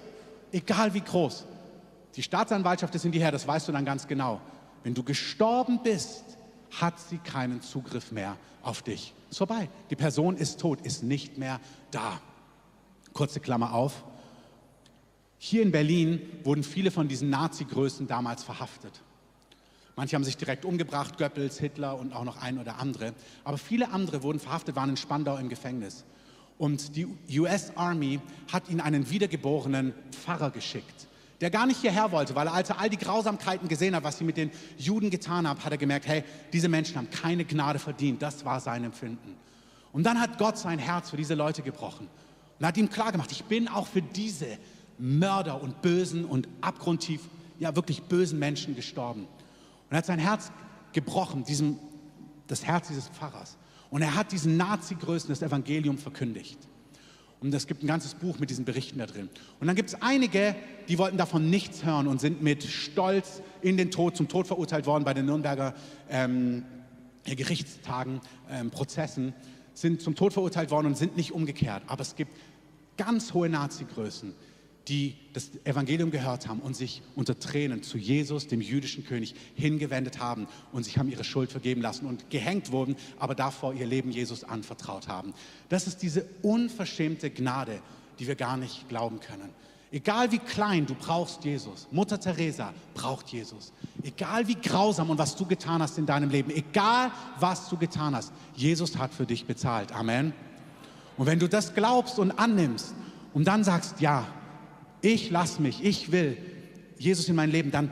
egal 0.52 0.94
wie 0.94 1.02
groß, 1.02 1.46
die 2.16 2.22
Staatsanwaltschaft 2.22 2.94
ist 2.94 3.06
in 3.06 3.12
dir 3.12 3.22
her, 3.22 3.32
das 3.32 3.48
weißt 3.48 3.68
du 3.68 3.72
dann 3.72 3.86
ganz 3.86 4.08
genau. 4.08 4.40
Wenn 4.84 4.94
du 4.94 5.04
gestorben 5.04 5.80
bist, 5.82 6.24
hat 6.72 7.00
sie 7.00 7.18
keinen 7.18 7.62
Zugriff 7.62 8.12
mehr 8.12 8.38
auf 8.62 8.82
dich. 8.82 9.14
Ist 9.30 9.38
vorbei. 9.38 9.70
Die 9.90 9.96
Person 9.96 10.38
ist 10.38 10.60
tot, 10.60 10.82
ist 10.82 11.04
nicht 11.04 11.38
mehr 11.38 11.60
da. 11.92 12.22
Kurze 13.14 13.40
Klammer 13.40 13.74
auf. 13.74 14.04
Hier 15.38 15.62
in 15.62 15.72
Berlin 15.72 16.22
wurden 16.44 16.64
viele 16.64 16.92
von 16.92 17.08
diesen 17.08 17.30
Nazi-Größen 17.30 18.08
damals 18.08 18.44
verhaftet. 18.44 19.02
Manche 19.96 20.16
haben 20.16 20.24
sich 20.24 20.38
direkt 20.38 20.66
umgebracht, 20.66 21.18
Goebbels, 21.18 21.60
Hitler 21.60 21.98
und 21.98 22.14
auch 22.14 22.24
noch 22.24 22.42
ein 22.42 22.58
oder 22.58 22.78
andere. 22.80 23.14
Aber 23.44 23.58
viele 23.58 23.92
andere 23.92 24.24
wurden 24.24 24.40
verhaftet, 24.40 24.76
waren 24.76 24.90
in 24.90 24.98
Spandau 24.98 25.38
im 25.38 25.50
Gefängnis. 25.50 26.06
Und 26.58 26.96
die 26.96 27.08
US 27.40 27.76
Army 27.76 28.20
hat 28.52 28.70
ihnen 28.70 28.82
einen 28.82 29.10
wiedergeborenen 29.10 29.94
Pfarrer 30.12 30.52
geschickt 30.52 31.09
der 31.42 31.50
gar 31.50 31.66
nicht 31.66 31.80
hierher 31.80 32.12
wollte, 32.12 32.36
weil 32.36 32.48
er, 32.48 32.54
als 32.54 32.70
er 32.70 32.80
all 32.80 32.90
die 32.90 32.98
Grausamkeiten 32.98 33.68
gesehen 33.68 33.96
hat, 33.96 34.04
was 34.04 34.18
sie 34.18 34.24
mit 34.24 34.38
den 34.38 34.52
Juden 34.78 35.10
getan 35.10 35.48
haben, 35.48 35.64
hat 35.64 35.72
er 35.72 35.78
gemerkt, 35.78 36.08
hey, 36.08 36.24
diese 36.52 36.68
Menschen 36.68 36.98
haben 36.98 37.10
keine 37.10 37.46
Gnade 37.46 37.80
verdient. 37.80 38.22
Das 38.22 38.44
war 38.44 38.60
sein 38.60 38.84
Empfinden. 38.84 39.36
Und 39.92 40.04
dann 40.04 40.20
hat 40.20 40.38
Gott 40.38 40.58
sein 40.58 40.80
Herz 40.80 41.10
für 41.10 41.18
diese 41.18 41.36
Leute 41.36 41.62
gebrochen 41.62 42.08
und 42.60 42.66
hat 42.66 42.78
ihm 42.78 42.90
klargemacht, 42.90 43.32
ich 43.32 43.46
bin 43.46 43.68
auch 43.68 43.88
für 43.88 44.02
diese 44.02 44.58
Mörder 44.98 45.62
und 45.62 45.82
bösen 45.82 46.26
und 46.26 46.48
abgrundtief, 46.62 47.22
ja 47.58 47.76
wirklich 47.76 48.04
bösen 48.04 48.38
Menschen 48.38 48.76
gestorben. 48.76 49.22
Und 49.22 49.92
er 49.92 50.00
hat 50.00 50.06
sein 50.06 50.20
Herz 50.20 50.52
gebrochen, 50.92 51.44
diesem, 51.46 51.78
das 52.48 52.66
Herz 52.66 52.90
dieses 52.90 53.08
Pfarrers. 53.08 53.58
Und 53.90 54.02
er 54.02 54.16
hat 54.16 54.32
diesen 54.32 54.58
Nazi-Größen 54.58 55.30
das 55.30 55.42
Evangelium 55.42 55.98
verkündigt. 55.98 56.60
Und 57.42 57.54
es 57.54 57.68
gibt 57.68 57.84
ein 57.84 57.88
ganzes 57.88 58.16
Buch 58.16 58.38
mit 58.40 58.50
diesen 58.50 58.66
Berichten 58.66 59.00
da 59.00 59.06
drin. 59.06 59.30
Und 59.60 59.68
dann 59.68 59.76
gibt 59.76 59.90
es 59.90 60.02
einige, 60.02 60.56
die 60.88 60.98
wollten 60.98 61.18
davon 61.18 61.50
nichts 61.50 61.86
hören 61.86 62.08
und 62.08 62.20
sind 62.20 62.42
mit 62.42 62.64
Stolz 62.64 63.42
in 63.62 63.78
den 63.78 63.92
Tod, 63.92 64.18
zum 64.18 64.28
Tod 64.28 64.48
verurteilt 64.48 64.86
worden 64.86 65.06
bei 65.06 65.14
den 65.14 65.26
Nürnberger 65.26 65.74
ähm, 66.10 66.66
Gerichtstagen, 67.24 68.20
ähm, 68.50 68.72
Prozessen, 68.72 69.34
sind 69.74 70.02
zum 70.02 70.16
Tod 70.16 70.34
verurteilt 70.34 70.72
worden 70.72 70.88
und 70.88 70.98
sind 70.98 71.16
nicht 71.16 71.32
umgekehrt. 71.32 71.84
Aber 71.88 72.02
es 72.02 72.16
gibt 72.16 72.32
ganz 72.98 73.34
hohe 73.34 73.48
Nazi-Größen, 73.48 74.34
die 74.90 75.16
das 75.34 75.52
Evangelium 75.64 76.10
gehört 76.10 76.48
haben 76.48 76.60
und 76.60 76.76
sich 76.76 77.04
unter 77.16 77.38
Tränen 77.38 77.84
zu 77.84 77.98
Jesus, 77.98 78.48
dem 78.48 78.60
jüdischen 78.60 79.06
König, 79.06 79.36
hingewendet 79.54 80.20
haben 80.20 80.48
und 80.72 80.84
sich 80.84 80.98
haben 80.98 81.10
ihre 81.10 81.24
Schuld 81.24 81.52
vergeben 81.52 81.82
lassen 81.82 82.08
und 82.08 82.30
gehängt 82.32 82.72
wurden, 82.72 82.96
aber 83.20 83.36
davor 83.36 83.74
ihr 83.74 83.86
Leben 83.86 84.10
Jesus 84.12 84.44
anvertraut 84.44 85.08
haben. 85.08 85.34
Das 85.70 85.86
ist 85.86 86.02
diese 86.02 86.26
unverschämte 86.42 87.30
Gnade, 87.30 87.82
die 88.18 88.28
wir 88.28 88.36
gar 88.36 88.58
nicht 88.58 88.90
glauben 88.90 89.20
können. 89.20 89.50
Egal 89.92 90.32
wie 90.32 90.40
klein, 90.40 90.86
du 90.86 90.94
brauchst 90.94 91.44
Jesus. 91.44 91.88
Mutter 91.92 92.20
Teresa 92.20 92.74
braucht 92.94 93.30
Jesus. 93.30 93.74
Egal 94.04 94.48
wie 94.48 94.56
grausam 94.56 95.10
und 95.10 95.18
was 95.18 95.36
du 95.36 95.46
getan 95.46 95.82
hast 95.82 95.98
in 95.98 96.06
deinem 96.06 96.30
Leben, 96.30 96.52
egal 96.52 97.12
was 97.40 97.70
du 97.70 97.78
getan 97.78 98.16
hast, 98.16 98.32
Jesus 98.56 98.98
hat 98.98 99.14
für 99.14 99.26
dich 99.26 99.46
bezahlt. 99.46 99.92
Amen. 99.92 100.34
Und 101.18 101.26
wenn 101.26 101.40
du 101.40 101.50
das 101.50 101.74
glaubst 101.74 102.20
und 102.20 102.32
annimmst 102.32 102.94
und 103.34 103.46
dann 103.46 103.64
sagst, 103.64 104.00
ja, 104.00 104.28
ich 105.02 105.30
lass 105.30 105.60
mich, 105.60 105.84
ich 105.84 106.12
will 106.12 106.38
Jesus 106.98 107.30
in 107.30 107.36
mein 107.36 107.52
Leben, 107.52 107.72
dann 107.72 107.92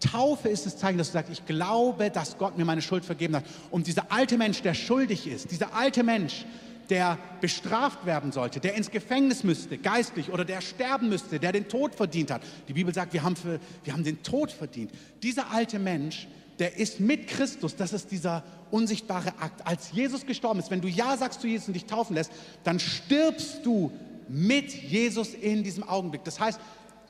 Taufe 0.00 0.48
ist 0.48 0.66
das 0.66 0.76
Zeichen, 0.76 0.98
dass 0.98 1.08
du 1.08 1.14
sagst, 1.14 1.32
ich 1.32 1.46
glaube, 1.46 2.10
dass 2.10 2.36
Gott 2.38 2.58
mir 2.58 2.64
meine 2.64 2.82
Schuld 2.82 3.04
vergeben 3.04 3.36
hat. 3.36 3.44
Und 3.70 3.86
dieser 3.86 4.12
alte 4.12 4.36
Mensch, 4.36 4.60
der 4.62 4.74
schuldig 4.74 5.26
ist, 5.26 5.50
dieser 5.50 5.74
alte 5.74 6.02
Mensch, 6.02 6.44
der 6.90 7.18
bestraft 7.40 8.06
werden 8.06 8.30
sollte, 8.30 8.60
der 8.60 8.74
ins 8.74 8.90
Gefängnis 8.90 9.42
müsste, 9.42 9.78
geistlich, 9.78 10.30
oder 10.30 10.44
der 10.44 10.60
sterben 10.60 11.08
müsste, 11.08 11.40
der 11.40 11.52
den 11.52 11.68
Tod 11.68 11.94
verdient 11.94 12.30
hat. 12.30 12.42
Die 12.68 12.74
Bibel 12.74 12.94
sagt, 12.94 13.12
wir 13.12 13.22
haben, 13.22 13.36
für, 13.36 13.58
wir 13.84 13.92
haben 13.92 14.04
den 14.04 14.22
Tod 14.22 14.52
verdient. 14.52 14.92
Dieser 15.22 15.50
alte 15.50 15.78
Mensch, 15.78 16.28
der 16.58 16.76
ist 16.76 17.00
mit 17.00 17.26
Christus, 17.26 17.74
das 17.74 17.92
ist 17.92 18.10
dieser 18.10 18.44
unsichtbare 18.70 19.30
Akt. 19.40 19.66
Als 19.66 19.92
Jesus 19.92 20.26
gestorben 20.26 20.60
ist, 20.60 20.70
wenn 20.70 20.80
du 20.80 20.88
Ja 20.88 21.16
sagst 21.16 21.40
zu 21.40 21.46
Jesus 21.46 21.68
und 21.68 21.74
dich 21.74 21.86
taufen 21.86 22.14
lässt, 22.14 22.30
dann 22.64 22.78
stirbst 22.78 23.64
du 23.64 23.90
mit 24.28 24.72
Jesus 24.72 25.34
in 25.34 25.62
diesem 25.62 25.84
Augenblick. 25.84 26.24
Das 26.24 26.40
heißt, 26.40 26.60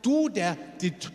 du, 0.02 0.28
der 0.28 0.56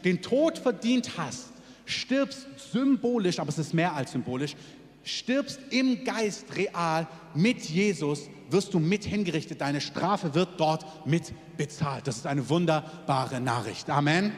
den 0.04 0.22
Tod 0.22 0.58
verdient 0.58 1.18
hast, 1.18 1.52
stirbst 1.86 2.48
symbolisch, 2.72 3.40
aber 3.40 3.50
es 3.50 3.58
ist 3.58 3.74
mehr 3.74 3.94
als 3.94 4.12
symbolisch, 4.12 4.56
stirbst 5.04 5.60
im 5.70 6.04
Geist 6.04 6.46
real 6.56 7.08
mit 7.34 7.64
Jesus, 7.64 8.30
wirst 8.50 8.74
du 8.74 8.80
mit 8.80 9.06
hingerichtet. 9.06 9.62
Deine 9.62 9.82
Strafe 9.82 10.34
wird 10.34 10.60
dort 10.60 11.08
mit 11.08 11.34
bezahlt. 11.58 12.08
Das 12.08 12.18
ist 12.18 12.28
eine 12.28 12.48
wunderbare 12.50 13.40
Nachricht. 13.40 13.90
Amen. 13.90 14.34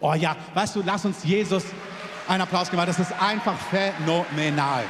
Oh 0.00 0.14
ja, 0.14 0.36
weißt 0.54 0.76
du, 0.76 0.82
lass 0.84 1.04
uns 1.04 1.22
Jesus 1.24 1.64
einen 2.26 2.42
Applaus 2.42 2.70
geben, 2.70 2.84
das 2.86 2.98
ist 2.98 3.12
einfach 3.20 3.58
phänomenal. 3.68 4.84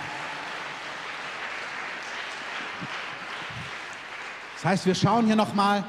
Das 4.65 4.71
heißt, 4.71 4.87
wir 4.87 4.95
schauen 4.95 5.27
hier 5.27 5.37
nochmal 5.37 5.85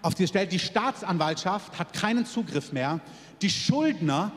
auf 0.00 0.14
die 0.14 0.28
Stelle. 0.28 0.46
Die 0.46 0.60
Staatsanwaltschaft 0.60 1.76
hat 1.76 1.92
keinen 1.92 2.24
Zugriff 2.24 2.70
mehr. 2.70 3.00
Die 3.42 3.50
Schuldner, 3.50 4.30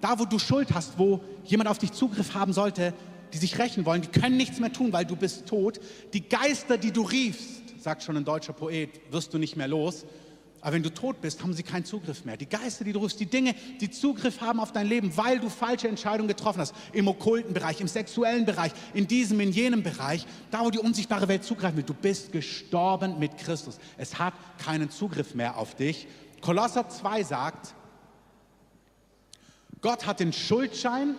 da 0.00 0.18
wo 0.18 0.24
du 0.24 0.38
Schuld 0.38 0.72
hast, 0.72 0.98
wo 0.98 1.20
jemand 1.44 1.68
auf 1.68 1.76
dich 1.76 1.92
Zugriff 1.92 2.32
haben 2.32 2.54
sollte, 2.54 2.94
die 3.34 3.36
sich 3.36 3.58
rächen 3.58 3.84
wollen, 3.84 4.00
die 4.00 4.08
können 4.08 4.38
nichts 4.38 4.58
mehr 4.58 4.72
tun, 4.72 4.90
weil 4.90 5.04
du 5.04 5.16
bist 5.16 5.44
tot. 5.44 5.80
Die 6.14 6.26
Geister, 6.30 6.78
die 6.78 6.90
du 6.90 7.02
riefst, 7.02 7.78
sagt 7.78 8.04
schon 8.04 8.16
ein 8.16 8.24
deutscher 8.24 8.54
Poet, 8.54 8.88
wirst 9.12 9.34
du 9.34 9.38
nicht 9.38 9.54
mehr 9.54 9.68
los. 9.68 10.06
Aber 10.60 10.72
wenn 10.74 10.82
du 10.82 10.92
tot 10.92 11.20
bist, 11.20 11.42
haben 11.42 11.52
sie 11.52 11.62
keinen 11.62 11.84
Zugriff 11.84 12.24
mehr. 12.24 12.36
Die 12.36 12.48
Geister, 12.48 12.84
die 12.84 12.92
du 12.92 12.98
rufst, 12.98 13.20
die 13.20 13.26
Dinge, 13.26 13.54
die 13.80 13.90
Zugriff 13.90 14.40
haben 14.40 14.58
auf 14.58 14.72
dein 14.72 14.88
Leben, 14.88 15.16
weil 15.16 15.38
du 15.38 15.48
falsche 15.48 15.88
Entscheidungen 15.88 16.28
getroffen 16.28 16.60
hast, 16.60 16.74
im 16.92 17.06
okkulten 17.06 17.54
Bereich, 17.54 17.80
im 17.80 17.88
sexuellen 17.88 18.44
Bereich, 18.44 18.72
in 18.92 19.06
diesem, 19.06 19.38
in 19.40 19.52
jenem 19.52 19.82
Bereich, 19.82 20.26
da 20.50 20.64
wo 20.64 20.70
die 20.70 20.78
unsichtbare 20.78 21.28
Welt 21.28 21.44
zugreifen 21.44 21.76
will. 21.76 21.84
Du 21.84 21.94
bist 21.94 22.32
gestorben 22.32 23.18
mit 23.18 23.38
Christus. 23.38 23.78
Es 23.96 24.18
hat 24.18 24.34
keinen 24.58 24.90
Zugriff 24.90 25.34
mehr 25.34 25.56
auf 25.56 25.76
dich. 25.76 26.08
Kolosser 26.40 26.88
2 26.88 27.22
sagt, 27.22 27.74
Gott 29.80 30.06
hat 30.06 30.18
den 30.18 30.32
Schuldschein, 30.32 31.14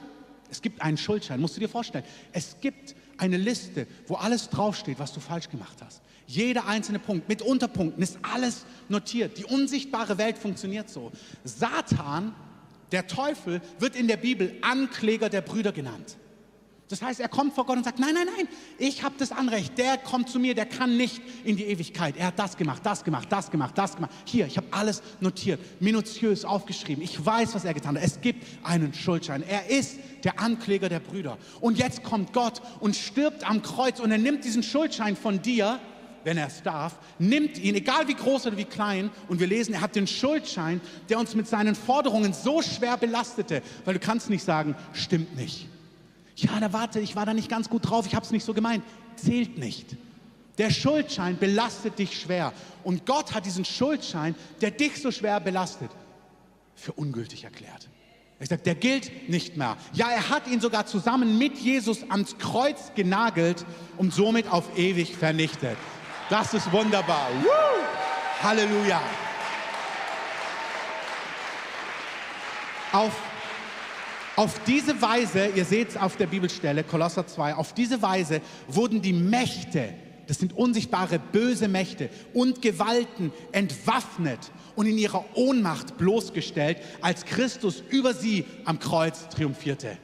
es 0.52 0.62
gibt 0.62 0.82
einen 0.82 0.98
Schuldschein, 0.98 1.40
musst 1.40 1.56
du 1.56 1.62
dir 1.62 1.70
vorstellen. 1.70 2.04
Es 2.34 2.58
gibt 2.60 2.96
eine 3.20 3.38
Liste, 3.38 3.88
wo 4.08 4.16
alles 4.16 4.50
draufsteht, 4.50 5.00
was 5.00 5.14
du 5.14 5.20
falsch 5.20 5.50
gemacht 5.50 5.78
hast. 5.86 6.02
Jeder 6.26 6.68
einzelne 6.68 7.00
Punkt 7.00 7.28
mit 7.28 7.42
Unterpunkten 7.42 8.04
ist 8.04 8.20
alles 8.22 8.66
notiert. 8.88 9.38
Die 9.38 9.46
unsichtbare 9.46 10.18
Welt 10.18 10.38
funktioniert 10.38 10.90
so. 10.90 11.12
Satan, 11.44 12.36
der 12.92 13.08
Teufel, 13.08 13.62
wird 13.80 13.96
in 13.96 14.08
der 14.08 14.18
Bibel 14.18 14.56
Ankläger 14.62 15.30
der 15.30 15.42
Brüder 15.42 15.72
genannt. 15.72 16.18
Das 16.90 17.04
heißt, 17.04 17.20
er 17.20 17.30
kommt 17.30 17.54
vor 17.54 17.68
Gott 17.68 17.78
und 17.78 17.84
sagt, 17.84 18.00
nein, 18.00 18.16
nein, 18.16 18.28
nein, 18.36 18.48
ich 18.80 19.04
habe 19.04 19.14
das 19.20 19.32
Anrecht, 19.32 19.78
der 19.78 20.00
kommt 20.00 20.28
zu 20.28 20.40
mir, 20.40 20.56
der 20.56 20.66
kann 20.66 20.98
nicht 20.98 21.22
in 21.44 21.56
die 21.56 21.66
Ewigkeit. 21.66 22.18
Er 22.18 22.28
hat 22.28 22.40
das 22.40 22.58
gemacht, 22.58 22.82
das 22.84 23.04
gemacht, 23.04 23.28
das 23.32 23.52
gemacht, 23.52 23.78
das 23.78 23.96
gemacht. 23.96 24.12
Hier, 24.26 24.48
ich 24.48 24.58
habe 24.58 24.66
alles 24.72 25.04
notiert, 25.20 25.60
minutiös 25.80 26.44
aufgeschrieben. 26.46 27.04
Ich 27.04 27.24
weiß, 27.24 27.54
was 27.54 27.64
er 27.64 27.76
getan 27.76 27.96
hat. 27.96 28.04
Es 28.04 28.22
gibt 28.22 28.44
einen 28.64 28.92
Schuldschein. 28.96 29.44
Er 29.44 29.70
ist 29.70 30.00
der 30.24 30.40
Ankläger 30.40 30.90
der 30.90 31.00
Brüder. 31.00 31.38
Und 31.62 31.78
jetzt 31.78 32.04
kommt 32.04 32.34
Gott 32.34 32.60
und 32.80 32.96
stirbt 32.96 33.48
am 33.48 33.62
Kreuz 33.62 34.00
und 34.00 34.10
er 34.10 34.18
nimmt 34.18 34.44
diesen 34.44 34.64
Schuldschein 34.64 35.16
von 35.16 35.42
dir 35.42 35.80
wenn 36.26 36.38
er 36.38 36.48
es 36.48 36.62
darf, 36.62 37.00
nimmt 37.18 37.58
ihn, 37.58 37.76
egal 37.76 38.10
wie 38.10 38.14
groß 38.14 38.48
oder 38.48 38.58
wie 38.58 38.66
klein, 38.66 39.10
und 39.30 39.40
wir 39.40 39.48
lesen, 39.48 39.74
er 39.74 39.80
hat 39.80 39.96
den 39.96 40.06
Schuldschein, 40.06 40.82
der 41.08 41.18
uns 41.18 41.34
mit 41.34 41.48
seinen 41.48 41.76
Forderungen 41.76 42.34
so 42.34 42.62
schwer 42.62 42.98
belastete, 42.98 43.62
weil 43.86 43.94
du 43.94 44.02
kannst 44.02 44.30
nicht 44.30 44.44
sagen, 44.44 44.76
stimmt 44.92 45.38
nicht. 45.38 45.70
Ja, 46.42 46.60
da 46.60 46.72
warte, 46.74 47.00
ich 47.00 47.16
war 47.16 47.26
da 47.26 47.34
nicht 47.34 47.50
ganz 47.50 47.70
gut 47.70 47.90
drauf, 47.90 48.06
ich 48.08 48.16
habe 48.16 48.26
es 48.26 48.32
nicht 48.32 48.46
so 48.46 48.54
gemeint. 48.54 48.84
Zählt 49.16 49.58
nicht. 49.58 49.98
Der 50.58 50.70
Schuldschein 50.70 51.38
belastet 51.38 52.00
dich 52.00 52.20
schwer. 52.20 52.54
Und 52.84 53.06
Gott 53.06 53.34
hat 53.34 53.46
diesen 53.46 53.66
Schuldschein, 53.66 54.36
der 54.62 54.72
dich 54.72 55.02
so 55.02 55.12
schwer 55.12 55.40
belastet, 55.40 55.90
für 56.76 56.94
ungültig 56.94 57.44
erklärt. 57.44 57.90
Er 58.40 58.48
sagt, 58.48 58.66
der 58.66 58.76
gilt 58.76 59.30
nicht 59.30 59.58
mehr. 59.58 59.76
Ja, 59.94 60.10
er 60.10 60.30
hat 60.30 60.48
ihn 60.48 60.62
sogar 60.62 60.86
zusammen 60.86 61.38
mit 61.38 61.58
Jesus 61.58 62.10
ans 62.10 62.38
Kreuz 62.38 62.92
genagelt 62.96 63.66
und 63.98 64.14
somit 64.14 64.50
auf 64.50 64.78
ewig 64.78 65.16
vernichtet. 65.18 65.78
Das 66.30 66.54
ist 66.54 66.72
wunderbar. 66.72 67.28
Woo! 67.42 67.50
Halleluja. 68.42 69.02
Auf, 72.94 73.14
auf 74.40 74.58
diese 74.66 75.02
Weise, 75.02 75.50
ihr 75.54 75.66
seht 75.66 75.90
es 75.90 75.98
auf 75.98 76.16
der 76.16 76.28
Bibelstelle, 76.28 76.86
Kolosser 76.86 77.28
2, 77.28 77.56
auf 77.56 77.74
diese 77.74 78.02
Weise 78.02 78.40
wurden 78.70 79.02
die 79.02 79.12
Mächte, 79.12 79.94
das 80.28 80.38
sind 80.38 80.56
unsichtbare 80.56 81.20
böse 81.20 81.68
Mächte 81.68 82.10
und 82.34 82.62
Gewalten 82.62 83.34
entwaffnet 83.52 84.40
und 84.78 84.86
in 84.86 84.98
ihrer 84.98 85.26
Ohnmacht 85.34 85.98
bloßgestellt, 85.98 86.78
als 87.02 87.26
Christus 87.26 87.84
über 87.90 88.14
sie 88.14 88.46
am 88.64 88.80
Kreuz 88.80 89.28
triumphierte. 89.28 89.98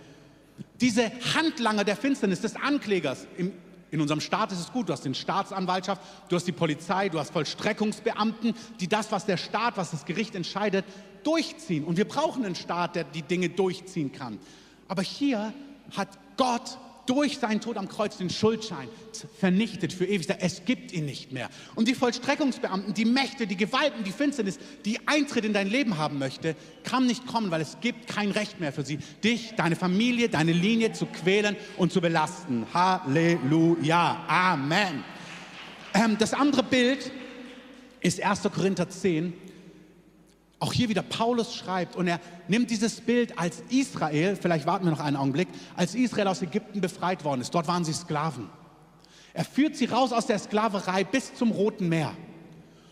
Diese 0.81 1.13
Handlanger 1.33 1.85
der 1.85 1.95
Finsternis, 1.95 2.41
des 2.41 2.57
Anklägers, 2.57 3.27
im 3.37 3.53
in 3.91 4.01
unserem 4.01 4.19
Staat 4.19 4.51
ist 4.51 4.59
es 4.59 4.73
gut, 4.73 4.89
du 4.89 4.93
hast 4.93 5.05
den 5.05 5.15
Staatsanwaltschaft, 5.15 6.01
du 6.27 6.35
hast 6.35 6.45
die 6.45 6.51
Polizei, 6.51 7.07
du 7.07 7.17
hast 7.17 7.31
Vollstreckungsbeamten, 7.31 8.53
die 8.81 8.89
das, 8.89 9.09
was 9.13 9.25
der 9.25 9.37
Staat, 9.37 9.77
was 9.77 9.91
das 9.91 10.03
Gericht 10.03 10.35
entscheidet, 10.35 10.83
durchziehen. 11.25 11.83
Und 11.83 11.97
wir 11.97 12.05
brauchen 12.05 12.45
einen 12.45 12.55
Staat, 12.55 12.95
der 12.95 13.03
die 13.03 13.23
Dinge 13.23 13.49
durchziehen 13.49 14.11
kann. 14.11 14.39
Aber 14.87 15.01
hier 15.01 15.53
hat 15.91 16.09
Gott 16.37 16.77
durch 17.05 17.37
seinen 17.37 17.61
Tod 17.61 17.77
am 17.77 17.87
Kreuz 17.87 18.17
den 18.17 18.29
Schuldschein 18.29 18.87
vernichtet 19.39 19.93
für 19.93 20.05
ewig. 20.05 20.27
Es 20.39 20.65
gibt 20.65 20.91
ihn 20.91 21.05
nicht 21.05 21.31
mehr. 21.31 21.49
Und 21.75 21.87
die 21.87 21.93
Vollstreckungsbeamten, 21.93 22.93
die 22.93 23.05
Mächte, 23.05 23.47
die 23.47 23.55
Gewalten, 23.55 24.03
die 24.03 24.11
Finsternis, 24.11 24.57
die 24.85 24.99
Eintritt 25.07 25.45
in 25.45 25.53
dein 25.53 25.67
Leben 25.67 25.97
haben 25.97 26.17
möchte, 26.17 26.55
kann 26.83 27.05
nicht 27.05 27.27
kommen, 27.27 27.51
weil 27.51 27.61
es 27.61 27.77
gibt 27.81 28.07
kein 28.07 28.31
Recht 28.31 28.59
mehr 28.59 28.73
für 28.73 28.83
sie, 28.83 28.97
dich, 29.23 29.53
deine 29.55 29.75
Familie, 29.75 30.29
deine 30.29 30.51
Linie 30.51 30.93
zu 30.93 31.05
quälen 31.05 31.55
und 31.77 31.91
zu 31.91 32.01
belasten. 32.01 32.65
Halleluja. 32.73 34.25
Amen. 34.27 35.03
Ähm, 35.93 36.17
das 36.17 36.33
andere 36.33 36.63
Bild 36.63 37.11
ist 38.01 38.21
1. 38.21 38.43
Korinther 38.53 38.89
10. 38.89 39.33
Auch 40.65 40.73
hier 40.73 40.89
wieder 40.89 41.03
Paulus 41.03 41.53
schreibt 41.53 41.95
und 41.95 42.07
er 42.07 42.19
nimmt 42.47 42.71
dieses 42.71 42.99
Bild 42.99 43.37
als 43.37 43.61
Israel, 43.69 44.35
vielleicht 44.35 44.65
warten 44.65 44.85
wir 44.85 44.89
noch 44.89 44.99
einen 44.99 45.15
Augenblick, 45.15 45.47
als 45.75 45.93
Israel 45.93 46.27
aus 46.27 46.41
Ägypten 46.41 46.81
befreit 46.81 47.23
worden 47.23 47.41
ist. 47.41 47.53
Dort 47.53 47.67
waren 47.67 47.85
sie 47.85 47.93
Sklaven. 47.93 48.49
Er 49.35 49.45
führt 49.45 49.75
sie 49.75 49.85
raus 49.85 50.11
aus 50.11 50.25
der 50.25 50.39
Sklaverei 50.39 51.03
bis 51.03 51.35
zum 51.35 51.51
Roten 51.51 51.87
Meer. 51.87 52.13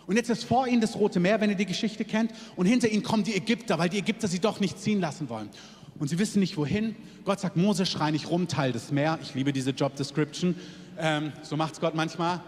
Und 0.06 0.18
jetzt 0.18 0.30
ist 0.30 0.44
vor 0.44 0.68
ihnen 0.68 0.82
das 0.82 0.96
Rote 0.96 1.20
Meer, 1.20 1.42
wenn 1.42 1.50
ihr 1.50 1.56
die 1.56 1.66
Geschichte 1.66 2.06
kennt, 2.06 2.32
und 2.56 2.68
hinter 2.68 2.90
ihnen 2.90 3.02
kommen 3.02 3.24
die 3.24 3.36
Ägypter, 3.36 3.80
weil 3.80 3.90
die 3.90 3.98
Ägypter 3.98 4.28
sie 4.28 4.40
doch 4.40 4.60
nicht 4.60 4.80
ziehen 4.80 5.02
lassen 5.02 5.28
wollen. 5.28 5.50
und 5.98 6.10
sie 6.10 6.20
wissen 6.20 6.42
nicht 6.42 6.58
wohin. 6.58 6.96
Gott 7.26 7.40
sagt, 7.40 7.58
Mose, 7.58 7.88
schrei 7.88 8.12
nicht 8.12 8.30
rum, 8.30 8.48
teil 8.48 8.72
das 8.72 8.92
Meer. 8.92 9.18
Ich 9.24 9.34
liebe 9.34 9.52
diese 9.52 9.72
Job 9.72 9.96
Description. 9.96 10.54
Ähm, 11.00 11.34
so 11.42 11.58
macht 11.58 11.74
es 11.74 11.80
Gott 11.80 11.96
manchmal. 11.96 12.40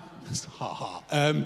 ähm, 1.12 1.46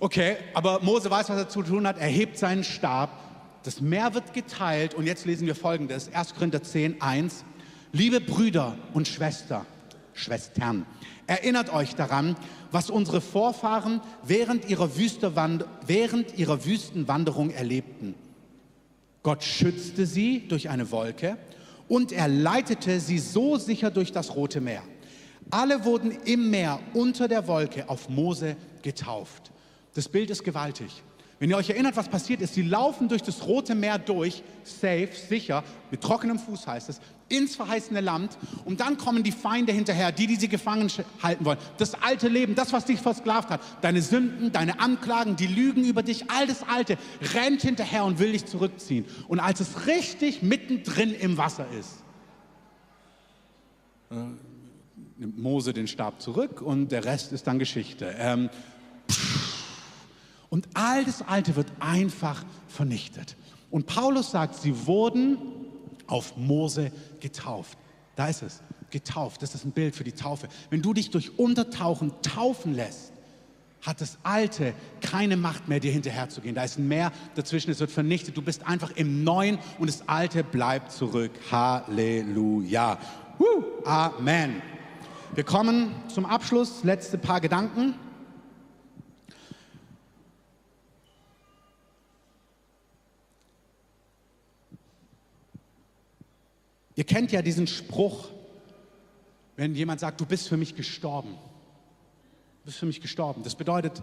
okay, 0.00 0.36
aber 0.54 0.80
Mose 0.82 1.10
weiß, 1.10 1.28
was 1.28 1.36
er 1.36 1.48
zu 1.48 1.62
tun 1.62 1.86
hat. 1.86 1.98
Er 1.98 2.08
hebt 2.08 2.38
seinen 2.38 2.64
Stab. 2.64 3.10
Das 3.62 3.80
Meer 3.80 4.14
wird 4.14 4.32
geteilt 4.32 4.94
und 4.94 5.06
jetzt 5.06 5.26
lesen 5.26 5.46
wir 5.46 5.54
folgendes. 5.54 6.12
1. 6.12 6.34
Korinther 6.34 6.62
10, 6.62 7.00
1. 7.00 7.44
Liebe 7.92 8.20
Brüder 8.20 8.76
und 8.92 9.08
Schwester, 9.08 9.64
Schwestern, 10.12 10.86
erinnert 11.26 11.72
euch 11.72 11.94
daran, 11.94 12.36
was 12.70 12.90
unsere 12.90 13.20
Vorfahren 13.20 14.00
während 14.22 14.68
ihrer, 14.68 14.90
während 14.94 16.38
ihrer 16.38 16.64
Wüstenwanderung 16.64 17.50
erlebten. 17.50 18.14
Gott 19.22 19.42
schützte 19.42 20.06
sie 20.06 20.46
durch 20.46 20.68
eine 20.68 20.90
Wolke 20.90 21.36
und 21.88 22.12
er 22.12 22.28
leitete 22.28 23.00
sie 23.00 23.18
so 23.18 23.56
sicher 23.56 23.90
durch 23.90 24.12
das 24.12 24.36
Rote 24.36 24.60
Meer. 24.60 24.82
Alle 25.50 25.84
wurden 25.84 26.10
im 26.24 26.50
Meer 26.50 26.80
unter 26.94 27.28
der 27.28 27.46
Wolke 27.46 27.88
auf 27.88 28.08
Mose 28.08 28.56
getauft. 28.82 29.52
Das 29.96 30.10
Bild 30.10 30.28
ist 30.28 30.44
gewaltig. 30.44 31.02
Wenn 31.38 31.48
ihr 31.48 31.56
euch 31.56 31.70
erinnert, 31.70 31.96
was 31.96 32.08
passiert 32.08 32.42
ist, 32.42 32.52
sie 32.52 32.62
laufen 32.62 33.08
durch 33.08 33.22
das 33.22 33.46
Rote 33.46 33.74
Meer 33.74 33.98
durch, 33.98 34.42
safe, 34.62 35.08
sicher, 35.28 35.64
mit 35.90 36.02
trockenem 36.02 36.38
Fuß 36.38 36.66
heißt 36.66 36.90
es, 36.90 37.00
ins 37.30 37.56
verheißene 37.56 38.02
Land 38.02 38.36
und 38.66 38.80
dann 38.80 38.98
kommen 38.98 39.22
die 39.22 39.32
Feinde 39.32 39.72
hinterher, 39.72 40.12
die, 40.12 40.26
die 40.26 40.36
sie 40.36 40.48
gefangen 40.48 40.90
halten 41.22 41.44
wollen. 41.46 41.58
Das 41.78 41.94
alte 41.94 42.28
Leben, 42.28 42.54
das, 42.54 42.74
was 42.74 42.84
dich 42.84 43.00
versklavt 43.00 43.48
hat, 43.48 43.60
deine 43.80 44.02
Sünden, 44.02 44.52
deine 44.52 44.80
Anklagen, 44.80 45.36
die 45.36 45.46
Lügen 45.46 45.84
über 45.84 46.02
dich, 46.02 46.30
all 46.30 46.46
das 46.46 46.62
Alte 46.62 46.98
rennt 47.34 47.62
hinterher 47.62 48.04
und 48.04 48.18
will 48.18 48.32
dich 48.32 48.44
zurückziehen. 48.44 49.06
Und 49.28 49.40
als 49.40 49.60
es 49.60 49.86
richtig 49.86 50.42
mittendrin 50.42 51.14
im 51.14 51.38
Wasser 51.38 51.66
ist, 51.78 52.02
äh, 54.10 54.14
nimmt 55.18 55.38
Mose 55.38 55.72
den 55.72 55.86
Stab 55.86 56.20
zurück 56.20 56.60
und 56.60 56.92
der 56.92 57.04
Rest 57.06 57.32
ist 57.32 57.46
dann 57.46 57.58
Geschichte. 57.58 58.14
Ähm, 58.18 58.50
und 60.48 60.68
all 60.74 61.04
das 61.04 61.22
Alte 61.22 61.56
wird 61.56 61.70
einfach 61.80 62.44
vernichtet. 62.68 63.36
Und 63.70 63.86
Paulus 63.86 64.30
sagt, 64.30 64.54
sie 64.56 64.86
wurden 64.86 65.38
auf 66.06 66.36
Mose 66.36 66.92
getauft. 67.20 67.76
Da 68.14 68.28
ist 68.28 68.42
es, 68.42 68.62
getauft. 68.90 69.42
Das 69.42 69.54
ist 69.54 69.64
ein 69.64 69.72
Bild 69.72 69.94
für 69.94 70.04
die 70.04 70.12
Taufe. 70.12 70.48
Wenn 70.70 70.82
du 70.82 70.94
dich 70.94 71.10
durch 71.10 71.38
Untertauchen 71.38 72.12
taufen 72.22 72.74
lässt, 72.74 73.12
hat 73.82 74.00
das 74.00 74.18
Alte 74.22 74.74
keine 75.00 75.36
Macht 75.36 75.68
mehr, 75.68 75.80
dir 75.80 75.92
hinterherzugehen. 75.92 76.54
Da 76.54 76.64
ist 76.64 76.78
ein 76.78 76.88
Meer 76.88 77.12
dazwischen, 77.34 77.70
es 77.70 77.78
wird 77.78 77.90
vernichtet. 77.90 78.36
Du 78.36 78.42
bist 78.42 78.66
einfach 78.66 78.90
im 78.92 79.22
Neuen 79.22 79.58
und 79.78 79.88
das 79.88 80.08
Alte 80.08 80.42
bleibt 80.42 80.92
zurück. 80.92 81.30
Halleluja. 81.50 82.98
Amen. 83.84 84.62
Wir 85.34 85.44
kommen 85.44 85.94
zum 86.08 86.24
Abschluss. 86.24 86.82
Letzte 86.82 87.18
paar 87.18 87.40
Gedanken. 87.40 87.94
Ihr 96.96 97.04
kennt 97.04 97.30
ja 97.30 97.42
diesen 97.42 97.66
Spruch, 97.66 98.28
wenn 99.56 99.74
jemand 99.74 100.00
sagt, 100.00 100.20
du 100.20 100.26
bist 100.26 100.48
für 100.48 100.56
mich 100.56 100.74
gestorben. 100.74 101.30
Du 101.30 102.66
bist 102.66 102.78
für 102.78 102.86
mich 102.86 103.00
gestorben. 103.00 103.42
Das 103.42 103.54
bedeutet, 103.54 104.02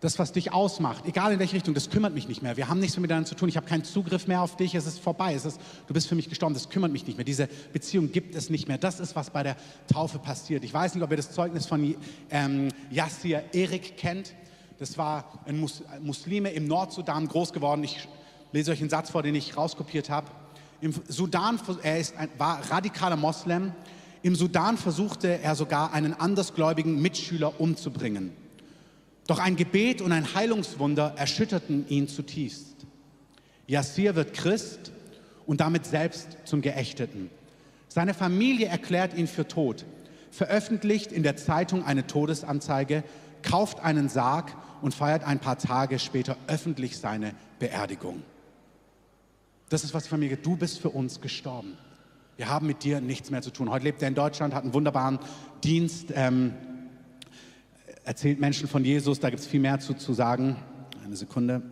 das, 0.00 0.18
was 0.18 0.32
dich 0.32 0.52
ausmacht, 0.52 1.06
egal 1.06 1.32
in 1.32 1.38
welche 1.38 1.56
Richtung, 1.56 1.74
das 1.74 1.90
kümmert 1.90 2.14
mich 2.14 2.28
nicht 2.28 2.42
mehr. 2.42 2.56
Wir 2.56 2.68
haben 2.68 2.78
nichts 2.78 2.96
mehr 2.96 3.02
miteinander 3.02 3.28
zu 3.28 3.34
tun. 3.34 3.48
Ich 3.48 3.56
habe 3.56 3.66
keinen 3.66 3.84
Zugriff 3.84 4.26
mehr 4.26 4.42
auf 4.42 4.56
dich. 4.56 4.74
Es 4.74 4.86
ist 4.86 5.00
vorbei. 5.00 5.34
Es 5.34 5.44
ist, 5.44 5.60
du 5.86 5.94
bist 5.94 6.06
für 6.06 6.14
mich 6.14 6.28
gestorben. 6.28 6.54
Das 6.54 6.68
kümmert 6.68 6.92
mich 6.92 7.06
nicht 7.06 7.16
mehr. 7.16 7.24
Diese 7.24 7.48
Beziehung 7.72 8.12
gibt 8.12 8.34
es 8.34 8.48
nicht 8.48 8.68
mehr. 8.68 8.78
Das 8.78 9.00
ist, 9.00 9.16
was 9.16 9.30
bei 9.30 9.42
der 9.42 9.56
Taufe 9.92 10.18
passiert. 10.18 10.62
Ich 10.62 10.74
weiß 10.74 10.94
nicht, 10.94 11.02
ob 11.02 11.10
ihr 11.10 11.16
das 11.16 11.32
Zeugnis 11.32 11.66
von 11.66 11.96
ähm, 12.30 12.68
Yassir 12.90 13.42
Erik 13.52 13.96
kennt. 13.96 14.34
Das 14.78 14.98
war 14.98 15.40
ein 15.46 15.58
Mus 15.58 15.82
Muslime 16.02 16.50
im 16.50 16.66
Nordsudan 16.66 17.26
groß 17.26 17.52
geworden. 17.52 17.82
Ich 17.82 18.06
lese 18.52 18.72
euch 18.72 18.80
einen 18.80 18.90
Satz 18.90 19.10
vor, 19.10 19.22
den 19.22 19.34
ich 19.34 19.56
rauskopiert 19.56 20.10
habe. 20.10 20.30
Im 20.84 20.92
Sudan, 21.08 21.58
er 21.82 21.98
ist 21.98 22.14
ein, 22.18 22.28
war 22.36 22.60
radikaler 22.70 23.16
Moslem. 23.16 23.72
Im 24.20 24.34
Sudan 24.34 24.76
versuchte 24.76 25.40
er 25.40 25.54
sogar 25.54 25.94
einen 25.94 26.12
andersgläubigen 26.12 27.00
Mitschüler 27.00 27.58
umzubringen. 27.58 28.32
Doch 29.26 29.38
ein 29.38 29.56
Gebet 29.56 30.02
und 30.02 30.12
ein 30.12 30.34
Heilungswunder 30.34 31.14
erschütterten 31.16 31.88
ihn 31.88 32.06
zutiefst. 32.06 32.84
Yassir 33.66 34.14
wird 34.14 34.34
Christ 34.34 34.92
und 35.46 35.62
damit 35.62 35.86
selbst 35.86 36.36
zum 36.44 36.60
Geächteten. 36.60 37.30
Seine 37.88 38.12
Familie 38.12 38.66
erklärt 38.66 39.14
ihn 39.14 39.26
für 39.26 39.48
tot, 39.48 39.86
veröffentlicht 40.30 41.12
in 41.12 41.22
der 41.22 41.36
Zeitung 41.36 41.82
eine 41.82 42.06
Todesanzeige, 42.06 43.04
kauft 43.40 43.80
einen 43.80 44.10
Sarg 44.10 44.54
und 44.82 44.94
feiert 44.94 45.24
ein 45.24 45.38
paar 45.38 45.56
Tage 45.56 45.98
später 45.98 46.36
öffentlich 46.46 46.98
seine 46.98 47.34
Beerdigung. 47.58 48.22
Das 49.68 49.84
ist, 49.84 49.94
was 49.94 50.04
die 50.04 50.08
Familie, 50.10 50.36
du 50.36 50.56
bist 50.56 50.78
für 50.78 50.90
uns 50.90 51.20
gestorben. 51.20 51.76
Wir 52.36 52.48
haben 52.48 52.66
mit 52.66 52.84
dir 52.84 53.00
nichts 53.00 53.30
mehr 53.30 53.42
zu 53.42 53.50
tun. 53.50 53.70
Heute 53.70 53.84
lebt 53.84 54.02
er 54.02 54.08
in 54.08 54.14
Deutschland, 54.14 54.54
hat 54.54 54.64
einen 54.64 54.74
wunderbaren 54.74 55.18
Dienst, 55.62 56.12
ähm, 56.14 56.54
erzählt 58.04 58.40
Menschen 58.40 58.68
von 58.68 58.84
Jesus. 58.84 59.20
Da 59.20 59.30
gibt 59.30 59.40
es 59.40 59.46
viel 59.46 59.60
mehr 59.60 59.80
zu, 59.80 59.94
zu 59.94 60.12
sagen. 60.12 60.56
Eine 61.04 61.16
Sekunde. 61.16 61.62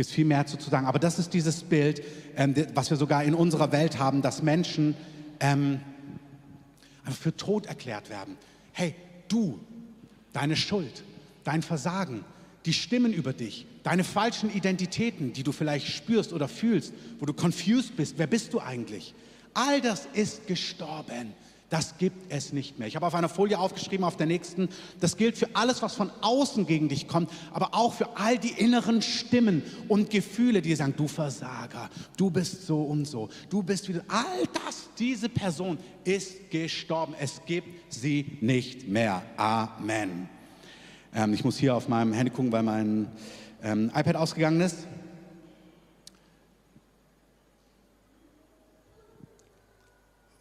gibt 0.00 0.08
es 0.08 0.14
viel 0.14 0.24
mehr 0.24 0.46
zu, 0.46 0.56
zu 0.56 0.70
sagen. 0.70 0.86
Aber 0.86 0.98
das 0.98 1.18
ist 1.18 1.34
dieses 1.34 1.62
Bild, 1.62 2.02
ähm, 2.34 2.54
was 2.72 2.88
wir 2.88 2.96
sogar 2.96 3.22
in 3.22 3.34
unserer 3.34 3.70
Welt 3.70 3.98
haben, 3.98 4.22
dass 4.22 4.42
Menschen 4.42 4.96
ähm, 5.40 5.80
einfach 7.04 7.20
für 7.20 7.36
tot 7.36 7.66
erklärt 7.66 8.08
werden. 8.08 8.38
Hey, 8.72 8.94
du, 9.28 9.60
deine 10.32 10.56
Schuld, 10.56 11.04
dein 11.44 11.60
Versagen, 11.60 12.24
die 12.66 12.72
Stimmen 12.72 13.12
über 13.12 13.32
dich, 13.32 13.66
deine 13.82 14.04
falschen 14.04 14.54
Identitäten, 14.54 15.32
die 15.32 15.42
du 15.42 15.52
vielleicht 15.52 15.88
spürst 15.88 16.32
oder 16.32 16.48
fühlst, 16.48 16.92
wo 17.18 17.26
du 17.26 17.32
confused 17.32 17.96
bist, 17.96 18.18
wer 18.18 18.26
bist 18.26 18.52
du 18.52 18.60
eigentlich? 18.60 19.14
All 19.54 19.80
das 19.80 20.06
ist 20.12 20.46
gestorben. 20.46 21.34
Das 21.70 21.98
gibt 21.98 22.32
es 22.32 22.52
nicht 22.52 22.80
mehr. 22.80 22.88
Ich 22.88 22.96
habe 22.96 23.06
auf 23.06 23.14
einer 23.14 23.28
Folie 23.28 23.56
aufgeschrieben, 23.56 24.04
auf 24.04 24.16
der 24.16 24.26
nächsten, 24.26 24.68
das 24.98 25.16
gilt 25.16 25.38
für 25.38 25.54
alles, 25.54 25.82
was 25.82 25.94
von 25.94 26.10
außen 26.20 26.66
gegen 26.66 26.88
dich 26.88 27.06
kommt, 27.06 27.30
aber 27.52 27.74
auch 27.74 27.94
für 27.94 28.16
all 28.16 28.38
die 28.38 28.50
inneren 28.50 29.02
Stimmen 29.02 29.62
und 29.86 30.10
Gefühle, 30.10 30.62
die 30.62 30.74
sagen, 30.74 30.94
du 30.96 31.06
Versager, 31.06 31.88
du 32.16 32.28
bist 32.28 32.66
so 32.66 32.82
und 32.82 33.04
so, 33.04 33.28
du 33.50 33.62
bist 33.62 33.88
wieder, 33.88 34.02
all 34.08 34.48
das, 34.66 34.88
diese 34.98 35.28
Person 35.28 35.78
ist 36.02 36.50
gestorben. 36.50 37.14
Es 37.20 37.40
gibt 37.46 37.68
sie 37.92 38.26
nicht 38.40 38.88
mehr. 38.88 39.22
Amen. 39.36 40.28
Ähm, 41.14 41.34
ich 41.34 41.44
muss 41.44 41.58
hier 41.58 41.74
auf 41.74 41.88
meinem 41.88 42.12
Handy 42.12 42.30
gucken, 42.30 42.52
weil 42.52 42.62
mein 42.62 43.08
ähm, 43.62 43.90
iPad 43.94 44.16
ausgegangen 44.16 44.60
ist. 44.60 44.86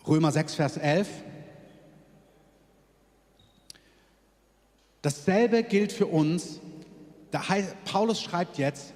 Römer 0.07 0.31
6, 0.31 0.55
Vers 0.55 0.77
11. 0.77 1.07
Dasselbe 5.01 5.63
gilt 5.63 5.91
für 5.91 6.07
uns. 6.07 6.59
Paulus 7.85 8.21
schreibt 8.21 8.57
jetzt, 8.57 8.93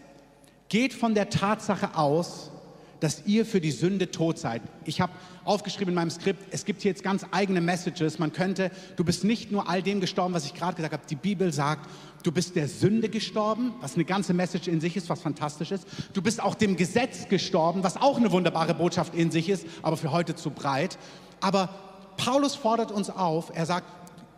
geht 0.70 0.94
von 0.94 1.14
der 1.14 1.30
Tatsache 1.30 1.96
aus, 1.96 2.52
dass 3.00 3.26
ihr 3.26 3.46
für 3.46 3.62
die 3.62 3.72
Sünde 3.72 4.12
tot 4.12 4.40
seid. 4.40 4.62
Ich 4.86 5.02
habe 5.02 5.14
aufgeschrieben 5.46 5.90
in 5.90 5.96
meinem 5.96 6.10
Skript, 6.10 6.46
es 6.52 6.66
gibt 6.66 6.82
hier 6.82 6.92
jetzt 6.92 7.04
ganz 7.04 7.26
eigene 7.32 7.62
Messages. 7.62 8.20
Man 8.20 8.32
könnte, 8.34 8.72
du 8.96 9.04
bist 9.04 9.24
nicht 9.24 9.52
nur 9.52 9.70
all 9.70 9.82
dem 9.82 10.00
gestorben, 10.00 10.34
was 10.34 10.46
ich 10.46 10.54
gerade 10.54 10.76
gesagt 10.76 10.94
habe. 10.94 11.04
Die 11.10 11.16
Bibel 11.16 11.52
sagt, 11.52 11.90
du 12.24 12.32
bist 12.32 12.56
der 12.56 12.68
Sünde 12.68 13.10
gestorben, 13.10 13.74
was 13.82 13.96
eine 13.96 14.06
ganze 14.06 14.34
Message 14.34 14.68
in 14.68 14.82
sich 14.82 14.96
ist, 14.96 15.10
was 15.10 15.22
fantastisch 15.22 15.72
ist. 15.72 15.86
Du 16.14 16.22
bist 16.22 16.42
auch 16.42 16.56
dem 16.56 16.76
Gesetz 16.78 17.28
gestorben, 17.28 17.84
was 17.84 17.98
auch 17.98 18.18
eine 18.18 18.32
wunderbare 18.32 18.74
Botschaft 18.74 19.16
in 19.16 19.32
sich 19.32 19.50
ist, 19.50 19.66
aber 19.82 19.98
für 19.98 20.12
heute 20.12 20.36
zu 20.36 20.50
breit. 20.50 20.98
Aber 21.42 21.70
Paulus 22.18 22.56
fordert 22.56 22.92
uns 22.92 23.10
auf, 23.10 23.52
er 23.54 23.66
sagt, 23.66 23.88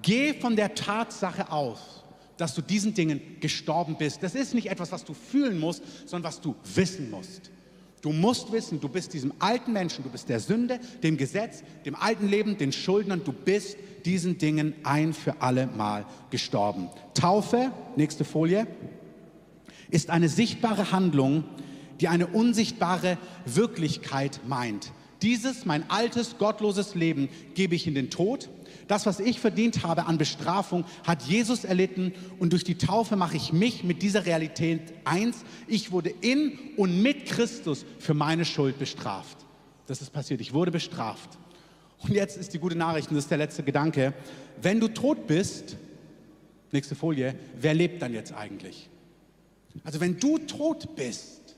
geh 0.01 0.33
von 0.33 0.55
der 0.55 0.75
Tatsache 0.75 1.51
aus, 1.51 2.03
dass 2.37 2.53
du 2.53 2.61
diesen 2.61 2.93
Dingen 2.93 3.21
gestorben 3.39 3.97
bist. 3.97 4.23
Das 4.23 4.35
ist 4.35 4.53
nicht 4.53 4.69
etwas, 4.69 4.91
was 4.91 5.05
du 5.05 5.13
fühlen 5.13 5.59
musst, 5.59 5.83
sondern 6.05 6.29
was 6.29 6.41
du 6.41 6.55
wissen 6.75 7.09
musst. 7.09 7.51
Du 8.05 8.13
musst 8.13 8.51
wissen, 8.51 8.79
du 8.79 8.87
bist 8.87 9.15
diesem 9.15 9.33
alten 9.39 9.73
Menschen, 9.73 10.03
du 10.03 10.11
bist 10.11 10.29
der 10.29 10.39
Sünde, 10.39 10.79
dem 11.01 11.17
Gesetz, 11.17 11.63
dem 11.87 11.95
alten 11.95 12.29
Leben, 12.29 12.55
den 12.55 12.71
Schuldnern, 12.71 13.23
du 13.25 13.33
bist 13.33 13.77
diesen 14.05 14.37
Dingen 14.37 14.75
ein 14.83 15.11
für 15.11 15.41
alle 15.41 15.65
Mal 15.65 16.05
gestorben. 16.29 16.89
Taufe, 17.15 17.71
nächste 17.95 18.23
Folie, 18.23 18.67
ist 19.89 20.11
eine 20.11 20.29
sichtbare 20.29 20.91
Handlung, 20.91 21.45
die 21.99 22.07
eine 22.07 22.27
unsichtbare 22.27 23.17
Wirklichkeit 23.47 24.39
meint. 24.47 24.91
Dieses, 25.23 25.65
mein 25.65 25.89
altes, 25.89 26.37
gottloses 26.37 26.93
Leben, 26.93 27.27
gebe 27.55 27.73
ich 27.73 27.87
in 27.87 27.95
den 27.95 28.11
Tod. 28.11 28.49
Das, 28.87 29.05
was 29.05 29.19
ich 29.19 29.39
verdient 29.39 29.83
habe 29.83 30.05
an 30.05 30.17
Bestrafung, 30.17 30.85
hat 31.05 31.23
Jesus 31.23 31.63
erlitten 31.63 32.13
und 32.39 32.53
durch 32.53 32.63
die 32.63 32.77
Taufe 32.77 33.15
mache 33.15 33.35
ich 33.37 33.51
mich 33.51 33.83
mit 33.83 34.01
dieser 34.01 34.25
Realität 34.25 34.93
eins. 35.05 35.43
Ich 35.67 35.91
wurde 35.91 36.09
in 36.21 36.57
und 36.77 37.01
mit 37.01 37.25
Christus 37.25 37.85
für 37.99 38.13
meine 38.13 38.45
Schuld 38.45 38.77
bestraft. 38.77 39.37
Das 39.87 40.01
ist 40.01 40.11
passiert. 40.11 40.41
Ich 40.41 40.53
wurde 40.53 40.71
bestraft. 40.71 41.37
Und 41.99 42.11
jetzt 42.11 42.37
ist 42.37 42.53
die 42.53 42.59
gute 42.59 42.75
Nachricht, 42.75 43.09
und 43.09 43.15
das 43.15 43.25
ist 43.25 43.31
der 43.31 43.37
letzte 43.37 43.63
Gedanke. 43.63 44.13
Wenn 44.61 44.79
du 44.79 44.87
tot 44.87 45.27
bist, 45.27 45.77
nächste 46.71 46.95
Folie, 46.95 47.35
wer 47.59 47.73
lebt 47.73 48.01
dann 48.01 48.13
jetzt 48.13 48.33
eigentlich? 48.33 48.89
Also 49.83 49.99
wenn 49.99 50.19
du 50.19 50.37
tot 50.37 50.95
bist 50.95 51.55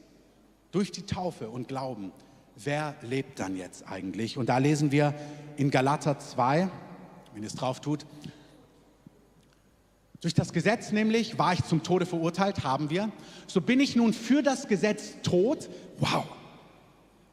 durch 0.71 0.91
die 0.91 1.03
Taufe 1.03 1.49
und 1.49 1.67
Glauben, 1.67 2.11
wer 2.55 2.95
lebt 3.01 3.39
dann 3.39 3.55
jetzt 3.55 3.87
eigentlich? 3.87 4.37
Und 4.37 4.49
da 4.49 4.57
lesen 4.57 4.91
wir 4.91 5.13
in 5.57 5.71
Galater 5.71 6.19
2, 6.19 6.69
wenn 7.37 7.43
ihr 7.43 7.49
es 7.49 7.55
drauf 7.55 7.81
tut, 7.81 8.03
durch 10.21 10.33
das 10.33 10.53
Gesetz 10.53 10.91
nämlich 10.91 11.37
war 11.37 11.53
ich 11.53 11.63
zum 11.65 11.83
Tode 11.83 12.07
verurteilt, 12.07 12.63
haben 12.63 12.89
wir. 12.89 13.11
So 13.45 13.61
bin 13.61 13.79
ich 13.79 13.95
nun 13.95 14.11
für 14.11 14.41
das 14.41 14.67
Gesetz 14.67 15.21
tot. 15.21 15.69
Wow. 15.99 16.25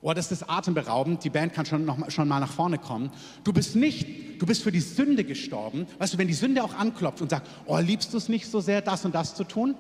Oh, 0.03 0.13
das 0.13 0.31
ist 0.31 0.43
atemberaubend. 0.51 1.25
Die 1.25 1.31
Band 1.31 1.55
kann 1.55 1.65
schon, 1.65 1.87
noch, 1.87 2.11
schon 2.11 2.29
mal 2.29 2.39
nach 2.39 2.53
vorne 2.53 2.77
kommen. 2.77 3.11
Du 3.45 3.55
bist 3.55 3.77
nicht, 3.77 4.43
du 4.43 4.45
bist 4.45 4.63
für 4.63 4.73
die 4.73 4.81
Sünde 4.81 5.25
gestorben. 5.25 5.87
Weißt 5.97 6.13
du, 6.13 6.19
wenn 6.19 6.29
die 6.29 6.35
Sünde 6.35 6.63
auch 6.63 6.75
anklopft 6.75 7.23
und 7.23 7.31
sagt, 7.31 7.49
oh, 7.65 7.79
liebst 7.79 8.13
du 8.13 8.19
es 8.19 8.29
nicht 8.29 8.51
so 8.51 8.61
sehr, 8.61 8.83
das 8.83 9.07
und 9.07 9.15
das 9.15 9.35
zu 9.35 9.45
tun? 9.45 9.75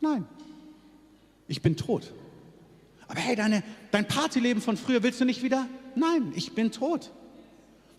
Nein. 0.00 0.26
Ich 1.46 1.62
bin 1.62 1.76
tot. 1.76 2.12
Aber 3.06 3.20
hey, 3.20 3.36
deine, 3.36 3.62
dein 3.92 4.08
Partyleben 4.08 4.60
von 4.60 4.76
früher 4.76 5.04
willst 5.04 5.20
du 5.20 5.24
nicht 5.24 5.44
wieder? 5.44 5.68
Nein, 5.94 6.32
ich 6.34 6.56
bin 6.56 6.72
tot. 6.72 7.12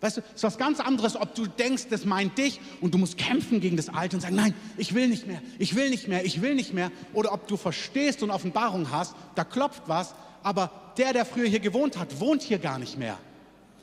Weißt 0.01 0.17
du, 0.17 0.21
es 0.21 0.35
ist 0.37 0.43
was 0.43 0.57
ganz 0.57 0.79
anderes, 0.79 1.15
ob 1.15 1.35
du 1.35 1.45
denkst, 1.45 1.87
das 1.89 2.05
meint 2.05 2.37
dich 2.37 2.59
und 2.81 2.93
du 2.93 2.97
musst 2.97 3.17
kämpfen 3.17 3.61
gegen 3.61 3.77
das 3.77 3.87
Alte 3.87 4.17
und 4.17 4.21
sagen, 4.21 4.35
nein, 4.35 4.55
ich 4.77 4.95
will 4.95 5.07
nicht 5.07 5.27
mehr, 5.27 5.41
ich 5.59 5.75
will 5.75 5.91
nicht 5.91 6.07
mehr, 6.07 6.25
ich 6.25 6.41
will 6.41 6.55
nicht 6.55 6.73
mehr. 6.73 6.91
Oder 7.13 7.31
ob 7.33 7.47
du 7.47 7.55
verstehst 7.55 8.23
und 8.23 8.31
Offenbarung 8.31 8.91
hast, 8.91 9.15
da 9.35 9.43
klopft 9.43 9.83
was, 9.85 10.15
aber 10.41 10.93
der, 10.97 11.13
der 11.13 11.23
früher 11.23 11.47
hier 11.47 11.59
gewohnt 11.59 11.99
hat, 11.99 12.19
wohnt 12.19 12.41
hier 12.41 12.57
gar 12.57 12.79
nicht 12.79 12.97
mehr. 12.97 13.19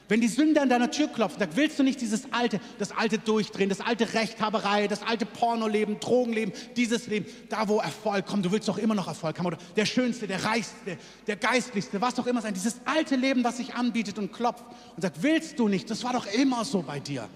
Wenn 0.08 0.22
die 0.22 0.28
Sünde 0.28 0.62
an 0.62 0.70
deiner 0.70 0.90
Tür 0.90 1.08
klopft, 1.08 1.38
dann 1.38 1.50
willst 1.54 1.78
du 1.78 1.82
nicht 1.82 2.00
dieses 2.00 2.32
alte, 2.32 2.60
das 2.78 2.92
alte 2.92 3.18
Durchdrehen, 3.18 3.68
das 3.68 3.82
alte 3.82 4.14
Rechthaberei, 4.14 4.88
das 4.88 5.02
alte 5.02 5.26
Pornoleben, 5.26 6.00
Drogenleben, 6.00 6.54
dieses 6.76 7.06
Leben, 7.08 7.26
da 7.50 7.68
wo 7.68 7.78
Erfolg 7.78 8.24
kommt, 8.24 8.46
du 8.46 8.50
willst 8.50 8.68
doch 8.68 8.78
immer 8.78 8.94
noch 8.94 9.06
Erfolg 9.06 9.38
haben 9.38 9.46
oder 9.46 9.58
der 9.76 9.84
Schönste, 9.84 10.26
der 10.26 10.42
Reichste, 10.44 10.96
der 11.26 11.36
Geistlichste, 11.36 12.00
was 12.00 12.14
doch 12.14 12.26
immer 12.26 12.40
sein, 12.40 12.54
dieses 12.54 12.76
alte 12.86 13.16
Leben, 13.16 13.44
was 13.44 13.58
sich 13.58 13.74
anbietet 13.74 14.18
und 14.18 14.32
klopft 14.32 14.64
und 14.96 15.02
sagt, 15.02 15.22
willst 15.22 15.58
du 15.58 15.68
nicht, 15.68 15.90
das 15.90 16.02
war 16.04 16.14
doch 16.14 16.26
immer 16.26 16.64
so 16.64 16.80
bei 16.80 17.00
dir. 17.00 17.28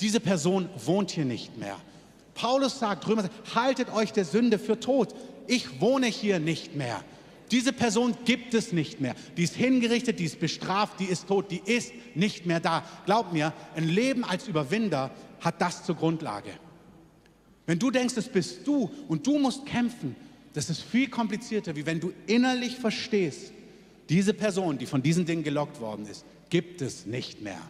Diese 0.00 0.20
Person 0.20 0.70
wohnt 0.76 1.10
hier 1.10 1.26
nicht 1.26 1.58
mehr. 1.58 1.76
Paulus 2.34 2.78
sagt, 2.78 3.06
Römer 3.06 3.22
sagt, 3.22 3.54
haltet 3.54 3.92
euch 3.92 4.12
der 4.12 4.24
Sünde 4.24 4.58
für 4.58 4.80
tot. 4.80 5.14
Ich 5.46 5.80
wohne 5.80 6.06
hier 6.06 6.38
nicht 6.38 6.74
mehr. 6.74 7.02
Diese 7.50 7.72
Person 7.72 8.14
gibt 8.24 8.54
es 8.54 8.72
nicht 8.72 9.00
mehr. 9.00 9.14
Die 9.36 9.42
ist 9.42 9.54
hingerichtet, 9.54 10.18
die 10.18 10.24
ist 10.24 10.40
bestraft, 10.40 11.00
die 11.00 11.06
ist 11.06 11.28
tot, 11.28 11.50
die 11.50 11.62
ist 11.64 11.92
nicht 12.14 12.46
mehr 12.46 12.60
da. 12.60 12.84
Glaub 13.06 13.32
mir, 13.32 13.52
ein 13.74 13.88
Leben 13.88 14.24
als 14.24 14.48
Überwinder 14.48 15.10
hat 15.40 15.60
das 15.60 15.84
zur 15.84 15.96
Grundlage. 15.96 16.50
Wenn 17.66 17.78
du 17.78 17.90
denkst, 17.90 18.16
es 18.16 18.28
bist 18.28 18.66
du 18.66 18.90
und 19.08 19.26
du 19.26 19.38
musst 19.38 19.66
kämpfen, 19.66 20.16
das 20.54 20.70
ist 20.70 20.82
viel 20.82 21.08
komplizierter, 21.08 21.76
wie 21.76 21.86
wenn 21.86 22.00
du 22.00 22.12
innerlich 22.26 22.76
verstehst, 22.76 23.52
diese 24.08 24.32
Person, 24.32 24.78
die 24.78 24.86
von 24.86 25.02
diesen 25.02 25.26
Dingen 25.26 25.42
gelockt 25.42 25.80
worden 25.80 26.06
ist, 26.06 26.24
gibt 26.48 26.80
es 26.80 27.04
nicht 27.04 27.42
mehr. 27.42 27.60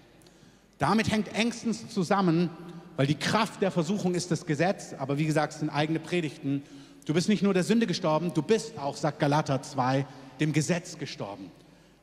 Damit 0.78 1.10
hängt 1.10 1.34
engstens 1.34 1.88
zusammen, 1.88 2.50
weil 2.96 3.06
die 3.06 3.16
Kraft 3.16 3.60
der 3.60 3.70
Versuchung 3.70 4.14
ist 4.14 4.30
das 4.30 4.46
Gesetz, 4.46 4.94
aber 4.96 5.18
wie 5.18 5.26
gesagt, 5.26 5.52
es 5.52 5.60
sind 5.60 5.70
eigene 5.70 5.98
Predigten 5.98 6.62
Du 7.08 7.14
bist 7.14 7.30
nicht 7.30 7.42
nur 7.42 7.54
der 7.54 7.64
Sünde 7.64 7.86
gestorben, 7.86 8.34
du 8.34 8.42
bist 8.42 8.76
auch, 8.78 8.94
sagt 8.94 9.18
Galater 9.18 9.62
2, 9.62 10.04
dem 10.40 10.52
Gesetz 10.52 10.98
gestorben. 10.98 11.50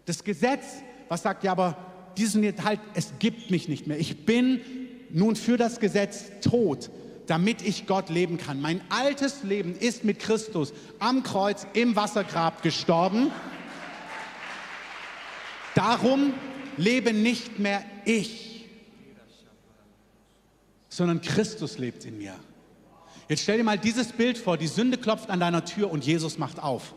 Das 0.07 0.23
Gesetz, 0.23 0.63
was 1.09 1.21
sagt, 1.21 1.43
ja, 1.43 1.51
aber 1.51 1.77
diesen 2.17 2.43
halt, 2.63 2.79
es 2.95 3.13
gibt 3.19 3.51
mich 3.51 3.67
nicht 3.67 3.85
mehr. 3.85 3.99
Ich 3.99 4.25
bin 4.25 4.61
nun 5.11 5.35
für 5.35 5.57
das 5.57 5.79
Gesetz 5.79 6.31
tot, 6.41 6.89
damit 7.27 7.61
ich 7.61 7.85
Gott 7.85 8.09
leben 8.09 8.39
kann. 8.39 8.59
Mein 8.59 8.81
altes 8.89 9.43
Leben 9.43 9.75
ist 9.75 10.05
mit 10.05 10.17
Christus 10.17 10.73
am 10.97 11.21
Kreuz 11.21 11.67
im 11.73 11.95
Wassergrab 11.95 12.63
gestorben. 12.63 13.31
Darum 15.75 16.33
lebe 16.77 17.13
nicht 17.13 17.59
mehr 17.59 17.85
ich, 18.05 18.65
sondern 20.89 21.21
Christus 21.21 21.77
lebt 21.77 22.05
in 22.05 22.17
mir. 22.17 22.33
Jetzt 23.27 23.43
stell 23.43 23.57
dir 23.57 23.63
mal 23.63 23.79
dieses 23.79 24.11
Bild 24.11 24.37
vor, 24.37 24.57
die 24.57 24.67
Sünde 24.67 24.97
klopft 24.97 25.29
an 25.29 25.39
deiner 25.39 25.65
Tür 25.65 25.89
und 25.89 26.05
Jesus 26.05 26.37
macht 26.37 26.61
auf. 26.61 26.93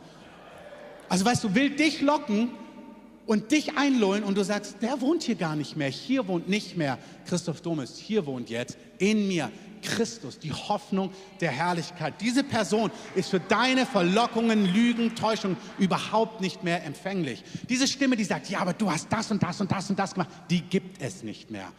Also 1.09 1.25
weißt 1.25 1.45
du, 1.45 1.55
will 1.55 1.71
dich 1.71 2.03
locken 2.03 2.51
und 3.27 3.51
dich 3.51 3.77
einlullen 3.77 4.25
und 4.25 4.37
du 4.37 4.45
sagst, 4.45 4.77
der 4.83 5.01
wohnt 5.01 5.23
hier 5.23 5.37
gar 5.37 5.57
nicht 5.57 5.77
mehr, 5.77 5.89
hier 5.89 6.29
wohnt 6.29 6.49
nicht 6.49 6.77
mehr 6.77 6.99
Christoph 7.27 7.63
Domes, 7.63 7.97
hier 7.97 8.27
wohnt 8.27 8.51
jetzt 8.51 8.77
in 8.99 9.29
mir 9.29 9.51
Christus, 9.83 10.39
die 10.39 10.53
Hoffnung 10.53 11.11
der 11.41 11.51
Herrlichkeit. 11.51 12.15
Diese 12.21 12.45
Person 12.45 12.91
ist 13.15 13.31
für 13.31 13.41
deine 13.41 13.87
Verlockungen, 13.87 14.67
Lügen, 14.67 15.15
Täuschungen 15.15 15.57
überhaupt 15.79 16.41
nicht 16.41 16.65
mehr 16.65 16.85
empfänglich. 16.85 17.43
Diese 17.69 17.87
Stimme, 17.87 18.17
die 18.17 18.25
sagt, 18.25 18.51
ja, 18.51 18.61
aber 18.61 18.73
du 18.73 18.91
hast 18.91 19.11
das 19.11 19.31
und 19.31 19.43
das 19.43 19.61
und 19.61 19.71
das 19.71 19.89
und 19.89 19.99
das 19.99 20.15
gemacht, 20.15 20.31
die 20.51 20.61
gibt 20.61 21.01
es 21.01 21.23
nicht 21.23 21.51
mehr. 21.51 21.73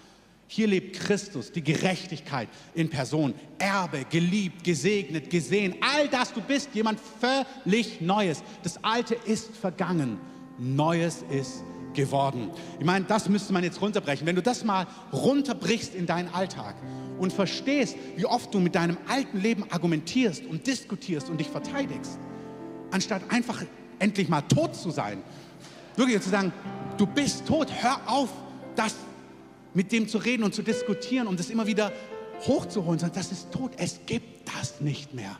Hier 0.51 0.65
lebt 0.65 0.99
Christus, 0.99 1.51
die 1.51 1.63
Gerechtigkeit 1.63 2.49
in 2.73 2.89
Person, 2.89 3.35
Erbe, 3.59 4.03
geliebt, 4.09 4.63
gesegnet, 4.63 5.29
gesehen. 5.29 5.75
All 5.79 6.07
das, 6.07 6.33
du 6.33 6.41
bist 6.41 6.69
jemand 6.73 6.99
völlig 6.99 8.01
Neues. 8.01 8.41
Das 8.63 8.83
Alte 8.83 9.13
ist 9.13 9.55
vergangen, 9.55 10.17
Neues 10.57 11.23
ist 11.29 11.63
geworden. 11.93 12.49
Ich 12.79 12.85
meine, 12.85 13.05
das 13.05 13.29
müsste 13.29 13.53
man 13.53 13.63
jetzt 13.63 13.79
runterbrechen. 13.79 14.25
Wenn 14.25 14.35
du 14.35 14.41
das 14.41 14.63
mal 14.63 14.87
runterbrichst 15.13 15.93
in 15.93 16.07
deinen 16.07 16.33
Alltag 16.33 16.73
und 17.19 17.31
verstehst, 17.31 17.95
wie 18.15 18.25
oft 18.25 18.51
du 18.51 18.59
mit 18.59 18.73
deinem 18.73 18.97
alten 19.07 19.39
Leben 19.39 19.65
argumentierst 19.69 20.47
und 20.47 20.65
diskutierst 20.65 21.29
und 21.29 21.39
dich 21.39 21.49
verteidigst, 21.49 22.17
anstatt 22.89 23.21
einfach 23.29 23.63
endlich 23.99 24.27
mal 24.29 24.41
tot 24.41 24.75
zu 24.75 24.89
sein, 24.89 25.21
wirklich 25.95 26.19
zu 26.21 26.29
sagen, 26.31 26.51
du 26.97 27.05
bist 27.05 27.45
tot, 27.45 27.71
hör 27.83 27.99
auf, 28.07 28.29
das 28.75 28.95
mit 29.73 29.91
dem 29.91 30.07
zu 30.07 30.17
reden 30.17 30.43
und 30.43 30.53
zu 30.53 30.61
diskutieren 30.61 31.27
und 31.27 31.39
es 31.39 31.49
immer 31.49 31.67
wieder 31.67 31.91
hochzuholen, 32.45 32.99
sondern 32.99 33.17
das 33.17 33.31
ist 33.31 33.51
tot. 33.51 33.71
Es 33.77 33.99
gibt 34.05 34.49
das 34.57 34.81
nicht 34.81 35.13
mehr. 35.13 35.37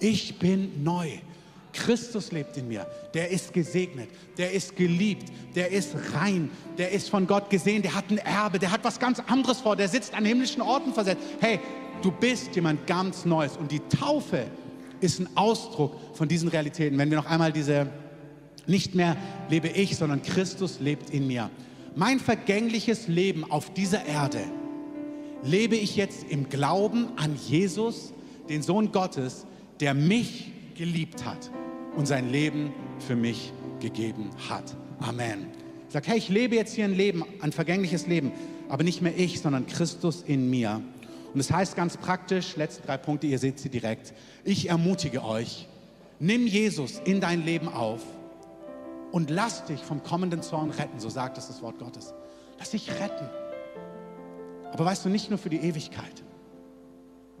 Ich 0.00 0.38
bin 0.38 0.82
neu. 0.82 1.10
Christus 1.72 2.32
lebt 2.32 2.56
in 2.56 2.68
mir. 2.68 2.86
Der 3.14 3.30
ist 3.30 3.52
gesegnet, 3.52 4.08
der 4.38 4.52
ist 4.52 4.74
geliebt, 4.74 5.30
der 5.54 5.70
ist 5.70 5.94
rein, 6.14 6.50
der 6.78 6.90
ist 6.90 7.08
von 7.08 7.26
Gott 7.26 7.48
gesehen, 7.48 7.82
der 7.82 7.94
hat 7.94 8.10
ein 8.10 8.18
Erbe, 8.18 8.58
der 8.58 8.72
hat 8.72 8.82
was 8.82 8.98
ganz 8.98 9.20
anderes 9.20 9.60
vor, 9.60 9.76
der 9.76 9.88
sitzt 9.88 10.14
an 10.14 10.24
himmlischen 10.24 10.62
Orten 10.62 10.92
versetzt. 10.92 11.22
Hey, 11.40 11.60
du 12.02 12.10
bist 12.10 12.56
jemand 12.56 12.86
ganz 12.88 13.24
Neues 13.24 13.56
und 13.56 13.70
die 13.70 13.80
Taufe 13.80 14.46
ist 15.00 15.20
ein 15.20 15.28
Ausdruck 15.36 15.94
von 16.14 16.26
diesen 16.26 16.48
Realitäten. 16.48 16.98
Wenn 16.98 17.10
wir 17.10 17.18
noch 17.18 17.26
einmal 17.26 17.52
diese, 17.52 17.86
nicht 18.66 18.94
mehr 18.96 19.16
lebe 19.48 19.68
ich, 19.68 19.96
sondern 19.96 20.22
Christus 20.22 20.80
lebt 20.80 21.10
in 21.10 21.28
mir 21.28 21.50
mein 21.96 22.20
vergängliches 22.20 23.08
Leben 23.08 23.50
auf 23.50 23.72
dieser 23.72 24.04
Erde 24.06 24.40
lebe 25.42 25.76
ich 25.76 25.96
jetzt 25.96 26.24
im 26.28 26.48
Glauben 26.48 27.08
an 27.16 27.36
Jesus, 27.48 28.12
den 28.48 28.62
Sohn 28.62 28.92
Gottes, 28.92 29.46
der 29.80 29.94
mich 29.94 30.52
geliebt 30.76 31.24
hat 31.24 31.50
und 31.96 32.06
sein 32.06 32.30
Leben 32.30 32.72
für 33.06 33.16
mich 33.16 33.52
gegeben 33.80 34.30
hat. 34.48 34.76
Amen. 35.00 35.46
Sag, 35.88 36.06
hey, 36.06 36.18
ich 36.18 36.28
lebe 36.28 36.54
jetzt 36.54 36.74
hier 36.74 36.84
ein 36.84 36.94
Leben, 36.94 37.24
ein 37.40 37.52
vergängliches 37.52 38.06
Leben, 38.06 38.32
aber 38.68 38.84
nicht 38.84 39.02
mehr 39.02 39.18
ich, 39.18 39.40
sondern 39.40 39.66
Christus 39.66 40.22
in 40.22 40.48
mir. 40.48 40.82
Und 41.32 41.40
es 41.40 41.48
das 41.48 41.56
heißt 41.56 41.76
ganz 41.76 41.96
praktisch, 41.96 42.56
letzte 42.56 42.82
drei 42.82 42.96
Punkte, 42.96 43.26
ihr 43.26 43.38
seht 43.38 43.58
sie 43.58 43.68
direkt. 43.68 44.14
Ich 44.44 44.68
ermutige 44.68 45.24
euch, 45.24 45.68
nimm 46.18 46.46
Jesus 46.46 47.00
in 47.04 47.20
dein 47.20 47.44
Leben 47.44 47.68
auf 47.68 48.02
und 49.12 49.30
lass 49.30 49.64
dich 49.64 49.80
vom 49.80 50.02
kommenden 50.02 50.42
Zorn 50.42 50.70
retten, 50.70 51.00
so 51.00 51.08
sagt 51.08 51.38
es 51.38 51.48
das 51.48 51.62
Wort 51.62 51.78
Gottes. 51.78 52.14
Lass 52.58 52.70
dich 52.70 52.90
retten. 52.90 53.28
Aber 54.72 54.84
weißt 54.84 55.04
du, 55.04 55.08
nicht 55.08 55.30
nur 55.30 55.38
für 55.38 55.50
die 55.50 55.58
Ewigkeit. 55.58 56.22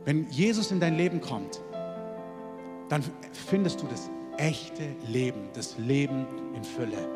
Wenn 0.04 0.28
Jesus 0.30 0.70
in 0.70 0.80
dein 0.80 0.96
Leben 0.96 1.20
kommt, 1.20 1.60
dann 2.88 3.04
findest 3.32 3.82
du 3.82 3.86
das 3.86 4.10
echte 4.38 4.84
Leben, 5.06 5.48
das 5.54 5.76
Leben 5.78 6.26
in 6.54 6.64
Fülle. 6.64 7.08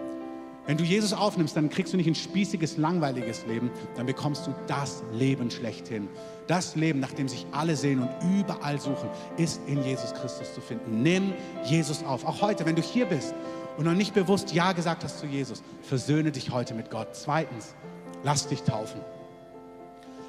Wenn 0.66 0.78
du 0.78 0.84
Jesus 0.84 1.12
aufnimmst, 1.12 1.57
dann 1.57 1.68
kriegst 1.68 1.92
du 1.92 1.98
nicht 1.98 2.07
ein 2.07 2.14
spießiges, 2.14 2.78
langweiliges 2.78 3.44
Leben, 3.46 3.70
dann 3.96 4.07
bekommst 4.07 4.46
du 4.46 4.55
das 4.66 5.02
Leben 5.12 5.50
schlechthin. 5.50 6.09
Das 6.46 6.74
Leben, 6.74 7.00
nach 7.00 7.12
dem 7.12 7.28
sich 7.28 7.46
alle 7.52 7.76
sehen 7.76 8.00
und 8.00 8.38
überall 8.38 8.80
suchen, 8.80 9.11
ist 9.36 9.61
in 9.66 9.82
Jesus 9.82 10.14
Christus 10.14 10.55
zu 10.55 10.62
finden. 10.62 11.02
Nimm 11.02 11.34
Jesus 11.64 12.02
auf. 12.05 12.24
Auch 12.24 12.40
heute, 12.40 12.64
wenn 12.64 12.76
du 12.76 12.82
hier 12.82 13.05
bist 13.05 13.34
und 13.77 13.85
noch 13.85 13.95
nicht 13.95 14.14
bewusst 14.14 14.53
Ja 14.53 14.72
gesagt 14.72 15.05
hast 15.05 15.18
zu 15.18 15.27
Jesus, 15.27 15.62
versöhne 15.83 16.31
dich 16.33 16.51
heute 16.51 16.75
mit 16.75 16.91
Gott. 16.91 17.09
Zweitens, 17.12 17.75
lass 18.22 18.47
dich 18.49 18.62
taufen. 18.62 19.01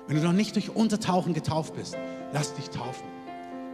Wenn 0.08 0.18
du 0.18 0.24
noch 0.24 0.34
nicht 0.34 0.56
durch 0.56 0.76
Untertauchen 0.76 1.34
getauft 1.34 1.76
bist, 1.76 1.98
lass 2.32 2.54
dich 2.54 2.70
taufen. 2.70 3.16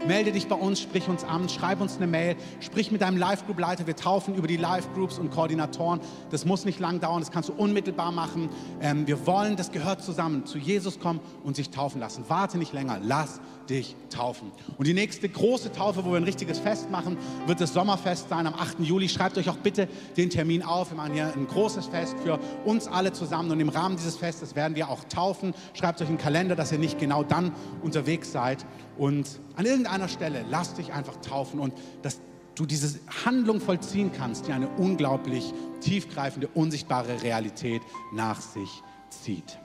Melde 0.07 0.31
dich 0.31 0.47
bei 0.47 0.55
uns, 0.55 0.81
sprich 0.81 1.07
uns 1.07 1.23
an, 1.23 1.47
schreib 1.47 1.79
uns 1.79 1.97
eine 1.97 2.07
Mail, 2.07 2.35
sprich 2.59 2.91
mit 2.91 3.01
deinem 3.01 3.17
Live-Group-Leiter. 3.17 3.85
Wir 3.85 3.95
taufen 3.95 4.33
über 4.33 4.47
die 4.47 4.57
Live-Groups 4.57 5.19
und 5.19 5.29
Koordinatoren. 5.29 5.99
Das 6.31 6.43
muss 6.43 6.65
nicht 6.65 6.79
lang 6.79 6.99
dauern, 6.99 7.19
das 7.19 7.29
kannst 7.29 7.49
du 7.49 7.53
unmittelbar 7.53 8.11
machen. 8.11 8.49
Ähm, 8.81 9.05
wir 9.05 9.27
wollen, 9.27 9.57
das 9.57 9.71
gehört 9.71 10.01
zusammen, 10.01 10.47
zu 10.47 10.57
Jesus 10.57 10.99
kommen 10.99 11.19
und 11.43 11.55
sich 11.55 11.69
taufen 11.69 11.99
lassen. 11.99 12.23
Warte 12.29 12.57
nicht 12.57 12.73
länger, 12.73 12.97
lass 13.03 13.41
dich 13.69 13.95
taufen. 14.09 14.51
Und 14.77 14.87
die 14.87 14.93
nächste 14.93 15.29
große 15.29 15.71
Taufe, 15.71 16.03
wo 16.05 16.11
wir 16.11 16.17
ein 16.17 16.23
richtiges 16.23 16.59
Fest 16.59 16.89
machen, 16.91 17.17
wird 17.47 17.61
das 17.61 17.73
Sommerfest 17.73 18.29
sein 18.29 18.47
am 18.47 18.53
8. 18.53 18.79
Juli. 18.79 19.09
Schreibt 19.09 19.37
euch 19.37 19.49
auch 19.49 19.57
bitte 19.57 19.87
den 20.17 20.29
Termin 20.29 20.63
auf. 20.63 20.91
Wir 20.91 20.97
machen 20.97 21.13
hier 21.13 21.33
ein 21.33 21.47
großes 21.47 21.87
Fest 21.87 22.15
für 22.23 22.39
uns 22.65 22.87
alle 22.87 23.13
zusammen 23.13 23.51
und 23.51 23.59
im 23.59 23.69
Rahmen 23.69 23.95
dieses 23.95 24.17
Festes 24.17 24.55
werden 24.55 24.75
wir 24.75 24.89
auch 24.89 25.03
taufen. 25.05 25.53
Schreibt 25.73 26.01
euch 26.01 26.09
einen 26.09 26.17
Kalender, 26.17 26.55
dass 26.55 26.71
ihr 26.71 26.79
nicht 26.79 26.99
genau 26.99 27.23
dann 27.23 27.51
unterwegs 27.81 28.31
seid. 28.31 28.65
Und 28.97 29.39
an 29.55 29.65
irgendeiner 29.65 30.07
Stelle 30.07 30.45
lasst 30.49 30.77
dich 30.77 30.93
einfach 30.93 31.17
taufen 31.17 31.59
und 31.59 31.73
dass 32.01 32.19
du 32.55 32.65
diese 32.65 32.99
Handlung 33.25 33.61
vollziehen 33.61 34.11
kannst, 34.15 34.47
die 34.47 34.51
eine 34.51 34.69
unglaublich 34.69 35.53
tiefgreifende, 35.81 36.47
unsichtbare 36.47 37.23
Realität 37.23 37.81
nach 38.13 38.41
sich 38.41 38.69
zieht. 39.09 39.57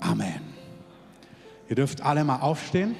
Amen. 0.00 0.53
Ihr 1.68 1.76
dürft 1.76 2.02
alle 2.02 2.24
mal 2.24 2.40
aufstehen. 2.40 2.94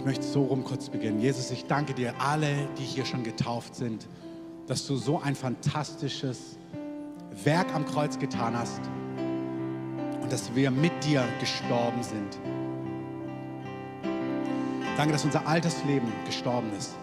Ich 0.00 0.06
möchte 0.06 0.24
so 0.24 0.44
rum 0.44 0.64
kurz 0.64 0.88
beginnen. 0.88 1.20
Jesus, 1.20 1.50
ich 1.50 1.66
danke 1.66 1.92
dir, 1.92 2.14
alle, 2.18 2.66
die 2.78 2.84
hier 2.84 3.04
schon 3.04 3.22
getauft 3.22 3.74
sind, 3.74 4.08
dass 4.66 4.86
du 4.86 4.96
so 4.96 5.20
ein 5.20 5.34
fantastisches 5.34 6.56
Werk 7.44 7.74
am 7.74 7.84
Kreuz 7.84 8.18
getan 8.18 8.58
hast 8.58 8.80
und 10.22 10.32
dass 10.32 10.54
wir 10.54 10.70
mit 10.70 10.92
dir 11.04 11.22
gestorben 11.38 12.02
sind. 12.02 12.38
Danke, 14.96 15.12
dass 15.12 15.26
unser 15.26 15.46
altes 15.46 15.84
Leben 15.84 16.10
gestorben 16.24 16.70
ist. 16.78 16.96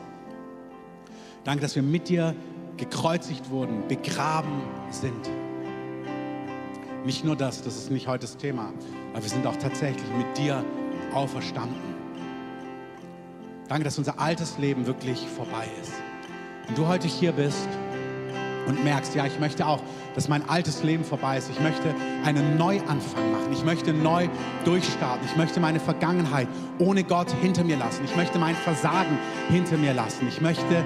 Danke, 1.43 1.61
dass 1.61 1.75
wir 1.75 1.83
mit 1.83 2.09
dir 2.09 2.35
gekreuzigt 2.77 3.51
wurden, 3.51 3.87
begraben 3.87 4.63
sind. 4.89 5.29
Nicht 7.05 7.23
nur 7.23 7.35
das, 7.35 7.61
das 7.61 7.77
ist 7.77 7.91
nicht 7.91 8.07
heute 8.07 8.21
das 8.21 8.37
Thema, 8.37 8.73
aber 9.13 9.21
wir 9.21 9.29
sind 9.29 9.45
auch 9.45 9.57
tatsächlich 9.57 10.09
mit 10.17 10.35
dir 10.35 10.65
auferstanden. 11.13 11.96
Danke, 13.67 13.83
dass 13.83 13.97
unser 13.97 14.19
altes 14.19 14.57
Leben 14.57 14.85
wirklich 14.85 15.27
vorbei 15.27 15.67
ist. 15.81 15.91
Wenn 16.65 16.75
du 16.75 16.87
heute 16.87 17.07
hier 17.07 17.33
bist 17.33 17.67
und 18.65 18.81
merkst, 18.83 19.13
ja, 19.13 19.25
ich 19.25 19.39
möchte 19.39 19.65
auch, 19.65 19.81
dass 20.15 20.29
mein 20.29 20.47
altes 20.49 20.83
Leben 20.83 21.03
vorbei 21.03 21.37
ist. 21.37 21.49
Ich 21.49 21.59
möchte 21.59 21.93
einen 22.23 22.57
Neuanfang 22.57 23.31
machen. 23.31 23.51
Ich 23.51 23.63
möchte 23.65 23.93
neu 23.93 24.29
durchstarten. 24.63 25.25
Ich 25.25 25.35
möchte 25.35 25.59
meine 25.59 25.79
Vergangenheit 25.79 26.47
ohne 26.79 27.03
Gott 27.03 27.29
hinter 27.41 27.63
mir 27.63 27.77
lassen. 27.77 28.03
Ich 28.05 28.15
möchte 28.15 28.39
mein 28.39 28.55
Versagen 28.55 29.17
hinter 29.49 29.77
mir 29.77 29.93
lassen. 29.93 30.27
Ich 30.27 30.39
möchte 30.39 30.83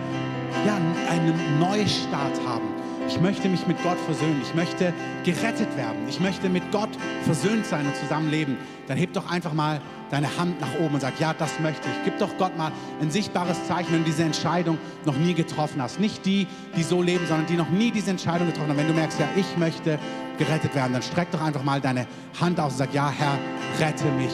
ja, 0.66 0.78
einen 1.10 1.60
Neustart 1.60 2.40
haben. 2.46 2.71
Ich 3.12 3.20
möchte 3.20 3.50
mich 3.50 3.68
mit 3.68 3.84
Gott 3.84 4.00
versöhnen. 4.00 4.42
Ich 4.42 4.56
möchte 4.56 4.94
gerettet 5.26 5.76
werden. 5.76 6.08
Ich 6.08 6.22
möchte 6.22 6.48
mit 6.48 6.72
Gott 6.72 6.90
versöhnt 7.26 7.66
sein 7.66 7.86
und 7.86 7.94
zusammenleben. 7.98 8.58
Dann 8.88 8.98
heb 8.98 9.12
doch 9.12 9.30
einfach 9.30 9.52
mal 9.52 9.82
deine 10.10 10.38
Hand 10.38 10.62
nach 10.62 10.80
oben 10.80 10.96
und 10.96 11.02
sag, 11.02 11.20
ja, 11.20 11.34
das 11.34 11.60
möchte 11.60 11.90
ich. 11.90 12.06
Gib 12.06 12.20
doch 12.20 12.38
Gott 12.38 12.58
mal 12.58 12.72
ein 13.02 13.12
sichtbares 13.12 13.68
Zeichen, 13.68 13.92
wenn 13.92 14.00
du 14.00 14.06
diese 14.06 14.24
Entscheidung 14.24 14.78
noch 15.04 15.18
nie 15.18 15.34
getroffen 15.34 15.82
hast. 15.82 16.00
Nicht 16.00 16.26
die, 16.26 16.48
die 16.78 16.84
so 16.84 17.02
leben, 17.02 17.28
sondern 17.28 17.48
die 17.48 17.58
noch 17.58 17.70
nie 17.70 17.92
diese 17.92 18.12
Entscheidung 18.12 18.48
getroffen 18.48 18.70
haben. 18.70 18.78
Wenn 18.78 18.88
du 18.88 18.94
merkst, 18.94 19.20
ja, 19.20 19.28
ich 19.36 19.58
möchte 19.58 20.00
gerettet 20.38 20.74
werden, 20.74 20.94
dann 20.94 21.02
streck 21.02 21.32
doch 21.32 21.42
einfach 21.42 21.64
mal 21.64 21.82
deine 21.82 22.08
Hand 22.40 22.62
aus 22.62 22.72
und 22.72 22.78
sag, 22.78 22.94
ja, 22.94 23.12
Herr, 23.12 23.38
rette 23.86 24.06
mich. 24.14 24.34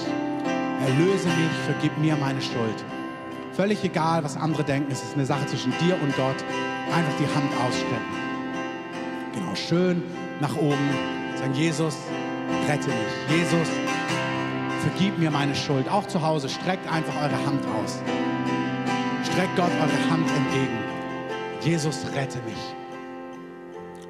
Erlöse 0.82 1.28
mich, 1.30 1.52
vergib 1.66 1.98
mir 1.98 2.16
meine 2.16 2.42
Schuld. 2.44 2.86
Völlig 3.54 3.84
egal, 3.84 4.24
was 4.24 4.38
andere 4.38 4.64
denken, 4.64 4.92
es 4.92 5.02
ist 5.02 5.16
eine 5.16 5.26
Sache 5.26 5.48
zwischen 5.48 5.74
dir 5.80 6.00
und 6.00 6.16
Gott. 6.16 6.46
Einfach 6.94 7.18
die 7.20 7.36
Hand 7.36 7.52
ausstrecken. 7.68 8.27
Schön 9.66 10.04
nach 10.40 10.56
oben. 10.56 10.90
Sagen, 11.36 11.54
Jesus, 11.54 11.96
rette 12.68 12.88
mich. 12.88 13.38
Jesus, 13.38 13.68
vergib 14.82 15.18
mir 15.18 15.32
meine 15.32 15.56
Schuld. 15.56 15.90
Auch 15.90 16.08
zu 16.08 16.22
Hause, 16.22 16.48
streckt 16.48 16.90
einfach 16.92 17.16
eure 17.16 17.46
Hand 17.46 17.66
aus. 17.66 18.00
Streckt 19.24 19.56
Gott 19.56 19.72
eure 19.82 20.12
Hand 20.12 20.30
entgegen. 20.30 20.78
Jesus, 21.62 22.06
rette 22.16 22.40
mich. 22.46 22.76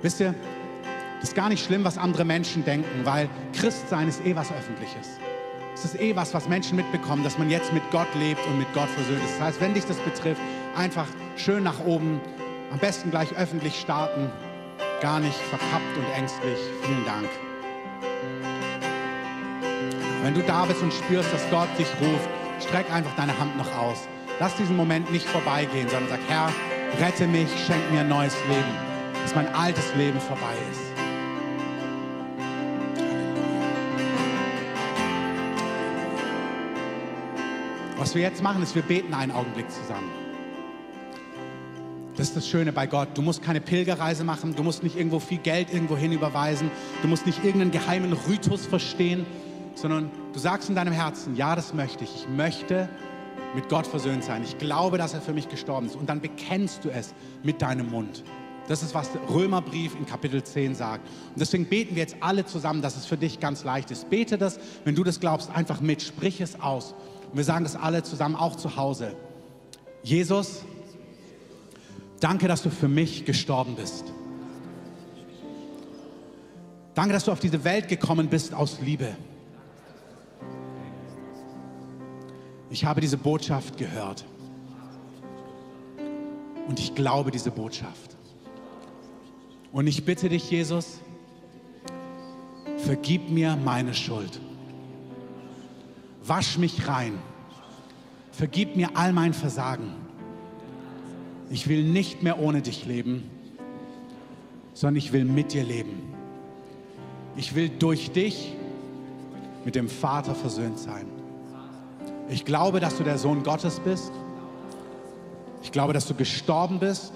Wisst 0.02 0.20
ihr, 0.20 0.36
das 1.20 1.30
ist 1.30 1.36
gar 1.36 1.50
nicht 1.50 1.66
schlimm, 1.66 1.84
was 1.84 1.98
andere 1.98 2.26
Menschen 2.26 2.64
denken, 2.64 3.04
weil 3.04 3.28
Christsein 3.54 4.08
ist 4.08 4.24
eh 4.26 4.36
was 4.36 4.52
Öffentliches. 4.52 5.20
Es 5.74 5.86
ist 5.86 6.00
eh 6.00 6.16
was, 6.16 6.34
was 6.34 6.48
Menschen 6.48 6.76
mitbekommen, 6.76 7.24
dass 7.24 7.38
man 7.38 7.50
jetzt 7.50 7.74
mit 7.74 7.84
Gott 7.92 8.08
lebt 8.16 8.46
und 8.48 8.58
mit 8.58 8.72
Gott 8.74 8.90
versöhnt 8.90 9.24
ist. 9.24 9.34
Das 9.40 9.48
heißt, 9.48 9.62
wenn 9.62 9.74
dich 9.74 9.86
das 9.86 9.98
betrifft, 9.98 10.42
einfach 10.76 11.08
schön 11.36 11.64
nach 11.64 11.80
oben, 11.86 12.20
am 12.72 12.80
besten 12.80 13.12
gleich 13.12 13.36
öffentlich 13.36 13.80
starten, 13.80 14.30
gar 15.02 15.20
nicht 15.20 15.38
verkappt 15.38 15.98
und 15.98 16.06
ängstlich. 16.16 16.58
Vielen 16.84 17.06
Dank. 17.06 17.30
Wenn 20.24 20.34
du 20.34 20.42
da 20.42 20.66
bist 20.66 20.82
und 20.82 20.94
spürst, 20.94 21.32
dass 21.32 21.50
Gott 21.50 21.70
dich 21.78 21.88
ruft, 22.02 22.30
streck 22.68 22.92
einfach 22.92 23.16
deine 23.16 23.38
Hand 23.38 23.58
noch 23.58 23.74
aus. 23.78 24.08
Lass 24.40 24.56
diesen 24.56 24.76
Moment 24.76 25.12
nicht 25.12 25.28
vorbeigehen, 25.28 25.88
sondern 25.90 26.10
sag, 26.10 26.20
Herr, 26.28 26.52
rette 27.00 27.28
mich, 27.28 27.50
schenk 27.66 27.92
mir 27.92 28.02
ein 28.02 28.10
neues 28.10 28.36
Leben, 28.48 28.76
dass 29.24 29.36
mein 29.36 29.48
altes 29.54 29.94
Leben 29.96 30.20
vorbei 30.20 30.54
ist. 30.72 30.82
Was 37.98 38.14
wir 38.16 38.22
jetzt 38.22 38.44
machen, 38.44 38.62
ist, 38.62 38.76
wir 38.76 38.84
beten 38.84 39.14
einen 39.14 39.32
Augenblick 39.32 39.70
zusammen. 39.72 40.27
Das 42.18 42.30
ist 42.30 42.36
das 42.36 42.48
Schöne 42.48 42.74
bei 42.74 42.88
Gott. 42.88 43.10
Du 43.14 43.22
musst 43.22 43.44
keine 43.44 43.62
Pilgerreise 43.62 44.24
machen, 44.24 44.56
du 44.56 44.64
musst 44.64 44.82
nicht 44.82 44.98
irgendwo 44.98 45.20
viel 45.20 45.38
Geld 45.38 45.72
irgendwo 45.72 45.96
hin 45.96 46.12
überweisen, 46.12 46.72
du 47.04 47.08
musst 47.08 47.28
nicht 47.28 47.44
irgendeinen 47.44 47.70
geheimen 47.70 48.12
Ritus 48.12 48.66
verstehen, 48.66 49.24
sondern 49.76 50.10
du 50.34 50.40
sagst 50.40 50.68
in 50.68 50.74
deinem 50.74 50.94
Herzen, 50.94 51.36
ja, 51.36 51.56
das 51.56 51.76
möchte 51.76 52.04
ich. 52.04 52.16
Ich 52.16 52.28
möchte 52.28 52.90
mit 53.54 53.70
Gott 53.70 53.86
versöhnt 53.86 54.24
sein. 54.24 54.42
Ich 54.44 54.58
glaube, 54.58 54.98
dass 54.98 55.14
er 55.14 55.22
für 55.22 55.34
mich 55.34 55.48
gestorben 55.48 55.86
ist. 55.86 55.96
Und 55.96 56.10
dann 56.10 56.20
bekennst 56.20 56.84
du 56.84 56.90
es 56.90 57.14
mit 57.44 57.62
deinem 57.62 57.92
Mund. 57.92 58.24
Das 58.68 58.82
ist, 58.82 58.96
was 58.96 59.12
der 59.12 59.22
Römerbrief 59.30 59.96
in 59.96 60.08
Kapitel 60.08 60.44
10 60.44 60.74
sagt. 60.74 61.08
Und 61.30 61.40
deswegen 61.40 61.66
beten 61.66 61.96
wir 61.96 62.02
jetzt 62.02 62.18
alle 62.20 62.48
zusammen, 62.48 62.82
dass 62.82 62.98
es 62.98 63.06
für 63.06 63.16
dich 63.16 63.40
ganz 63.40 63.64
leicht 63.64 63.92
ist. 63.92 64.10
Bete 64.10 64.40
das, 64.40 64.60
wenn 64.86 64.96
du 64.96 65.04
das 65.04 65.20
glaubst, 65.20 65.52
einfach 65.52 65.82
mit. 65.82 66.02
Sprich 66.02 66.42
es 66.42 66.60
aus. 66.60 66.96
Und 67.30 67.38
wir 67.38 67.44
sagen 67.44 67.64
das 67.64 67.76
alle 67.76 68.02
zusammen, 68.02 68.36
auch 68.36 68.56
zu 68.56 68.76
Hause. 68.76 69.16
Jesus, 70.02 70.64
danke, 72.20 72.48
dass 72.48 72.64
du 72.64 72.70
für 72.70 72.88
mich 72.88 73.26
gestorben 73.26 73.76
bist. 73.76 74.06
Danke, 76.96 77.14
dass 77.14 77.26
du 77.26 77.32
auf 77.32 77.40
diese 77.40 77.64
Welt 77.64 77.88
gekommen 77.88 78.28
bist 78.28 78.54
aus 78.54 78.80
Liebe. 78.82 79.16
Ich 82.70 82.86
habe 82.86 83.02
diese 83.02 83.18
Botschaft 83.18 83.78
gehört. 83.78 84.26
Und 86.68 86.80
ich 86.80 86.96
glaube 86.96 87.32
diese 87.32 87.52
Botschaft. 87.52 88.18
Und 89.72 89.88
ich 89.88 90.04
bitte 90.06 90.28
dich, 90.28 90.50
Jesus, 90.50 91.00
vergib 92.78 93.30
mir 93.30 93.56
meine 93.56 93.94
Schuld. 93.94 94.42
Wasch 96.24 96.58
mich 96.58 96.88
rein. 96.88 97.20
Vergib 98.32 98.76
mir 98.76 98.90
all 98.96 99.14
mein 99.14 99.34
Versagen. 99.34 100.07
Ich 101.50 101.68
will 101.68 101.84
nicht 101.84 102.24
mehr 102.24 102.40
ohne 102.40 102.62
dich 102.62 102.86
leben, 102.86 103.30
sondern 104.74 104.98
ich 104.98 105.14
will 105.14 105.26
mit 105.26 105.54
dir 105.54 105.64
leben. 105.64 106.14
Ich 107.36 107.56
will 107.56 107.70
durch 107.70 108.12
dich 108.12 108.54
mit 109.64 109.76
dem 109.76 109.90
Vater 109.90 110.36
versöhnt 110.36 110.80
sein. 110.80 111.06
Ich 112.30 112.44
glaube, 112.44 112.80
dass 112.80 112.98
du 112.98 113.04
der 113.04 113.18
Sohn 113.18 113.44
Gottes 113.44 113.80
bist. 113.80 114.12
Ich 115.64 115.72
glaube, 115.72 115.94
dass 115.94 116.08
du 116.08 116.14
gestorben 116.14 116.80
bist. 116.80 117.14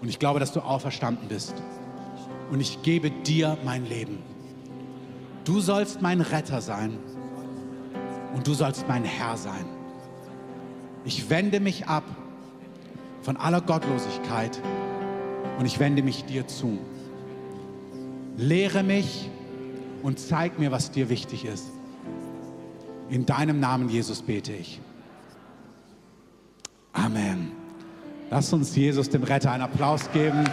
Und 0.00 0.08
ich 0.08 0.18
glaube, 0.18 0.40
dass 0.40 0.52
du 0.52 0.60
auferstanden 0.60 1.28
bist. 1.28 1.54
Und 2.50 2.60
ich 2.60 2.82
gebe 2.82 3.10
dir 3.10 3.56
mein 3.64 3.86
Leben. 3.86 4.18
Du 5.44 5.60
sollst 5.60 6.02
mein 6.02 6.20
Retter 6.20 6.60
sein. 6.60 6.98
Und 8.34 8.46
du 8.46 8.54
sollst 8.54 8.86
mein 8.88 9.04
Herr 9.04 9.36
sein. 9.36 9.64
Ich 11.04 11.30
wende 11.30 11.58
mich 11.58 11.86
ab 11.88 12.04
von 13.22 13.36
aller 13.36 13.60
Gottlosigkeit 13.60 14.60
und 15.58 15.66
ich 15.66 15.78
wende 15.78 16.02
mich 16.02 16.24
dir 16.24 16.46
zu. 16.46 16.78
Lehre 18.36 18.82
mich 18.82 19.30
und 20.02 20.18
zeig 20.18 20.58
mir, 20.58 20.72
was 20.72 20.90
dir 20.90 21.08
wichtig 21.08 21.44
ist. 21.44 21.70
In 23.08 23.26
deinem 23.26 23.60
Namen, 23.60 23.88
Jesus, 23.88 24.22
bete 24.22 24.52
ich. 24.52 24.80
Amen. 26.92 27.52
Lass 28.30 28.52
uns 28.52 28.74
Jesus, 28.74 29.10
dem 29.10 29.22
Retter, 29.22 29.52
einen 29.52 29.62
Applaus 29.62 30.10
geben. 30.12 30.44